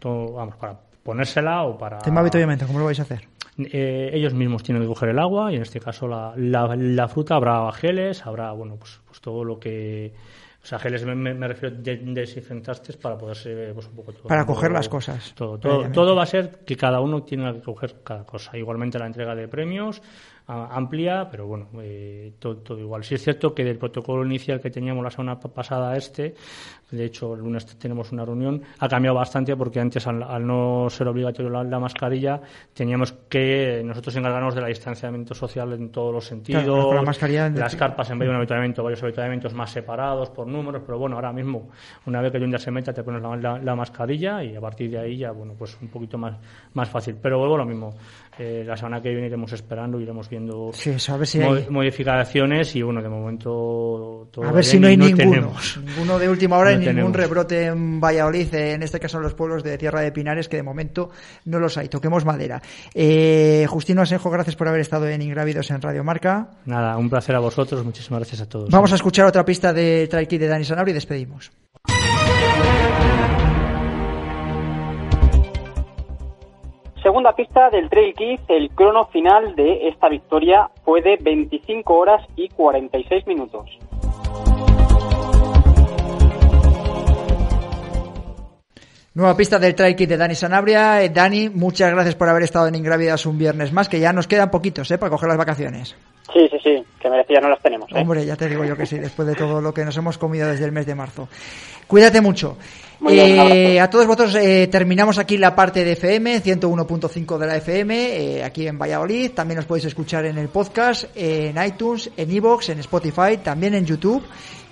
vamos, 0.03 0.55
para 0.55 0.79
ponérsela 1.03 1.63
o 1.63 1.77
para... 1.77 1.99
Tema 1.99 2.21
habituallamiento, 2.21 2.67
¿cómo 2.67 2.79
lo 2.79 2.85
vais 2.85 2.99
a 2.99 3.03
hacer? 3.03 3.27
Eh, 3.57 4.11
ellos 4.13 4.33
mismos 4.33 4.63
tienen 4.63 4.83
que 4.83 4.87
coger 4.87 5.09
el 5.09 5.19
agua 5.19 5.51
y 5.51 5.55
en 5.55 5.63
este 5.63 5.79
caso 5.79 6.07
la, 6.07 6.33
la, 6.37 7.07
fruta 7.09 7.35
habrá 7.35 7.69
geles, 7.73 8.25
habrá, 8.25 8.51
bueno, 8.53 8.77
pues, 8.77 9.01
pues 9.05 9.19
todo 9.19 9.43
lo 9.43 9.59
que 9.59 10.13
o 10.61 10.65
sea, 10.65 10.77
geles 10.77 11.05
me, 11.05 11.15
me 11.15 11.47
refiero 11.47 11.75
a 11.75 11.79
desinfectantes 11.79 12.97
para 12.97 13.17
poderse, 13.17 13.71
pues 13.73 13.87
un 13.87 13.95
poco 13.95 14.11
todo. 14.11 14.27
Para 14.27 14.45
coger 14.45 14.71
las 14.71 14.89
cosas. 14.89 15.33
Todo, 15.33 15.57
todo, 15.57 15.89
todo, 15.91 16.15
va 16.15 16.23
a 16.23 16.25
ser 16.25 16.59
que 16.65 16.75
cada 16.75 16.99
uno 16.99 17.23
tiene 17.23 17.53
que 17.53 17.61
coger 17.61 17.95
cada 18.03 18.25
cosa. 18.25 18.57
Igualmente 18.57 18.99
la 18.99 19.07
entrega 19.07 19.35
de 19.35 19.47
premios, 19.47 20.01
amplia, 20.49 21.27
pero 21.29 21.45
bueno, 21.45 21.67
eh, 21.81 22.33
todo, 22.39 22.79
igual. 22.79 23.03
Sí 23.03 23.15
es 23.15 23.23
cierto 23.23 23.53
que 23.53 23.63
del 23.63 23.77
protocolo 23.77 24.25
inicial 24.25 24.59
que 24.59 24.71
teníamos 24.71 25.03
la 25.03 25.11
semana 25.11 25.39
pasada 25.39 25.95
este, 25.95 26.33
de 26.89 27.05
hecho 27.05 27.35
el 27.35 27.41
lunes 27.41 27.65
tenemos 27.77 28.11
una 28.11 28.25
reunión, 28.25 28.61
ha 28.79 28.89
cambiado 28.89 29.15
bastante 29.15 29.55
porque 29.55 29.79
antes 29.79 30.07
al, 30.07 30.45
no 30.45 30.87
ser 30.89 31.07
obligatorio 31.07 31.51
la, 31.63 31.79
mascarilla 31.79 32.41
teníamos 32.73 33.13
que 33.29 33.83
nosotros 33.85 34.15
encargarnos 34.15 34.55
del 34.55 34.65
distanciamiento 34.65 35.35
social 35.35 35.71
en 35.73 35.91
todos 35.91 36.13
los 36.13 36.25
sentidos, 36.25 36.95
la 36.95 37.01
mascarilla 37.03 37.49
las 37.49 37.75
carpas 37.75 38.09
en 38.09 38.17
vez 38.17 38.25
de 38.27 38.31
un 38.31 38.37
habituamiento, 38.37 38.83
varios 38.83 39.03
habituamientos 39.03 39.53
más 39.53 39.71
separados 39.71 40.31
por 40.31 40.47
números, 40.49 40.83
pero 40.85 40.97
bueno, 40.97 41.15
ahora 41.15 41.31
mismo 41.31 41.69
una 42.05 42.21
vez 42.21 42.31
que 42.31 42.37
un 42.37 42.49
día 42.49 42.59
se 42.59 42.71
meta 42.71 42.93
te 42.93 43.03
pones 43.03 43.21
la, 43.21 43.75
mascarilla 43.75 44.43
y 44.43 44.55
a 44.55 44.61
partir 44.61 44.91
de 44.91 44.99
ahí 44.99 45.17
ya, 45.17 45.31
bueno, 45.31 45.53
pues 45.57 45.77
un 45.81 45.87
poquito 45.89 46.17
más, 46.17 46.35
más 46.73 46.89
fácil. 46.89 47.15
Pero 47.21 47.39
vuelvo 47.39 47.55
a 47.55 47.59
lo 47.59 47.65
mismo, 47.65 47.93
eh, 48.39 48.63
la 48.65 48.77
semana 48.77 49.01
que 49.01 49.09
viene 49.09 49.27
iremos 49.27 49.51
esperando, 49.51 49.99
iremos 49.99 50.29
viendo 50.29 50.71
modificaciones 51.69 52.73
y 52.73 52.81
bueno, 52.81 53.01
de 53.01 53.09
momento 53.09 54.29
A 54.41 54.51
ver 54.53 54.63
si 54.63 54.79
no 54.79 54.87
hay 54.87 54.95
ninguno, 54.95 55.53
ninguno 55.83 56.17
de 56.17 56.29
última 56.29 56.57
hora 56.57 56.71
y 56.71 56.77
ningún 56.77 57.13
rebrote 57.13 57.65
en 57.65 57.99
Valladolid, 57.99 58.53
en 58.55 58.81
este 58.81 58.97
caso 58.97 59.17
en 59.17 59.23
los 59.23 59.33
pueblos 59.33 59.61
de 59.61 59.77
Tierra 59.77 59.99
de 59.99 60.13
Pinares, 60.13 60.47
que 60.47 60.55
de 60.55 60.63
momento 60.63 61.09
no 61.43 61.59
los 61.59 61.77
hay. 61.77 61.89
Toquemos 61.89 62.23
madera. 62.23 62.61
Eh, 62.93 63.65
Justino 63.67 64.03
Asenjo, 64.03 64.29
gracias 64.29 64.55
por 64.55 64.69
haber 64.69 64.79
estado 64.79 65.05
en 65.09 65.21
Ingrávidos 65.21 65.69
en 65.71 65.81
Radio 65.81 66.05
Marca. 66.05 66.51
Nada, 66.63 66.95
un 66.95 67.09
placer 67.09 67.35
a 67.35 67.39
vosotros, 67.39 67.83
muchísimas 67.83 68.21
gracias 68.21 68.39
a 68.39 68.47
todos. 68.47 68.69
Vamos 68.69 68.93
a 68.93 68.95
escuchar 68.95 69.25
otra 69.25 69.43
pista 69.43 69.73
de 69.73 70.07
Trail 70.07 70.27
de 70.29 70.47
Dani 70.47 70.63
Sanabria 70.63 70.91
y 70.91 70.95
despedimos. 70.95 71.51
Segunda 77.01 77.31
pista 77.33 77.69
del 77.69 77.89
Trail 77.89 78.13
Kid, 78.13 78.39
el 78.49 78.69
crono 78.71 79.05
final 79.07 79.55
de 79.55 79.87
esta 79.87 80.09
victoria 80.09 80.69
fue 80.83 81.01
de 81.01 81.17
25 81.21 81.93
horas 81.93 82.25
y 82.35 82.49
46 82.49 83.25
minutos. 83.25 83.69
Nueva 89.13 89.35
pista 89.35 89.59
del 89.59 89.75
Trail 89.75 89.95
Kid 89.95 90.09
de 90.09 90.17
Dani 90.17 90.35
Sanabria. 90.35 91.01
Eh, 91.01 91.09
Dani, 91.09 91.49
muchas 91.49 91.91
gracias 91.91 92.15
por 92.15 92.27
haber 92.27 92.43
estado 92.43 92.67
en 92.67 92.75
Ingrávidas 92.75 93.25
un 93.25 93.37
viernes 93.37 93.71
más, 93.71 93.87
que 93.87 93.99
ya 93.99 94.11
nos 94.11 94.27
quedan 94.27 94.51
poquitos 94.51 94.91
¿eh? 94.91 94.97
para 94.97 95.09
coger 95.09 95.29
las 95.29 95.37
vacaciones. 95.37 95.95
Sí, 96.33 96.47
sí, 96.51 96.57
sí, 96.63 96.83
que 97.01 97.09
merecía 97.09 97.39
no 97.39 97.49
las 97.49 97.61
tenemos. 97.61 97.89
¿eh? 97.91 97.95
Hombre, 97.99 98.25
ya 98.25 98.35
te 98.35 98.47
digo 98.47 98.65
yo 98.65 98.75
que 98.75 98.85
sí, 98.85 98.99
después 98.99 99.27
de 99.27 99.35
todo 99.35 99.61
lo 99.61 99.73
que 99.73 99.85
nos 99.85 99.97
hemos 99.97 100.17
comido 100.17 100.47
desde 100.49 100.65
el 100.65 100.71
mes 100.71 100.85
de 100.85 100.95
marzo. 100.95 101.29
Cuídate 101.87 102.21
mucho. 102.21 102.57
Eh, 103.07 103.79
a 103.79 103.89
todos 103.89 104.05
vosotros 104.07 104.35
eh, 104.35 104.67
terminamos 104.67 105.17
aquí 105.19 105.37
la 105.37 105.55
parte 105.55 105.85
de 105.85 105.93
FM, 105.93 106.43
101.5 106.43 107.37
de 107.37 107.47
la 107.47 107.55
FM, 107.57 108.43
aquí 108.43 108.67
en 108.67 108.77
Valladolid. 108.77 109.31
También 109.31 109.59
os 109.59 109.65
podéis 109.65 109.85
escuchar 109.85 110.25
en 110.25 110.37
el 110.37 110.49
podcast, 110.49 111.05
en 111.15 111.63
iTunes, 111.63 112.11
en 112.17 112.29
Evox, 112.29 112.69
en 112.69 112.79
Spotify, 112.79 113.37
también 113.41 113.73
en 113.73 113.85
YouTube 113.85 114.23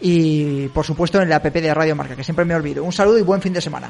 y 0.01 0.67
por 0.69 0.85
supuesto 0.85 1.21
en 1.21 1.29
la 1.29 1.37
app 1.37 1.45
de 1.45 1.73
Radio 1.73 1.95
Marca, 1.95 2.15
que 2.15 2.23
siempre 2.23 2.45
me 2.45 2.55
olvido. 2.55 2.83
Un 2.83 2.91
saludo 2.91 3.17
y 3.17 3.23
buen 3.23 3.41
fin 3.41 3.53
de 3.53 3.61
semana. 3.61 3.89